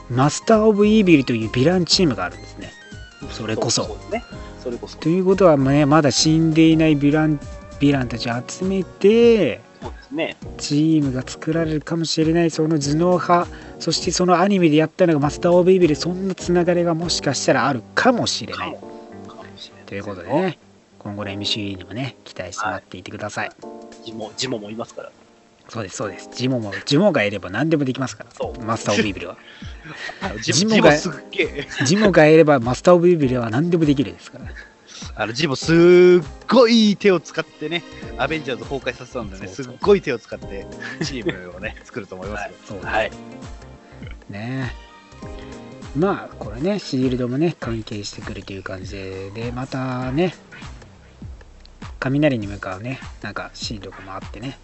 [0.09, 2.71] マスター・オブ・イービルというヴィランチームがあるんですね。
[3.31, 4.23] それこそそうですね。
[4.63, 4.97] それこそ。
[4.97, 9.64] ということは、ね、まだ死んでいないヴィランヴィランたちを集めてそう
[10.05, 10.37] ですね。
[10.57, 13.47] チームが作られるかもしれないその頭脳派
[13.79, 18.77] そしてそのアニメでやったのがマスター・オブ・イービルそんなつながりがもしかしたらあるかもしれない。
[19.85, 20.29] ということで。
[20.29, 20.59] ね
[20.99, 23.51] 今後の MCU にもね期待して待っていてください、
[24.03, 25.11] ジモ、ジモもいますから。
[25.69, 28.63] そうですそうですジモもジモがいれば何でもできますからそう。
[28.63, 29.37] マスター・オブ・イービルは
[30.41, 31.67] ジジモがモジモすっげえ。
[31.85, 34.45] ジモがいればマスター・オブ・イービルは何でもできるですから
[35.15, 37.83] あのジモすっごい手を使ってね、
[38.17, 40.65] アベンジャーズ崩壊させたんでね、すっごい手を使って
[41.03, 42.79] チームをね、作ると思いますよ。
[42.83, 43.11] はい。
[44.29, 44.73] ね
[45.95, 50.35] まあこれねシールドもね関係してくるという感じででまたね
[51.99, 54.59] 雷に向かうねなんかシーンとかもあってね、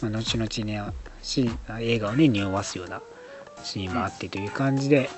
[0.00, 0.92] まあ、後々ね
[1.22, 3.02] シーン映画をね匂わすような
[3.62, 5.10] シーンもあってという感じで、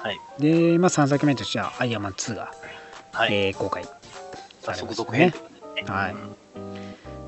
[0.00, 0.18] はい。
[0.40, 2.52] で、まあ、3作目としては「アイアンマン2が」
[3.16, 3.34] はい。
[3.34, 5.34] えー公開されましたね。
[5.86, 6.36] はいうん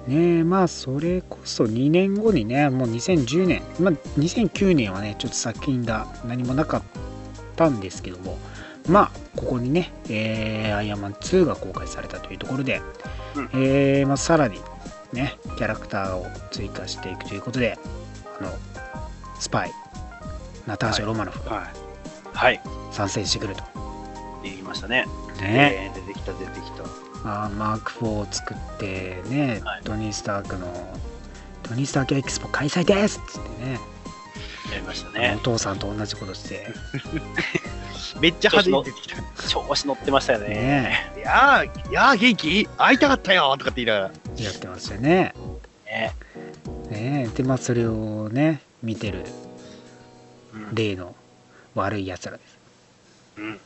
[0.09, 6.83] ねえまあそれこそ2年後にねもう2010年まあ2009年はねちょっと作品が何もなかっ
[7.57, 8.39] たんですけども
[8.89, 12.81] まあここにね、えーアイアンマン2が公開されたというところで、
[13.37, 14.61] うんえーまあ、さらに
[15.13, 17.79] ねキャラクターを追加していくということで
[18.41, 18.51] あの
[19.39, 19.73] スパイ
[20.67, 21.89] ナターシャ・ロマノフがはい。
[22.33, 22.61] はい。
[22.93, 23.65] 参戦してくると、
[24.45, 25.07] 言いましたね。
[25.43, 26.85] ねえー出てきた、出てきた。
[27.25, 30.67] あーマーク4を作ってね、はいトニー・スタークの
[31.65, 33.81] トニー・スタークエキスポ開催ですっつってね
[34.73, 35.39] やりましたおね。
[35.43, 36.67] 父さんと同じことして
[38.21, 39.49] めっちゃ派手に出てきた。
[39.49, 40.49] 調子乗ってましたよね。
[40.49, 44.45] ねいやー、いやー元気会いたかったよとかって言いながら。
[44.45, 45.35] やってましたよね。
[45.87, 46.15] ね
[46.91, 49.25] ねでまあそれをね見てる
[50.55, 51.15] うん例の
[51.75, 52.59] 悪いやつらです。
[53.39, 53.61] うん。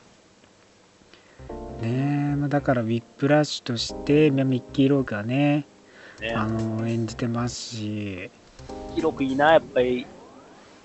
[1.80, 5.66] ねまあ、だからウィップラッシュとしてまあミッキー・ロークがね
[6.22, 6.32] ね。
[6.34, 8.30] あの演じてますし。
[8.94, 10.06] 記録いいな、やっぱり。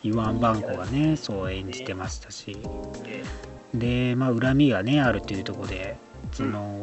[0.03, 2.57] イワン・バンコがねそう演じてましたし。
[3.05, 3.23] え
[3.73, 5.97] でまあ恨みがねあるというところで
[6.31, 6.81] その、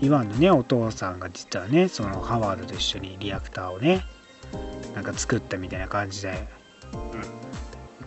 [0.00, 4.04] イワンのねお父さんが実はねそのハワードと一緒にリアクターをね
[4.94, 6.46] なんか作ったみたいな感じで、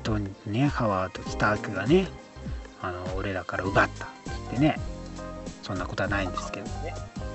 [0.03, 2.07] とねハワードスタークがね
[2.81, 4.07] あの俺らから奪った
[4.49, 4.79] ってね
[5.63, 6.65] そんなことはないんですけど。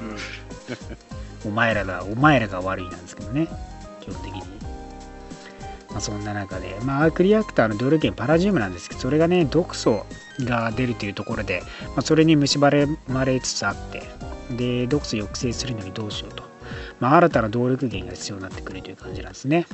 [0.01, 1.51] うん。
[1.51, 3.49] お前らがお前らが悪いなんですけどね。
[4.01, 4.41] 基本的に、
[5.91, 10.05] まあ、そんな中で、まあ、アークリアクターのドルケンパラジウムなんですけどそれがね毒素
[10.41, 12.59] が出るというところで、まあ、それに蝕
[13.09, 14.03] まれつつあって
[14.57, 16.45] で毒素抑制するのにどうしようと、
[17.01, 19.67] まあ、新たな動力源が必要になってくるという感じなんですね、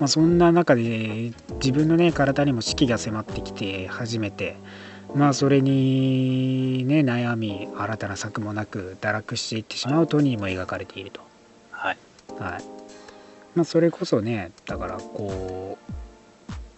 [0.00, 1.32] まあ、そんな中で
[1.62, 4.56] 自分のね体にも死期が迫ってきて初めて
[5.14, 11.20] まあそれにね悩み新たな策もなく堕落していってしまうトニーも描かれていると。
[11.70, 11.98] はい。
[12.38, 12.64] はい。
[13.54, 15.92] まあそれこそねだからこう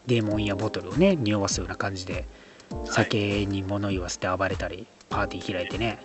[0.06, 2.26] デーモンやボトルをね匂わすような感じで
[2.84, 5.98] 酒に物言わせて暴れたりパーティー開いてね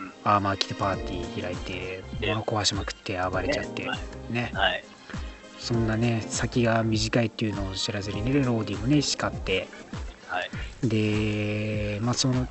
[0.00, 3.90] うんアーマー着てパーティー開いてで物壊しまくって暴れちゃってね。
[4.30, 4.50] ね。
[4.54, 4.84] はい。
[5.58, 9.66] そんなね先が短いっていうのを知らずにねローディもね叱って
[10.36, 10.50] はい。
[10.88, 12.46] でまあその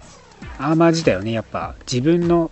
[0.57, 2.51] アーマー自体はねやっぱ自分の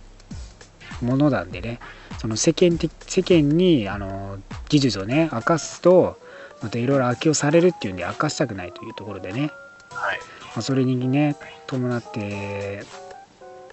[1.02, 1.80] ものなんでね
[2.18, 4.38] その世間的世間にあの
[4.68, 6.18] 技術をね明かすと
[6.62, 9.50] またいろいろ悪用されるっていうんで明かしたくないというところでね、
[9.90, 10.18] はい。
[10.54, 11.36] まあ、それにね
[11.66, 12.84] 伴って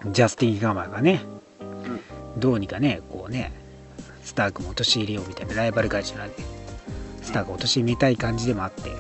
[0.07, 1.21] ジャスティン・ガマーがね、
[2.37, 3.53] どうにかねこうね
[4.23, 6.35] スタークも陥れようみたいなライバル会社なんで
[7.21, 8.91] スタークを陥れたい感じでもあって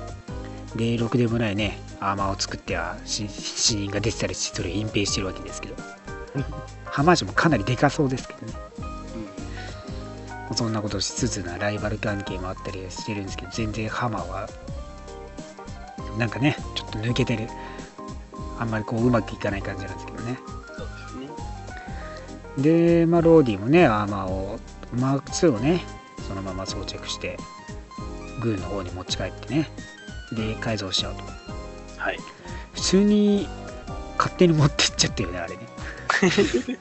[0.75, 5.75] でろくでもないねアーマーを作ってはし死人が出てたりしてそれを隠蔽してるわけですけど。
[6.85, 8.53] ハマージもかなりでかそうですけどね。
[10.53, 14.49] そんなことをしつつなライバル関係もあったりしてるんですけど全然ハマーは
[16.17, 17.47] なんかねちょっと抜けてる。
[18.59, 20.37] あんまりこううまくいかない感じなんですけどね。
[20.77, 22.63] そうですね。
[23.01, 24.59] で、まあ、ローディもねアーマーを
[24.93, 25.81] マーク2をね
[26.27, 27.37] そのまま装着して
[28.41, 29.69] 軍の方に持ち帰ってね。
[30.33, 31.23] で改造しちゃうと
[32.01, 32.19] はい。
[32.73, 33.47] 普通に
[34.17, 35.61] 勝手に持ってっちゃったよねあれね。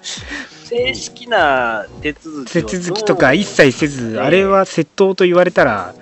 [0.65, 4.21] 正式な手続き手を続きとか一切せず、ね。
[4.21, 5.95] あれは窃盗と言われたら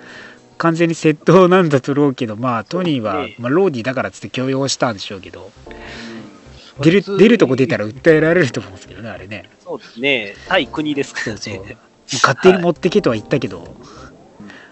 [0.57, 3.35] 完全に窃盗なんだとろうけどまあトニーは、ね。
[3.39, 5.79] まあ、ローディだからっつって許容したんでしょうけどうん
[6.81, 9.49] 出る出るとこ出たら訴えられると思うんですけどねあれね。
[9.63, 10.35] そうですね。
[10.47, 11.77] 対国ですからね。
[12.11, 13.75] 勝手に持ってけとは言ったけど、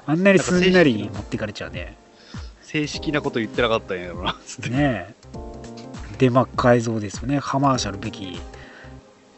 [0.07, 1.97] あんなにすんなり持ってかれちゃうね
[2.67, 4.69] 正式なこと言ってなかったんやろな、つって。
[4.69, 5.15] ね
[6.13, 6.17] え。
[6.17, 7.39] で、まあ、改造ですよね。
[7.39, 8.41] ハマーシャル武器。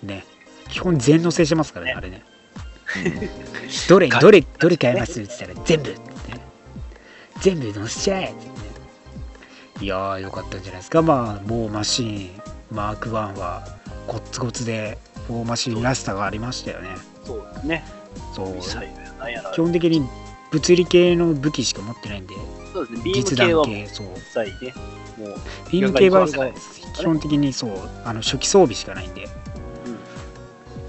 [0.01, 0.25] ね。
[0.67, 2.23] 基本全乗せしてますからね、ねあれね。
[3.87, 6.41] どれ、 どれ、どれ買いますって言ったら、全部ってね。
[7.39, 8.51] 全部乗せちゃえってね。
[9.81, 11.03] いやー、よかったんじゃないですか。
[11.03, 12.41] まあ、ボーマシーン、
[12.71, 13.63] マーク1は、
[14.07, 14.97] ゴッツゴツで、
[15.27, 16.95] ボーマシーンらしさがありましたよね。
[17.23, 17.85] そうですね。
[18.35, 18.53] そう。
[19.53, 20.09] 基本的に
[20.49, 22.33] 物理系の武器しか持ってないんで、
[22.73, 23.03] そうですね。
[23.03, 24.07] ビーム実系はもう弾系、そう。
[24.07, 24.19] もう、
[25.71, 26.27] ビーム系は
[26.95, 27.71] 基本的にそう、
[28.05, 29.27] あの初期装備しかないんで、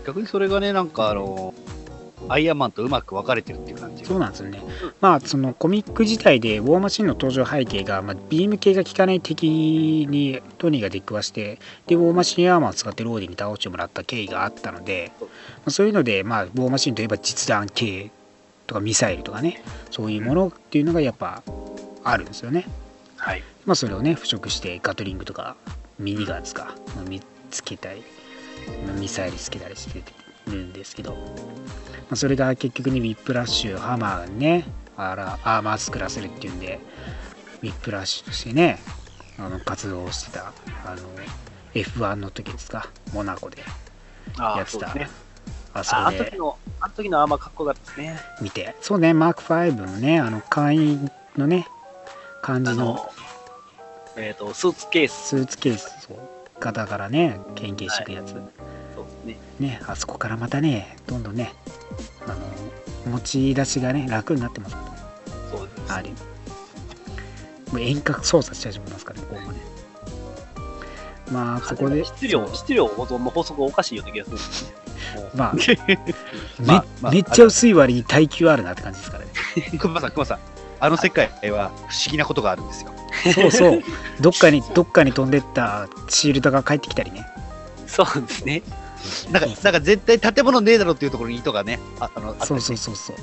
[0.07, 1.55] 逆にそれがね、なんかあの、
[2.29, 4.05] アイアンマンとうまく分かれてるっていう感じ。
[4.05, 4.63] そうなんですよね。
[5.01, 15.27] まあ、そのコミック自体で、ウォーマシンの登場背景が、まあ、ビーム系が効かない敵にトニーが出くわして、で、ウォーマシンアーマーを使ってローディに倒してもらった経緯があったので、ま
[15.67, 18.11] あ、そういうので、まあ、ウォーマシンといえば実弾系
[18.71, 19.61] とかミサイルとかね、
[19.91, 21.43] そういうものっていうのがやっぱ
[22.05, 22.67] あるんですよね。
[23.17, 23.43] はい。
[23.67, 25.57] まあ、それをね、腐食してガトリングとか
[25.99, 27.21] ミニガンですか、まあ見
[27.51, 28.05] つけたり、
[28.87, 30.05] まあミサイルつけたりして
[30.47, 31.19] るんですけど、ま
[32.13, 34.65] あ、それが結局ね、ウィップラッシュ、ハマーにね、
[34.97, 36.79] あらアーマー作らせるっていうんで、
[37.63, 38.79] ウィップラッシュとしてね、
[39.37, 40.53] あの活動をしてた、
[40.87, 41.03] あの
[41.75, 43.65] F1 の時ですか、モナコで
[44.39, 44.95] やってた。
[45.75, 46.05] あそこで。
[46.05, 48.21] ああの時の、あの時のアーマーかっこよかったですね。
[48.41, 51.67] 見て、そうね、マーク5のね、あの会員のね、
[52.43, 53.11] 感じの。
[54.17, 55.29] えっ、と、スーツケース。
[55.29, 56.19] スーツケースそう。
[56.61, 59.39] 型からね研究していくやつ、そうですね。
[59.59, 61.53] ねあそこからまたねどんどんね
[62.27, 62.35] あ
[63.07, 64.77] の持ち出しがね楽になってます。
[65.51, 65.93] そうです。
[65.93, 66.21] ある意味
[67.73, 69.59] もう遠隔操作し始めますからねこうもね。
[71.33, 72.05] まあそこで。
[72.05, 74.75] 質量、質量保存の法則がおかしいような気がするんですね。
[75.35, 75.99] まあめ
[76.67, 79.79] まあまあめっちゃ薄い割に耐久あるなって感じですからね。
[79.79, 80.39] クマさん、クマさん、
[80.81, 82.91] あの世界は不思議なことがあるんですよ。
[83.35, 83.83] そうそう。
[84.21, 87.27] どっかにどっかに飛んでったシールドが帰ってきたりね。
[87.87, 88.63] そうですね。
[89.31, 93.17] なんか、なんか絶対建物ねえだろっていうところに糸がね、ああのあそうそうそうそう。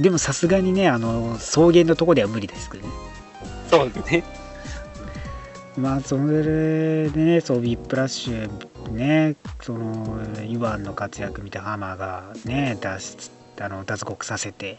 [0.00, 2.92] でもさすがにねあの草原のとこでは無理ですけどね。
[3.70, 4.24] そうですね。
[5.76, 8.50] まあそれでねそうップラッシュ
[8.92, 14.78] ねそのユワンの活躍見たハマーがね脱あの脱獄させて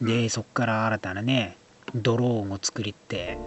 [0.00, 1.56] でそこから新たなね
[1.94, 3.38] ドローンを作りって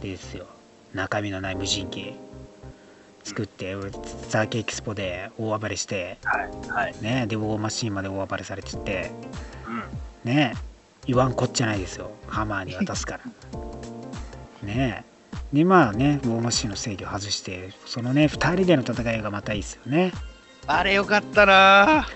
[0.00, 0.46] ですよ
[0.94, 2.14] 中身のない無人機
[3.24, 3.74] 作って
[4.28, 6.68] ザーケエキスポで大暴れしてはい。
[6.70, 6.94] はい。
[7.02, 9.10] ねでウォーマシーンまで大暴れされてって
[10.24, 10.32] うん。
[10.32, 10.54] ね
[11.06, 13.20] 言わんこっちゃないですよハマーに渡すから
[14.66, 15.04] ね
[15.52, 20.12] でまあねウォーマシーンの制御外してそのね2人での戦いがまたいいですよね。
[20.66, 22.06] あれよかったな。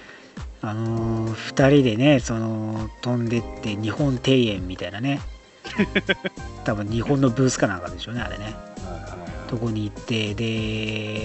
[0.62, 5.20] あのー、2人でねその飛んでって日本庭園みたいなね。
[6.64, 8.54] 多分日本のブースかなんかでしょうねあれね。
[9.48, 10.44] とこに行ってで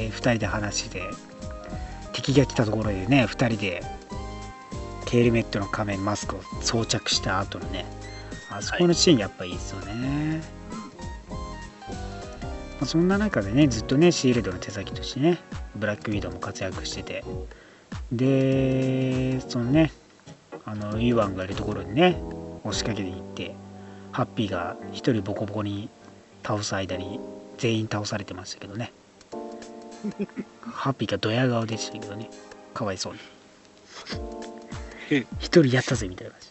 [0.09, 1.03] 2人で話して
[2.11, 3.83] 敵が来たところでね2人で
[5.05, 7.85] ケールメットの仮面マスクを装着した後のね
[8.49, 10.54] あそこのシーンやっぱいいですよね、ま
[12.85, 15.39] あそんな中でねずっとねシールドの手先としてね
[15.75, 17.23] ブラックウィドウも活躍してて。
[18.11, 19.91] でそのね
[20.65, 22.21] あのユワンがいるところにね
[22.63, 23.55] 押しかけていって
[24.11, 25.89] ハッピーが一人ボコボコに
[26.43, 27.19] 倒す間に
[27.57, 28.91] 全員倒されてましたけどね。
[30.61, 32.29] ハッピーがドヤ顔でしたけどね。
[32.73, 33.19] かわいそうに。
[35.39, 36.41] 一人やったぜみたいな感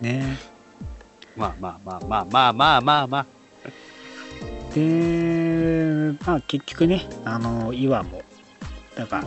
[0.00, 0.02] じ。
[0.02, 0.38] ね。
[1.36, 3.33] まあまあまあまあまあまあまあまあ。
[4.74, 8.22] でまあ結局ねあのイワンも
[8.96, 9.24] なんか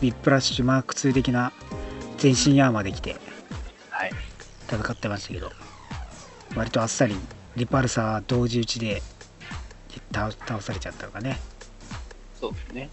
[0.00, 1.52] ビップラッシュマーク2的な
[2.18, 3.16] 全身アーマーできて
[3.90, 4.10] はい。
[4.68, 5.50] 戦ってましたけど
[6.56, 7.16] 割とあっさり
[7.56, 9.02] リパルサー同時打ちで
[10.12, 11.38] 倒倒されちゃったのがね
[12.44, 12.90] そうですね。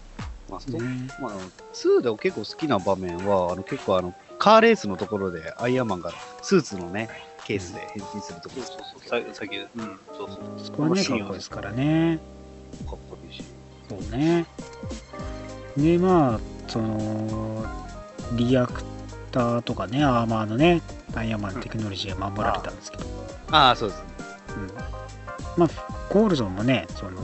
[0.48, 1.32] まあ、そうねまあ、
[1.74, 6.12] 2で結構好きな場面は、あの結構あの、カーレースのところでアイアンマンが
[6.42, 7.08] スーツのね、
[7.52, 9.24] ケースで変身するとこそうろそうそう。
[9.32, 9.66] ささっき、うん、
[10.16, 10.38] そうそう。
[10.56, 12.18] そこはねかっこいいですからね
[12.86, 13.44] かっこいいし。
[13.88, 14.46] そうね
[15.76, 17.66] でまあその
[18.34, 18.82] リアク
[19.30, 20.80] ターとかねアーマーのね
[21.14, 23.04] アイアンマンのテクノロジーが守られたんですけど、
[23.50, 24.06] ああ、そうですね。
[25.56, 25.68] うん、まあ
[26.08, 27.20] コールゾンもねその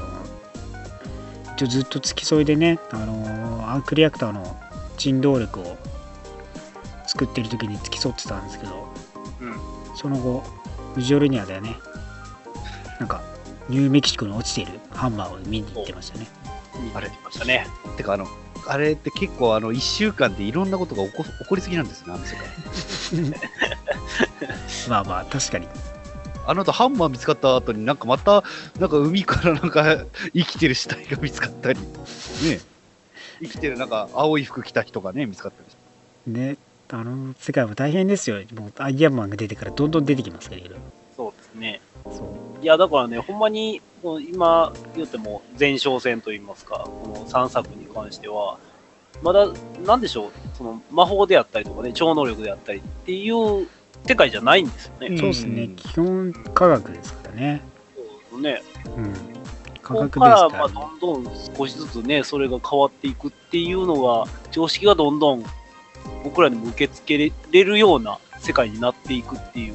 [1.56, 4.56] 一応ずっと付き添いでねあのアークリアクターの
[4.98, 5.78] 沈動力を
[7.06, 9.07] 作ってる時に付き添ってたんですけどうん。
[9.98, 10.42] その後
[10.94, 11.76] フジオルニアではね
[12.98, 13.22] なんか
[13.68, 16.26] ニューメキシコに落ちているハンマーを見に行ってましたね
[16.94, 17.66] あれ、ましたね。
[17.96, 18.26] てか、あの、
[18.66, 22.46] あれって結構、あの、1週間でいろんなことが起こ起こりすぎなんですね、あの世界。
[24.88, 25.66] まあまあ、確かに。
[26.46, 28.42] あの後ハンマー見つかった後になんかまた、
[28.78, 31.86] なんか海からなんか生きてる死体が見つかったり、ね。
[33.40, 35.62] 生きてるなんか青い服着た人がね、見つかった
[36.26, 36.56] りね、
[36.90, 38.36] あの世界も大変ですよ。
[38.54, 40.76] もうアイアンマンが出てからどんどん出てきますから、いろいろ。
[41.16, 41.80] そうですね。
[42.04, 42.64] そう。
[42.64, 48.58] いや、だからね、ほんまに、もう今言っても前哨戦といいますか、この3作に関しては、
[49.22, 49.48] まだ、
[49.84, 53.66] なんでしょう、その魔法であったりとかね、超能力であったりっていう
[54.06, 55.08] 世界じゃないんですよね。
[55.08, 55.68] うんそうですね。
[55.76, 57.62] 基本科学ですからね。
[58.30, 58.62] そうね。
[58.96, 59.12] うん。
[59.82, 60.68] 科ここ学ベから、まあ。
[61.00, 65.44] どんどん少しずつね、それが変わっていくっていうのが、常識がどんどん
[66.24, 69.74] 僕らにも受け付けれるような世界になっていくっていう。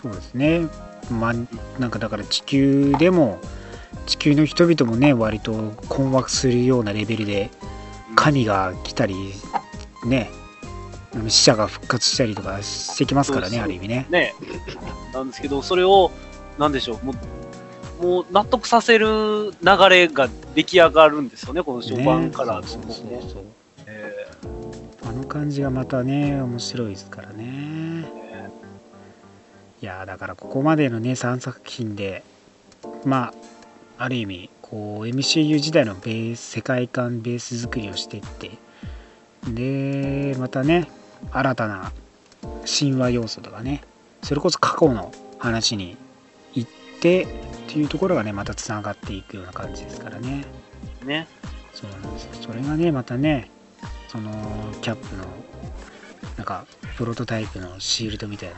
[0.00, 0.66] そうですね。
[1.10, 1.34] まあ、
[1.80, 3.38] なんかだから地球でも、
[4.06, 7.50] 地球の人々もね、割と困惑するようなレベルで、
[8.14, 9.14] 神が来たり、
[10.06, 10.30] ね、
[11.28, 14.06] 死者が復活したりとかしてきますからね、ある意味ね。
[14.10, 14.34] ね。
[15.12, 16.10] なんですけど、それを、
[16.58, 17.14] なんでしょう、も
[18.00, 22.62] う、もう納得させる流れが出来上がるんですよね、この序盤から。
[22.62, 23.44] そうそうそう
[23.86, 24.28] え
[25.06, 28.26] あの感じがまたね、面白いですからね。
[29.82, 32.24] いやーだからここまでのね3作品で
[33.04, 33.32] ま
[33.98, 38.52] あある意味こう MCU 時代のベース世界観ベース作りをしていって
[39.52, 40.88] でまたね
[41.30, 41.92] 新たな
[42.66, 43.82] 神話要素とかね
[44.22, 45.96] それこそ過去の話に
[46.54, 46.70] 行っ
[47.00, 47.26] てっ
[47.68, 51.28] ていうところがねまたつながっていくような感じですからねーね。
[51.74, 53.50] そうなんですそれがねまたね
[54.08, 54.30] その
[54.82, 55.24] キャップの
[56.36, 56.66] なんか
[56.96, 58.56] プロトタイプのシールドみたいな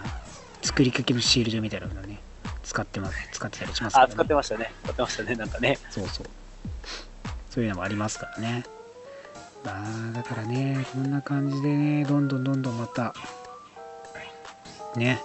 [0.63, 2.19] 作りかけのシールドみたいなのをね
[2.63, 4.73] 使ってます使ってたりしますから、あ、ね、使ってましたね。
[4.83, 5.79] 使ってましたね、なんかね。
[5.91, 6.27] そうそう
[7.51, 8.65] そういうのもありますからね
[9.65, 13.15] まあだからねこんな感じでねどんどんどんどんまた
[14.95, 15.21] ね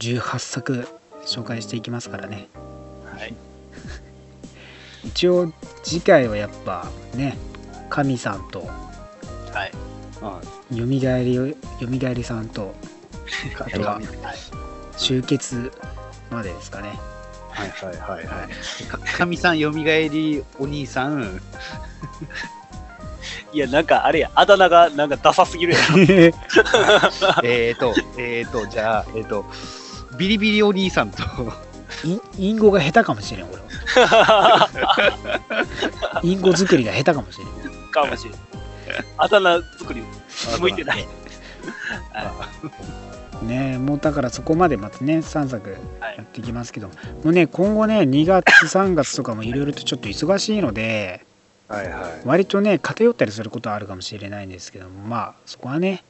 [0.00, 0.88] 18作
[1.24, 2.48] 紹介していきますからね
[3.16, 3.34] はい。
[5.04, 5.52] 一応
[5.82, 7.38] 次回はやっぱね
[7.88, 8.68] 神さんと
[9.56, 9.72] はい。
[10.22, 10.40] あ
[10.74, 12.74] よみがえりよみがえりさんと
[13.60, 14.00] あとは
[14.96, 15.70] 集結
[16.30, 16.98] までですかね
[17.50, 18.48] はいはいはいは
[18.80, 18.84] い。
[18.84, 21.40] かかみさん、よみがえりお兄さん、
[23.50, 25.82] いや、なんかあれや、あだ名がなんかダサすぎるやん。
[27.42, 29.46] えーと、えーと、じゃあ、えーと、
[30.18, 31.22] ビリビリお兄さんと、
[32.04, 33.56] い隠語が下手かもしれん俺
[34.04, 34.68] は
[36.22, 38.55] 隠語作りが下手かもしれんかもしれん。
[39.18, 40.02] あだ名作り
[40.60, 41.06] 向いてない。
[43.42, 46.16] ねえもうだからそこまでまたね3作はい。
[46.16, 46.94] やっていきますけど、も
[47.24, 51.24] うね今後ね2月 3月とかもいろいろとちょっと忙しいので
[51.68, 52.22] はいはい。
[52.24, 56.02] 割とね偏ったりすることはあるかもしれないんですけどもまあそこはね、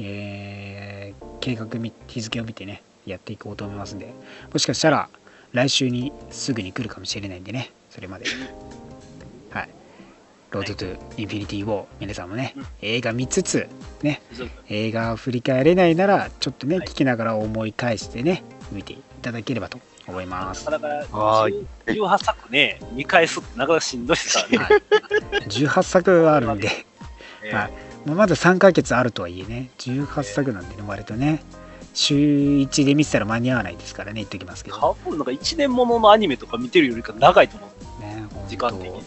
[0.00, 4.14] えー計画み日付を見てねやっていこうと思いますんで。
[4.52, 5.08] もしかしたら
[5.52, 8.24] 来週にすぐに来るかもしれないんでねそれまで。
[8.24, 8.83] は い
[10.54, 13.68] Road to Infinity War 皆さんもねうん映画見つつ
[14.02, 14.22] ね
[14.68, 16.86] 映画を振り返れないならちょっとね、はい。
[16.86, 20.66] 聞きながら思い返してね見ていただければと思います。
[20.66, 24.58] だから、は10 18作ね、見返すってなかなかしんどいですからね。
[24.58, 24.82] はい。
[25.48, 26.68] 18作あるんで。
[27.42, 27.56] えー。
[27.56, 27.72] はい。
[28.06, 31.42] まあまだ3ヶ月あるとはいえね18作なんでね割とね
[31.94, 38.02] 週1で見てたら間に合わないですからね言っておきますけど、多分なんか1年もののアニメとか見てるよりか長いと思う。
[38.02, 39.02] ね、時間的に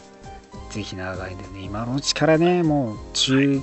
[0.71, 3.61] ぜひ長いんでね今のうちからねもう週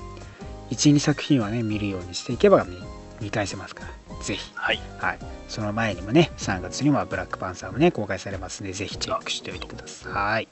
[0.70, 2.76] 12作品はね見るようにしていけば、ね、
[3.20, 3.90] 見返せますから
[4.22, 4.80] ぜひはい。
[4.98, 5.18] はい、
[5.48, 10.48] その前にもね、3月にはブラックパンサーもね、公開されますので、ぜひチェックしておいてください。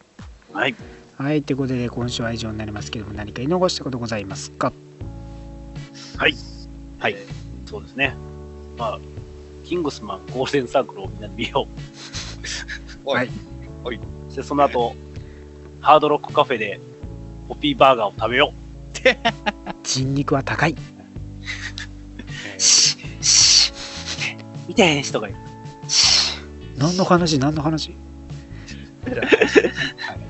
[0.52, 0.74] はい。
[1.16, 4.74] はい、ということで、今週は以上になりますけども、何か言い残したことございますか？
[6.18, 6.34] はい。
[6.98, 8.14] はいえーそうですね。
[8.76, 8.98] まあ、
[9.64, 11.66] キングスマンゴールデンサークルをみんなで見よ
[13.06, 13.08] う。
[13.08, 13.30] はい。
[14.28, 14.94] そしてその後、
[15.82, 16.80] ハードロックカフェで
[17.48, 18.52] ポピーバーガーを食べよ
[19.82, 20.72] 人肉は高い。
[20.72, 20.76] う。
[22.60, 23.74] シッシッ
[24.68, 25.38] 見てへん人がいる。
[26.76, 27.38] 何の話？
[27.38, 27.94] 何の話？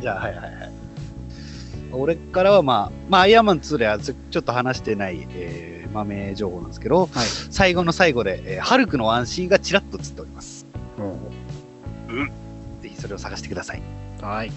[0.01, 0.73] じゃあ、はいはいはい。
[1.93, 7.09] 俺からはまあ、まあ、アイアンマン2ではちょっと話してない、えー豆情報なんですけど、はい。
[7.51, 10.65] 最後の最後で、えーハルクのワンシーンがちらっと映っております。
[10.97, 11.19] も
[12.81, 13.83] ぜひそれを探してください。
[14.23, 14.51] うはい。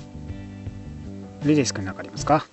[1.46, 2.46] レデス君なんかありますか？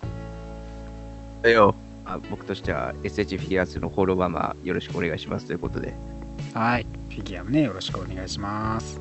[1.44, 1.74] よ
[2.04, 5.94] あ僕としては SH フィギュアスのホールバマーよろしくお願いしますということで。
[6.54, 6.86] はい。
[7.08, 9.00] フィギュアもね、よろしくお願いします。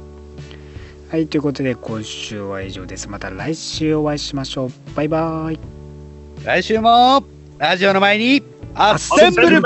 [1.09, 3.09] はい、ということで、今週は以上です。
[3.09, 4.71] また来週お会いしましょう。
[4.95, 5.59] バイバイ。
[6.45, 7.23] 来週も、
[7.57, 8.43] ラジオの前に、
[8.73, 9.61] アッセンブル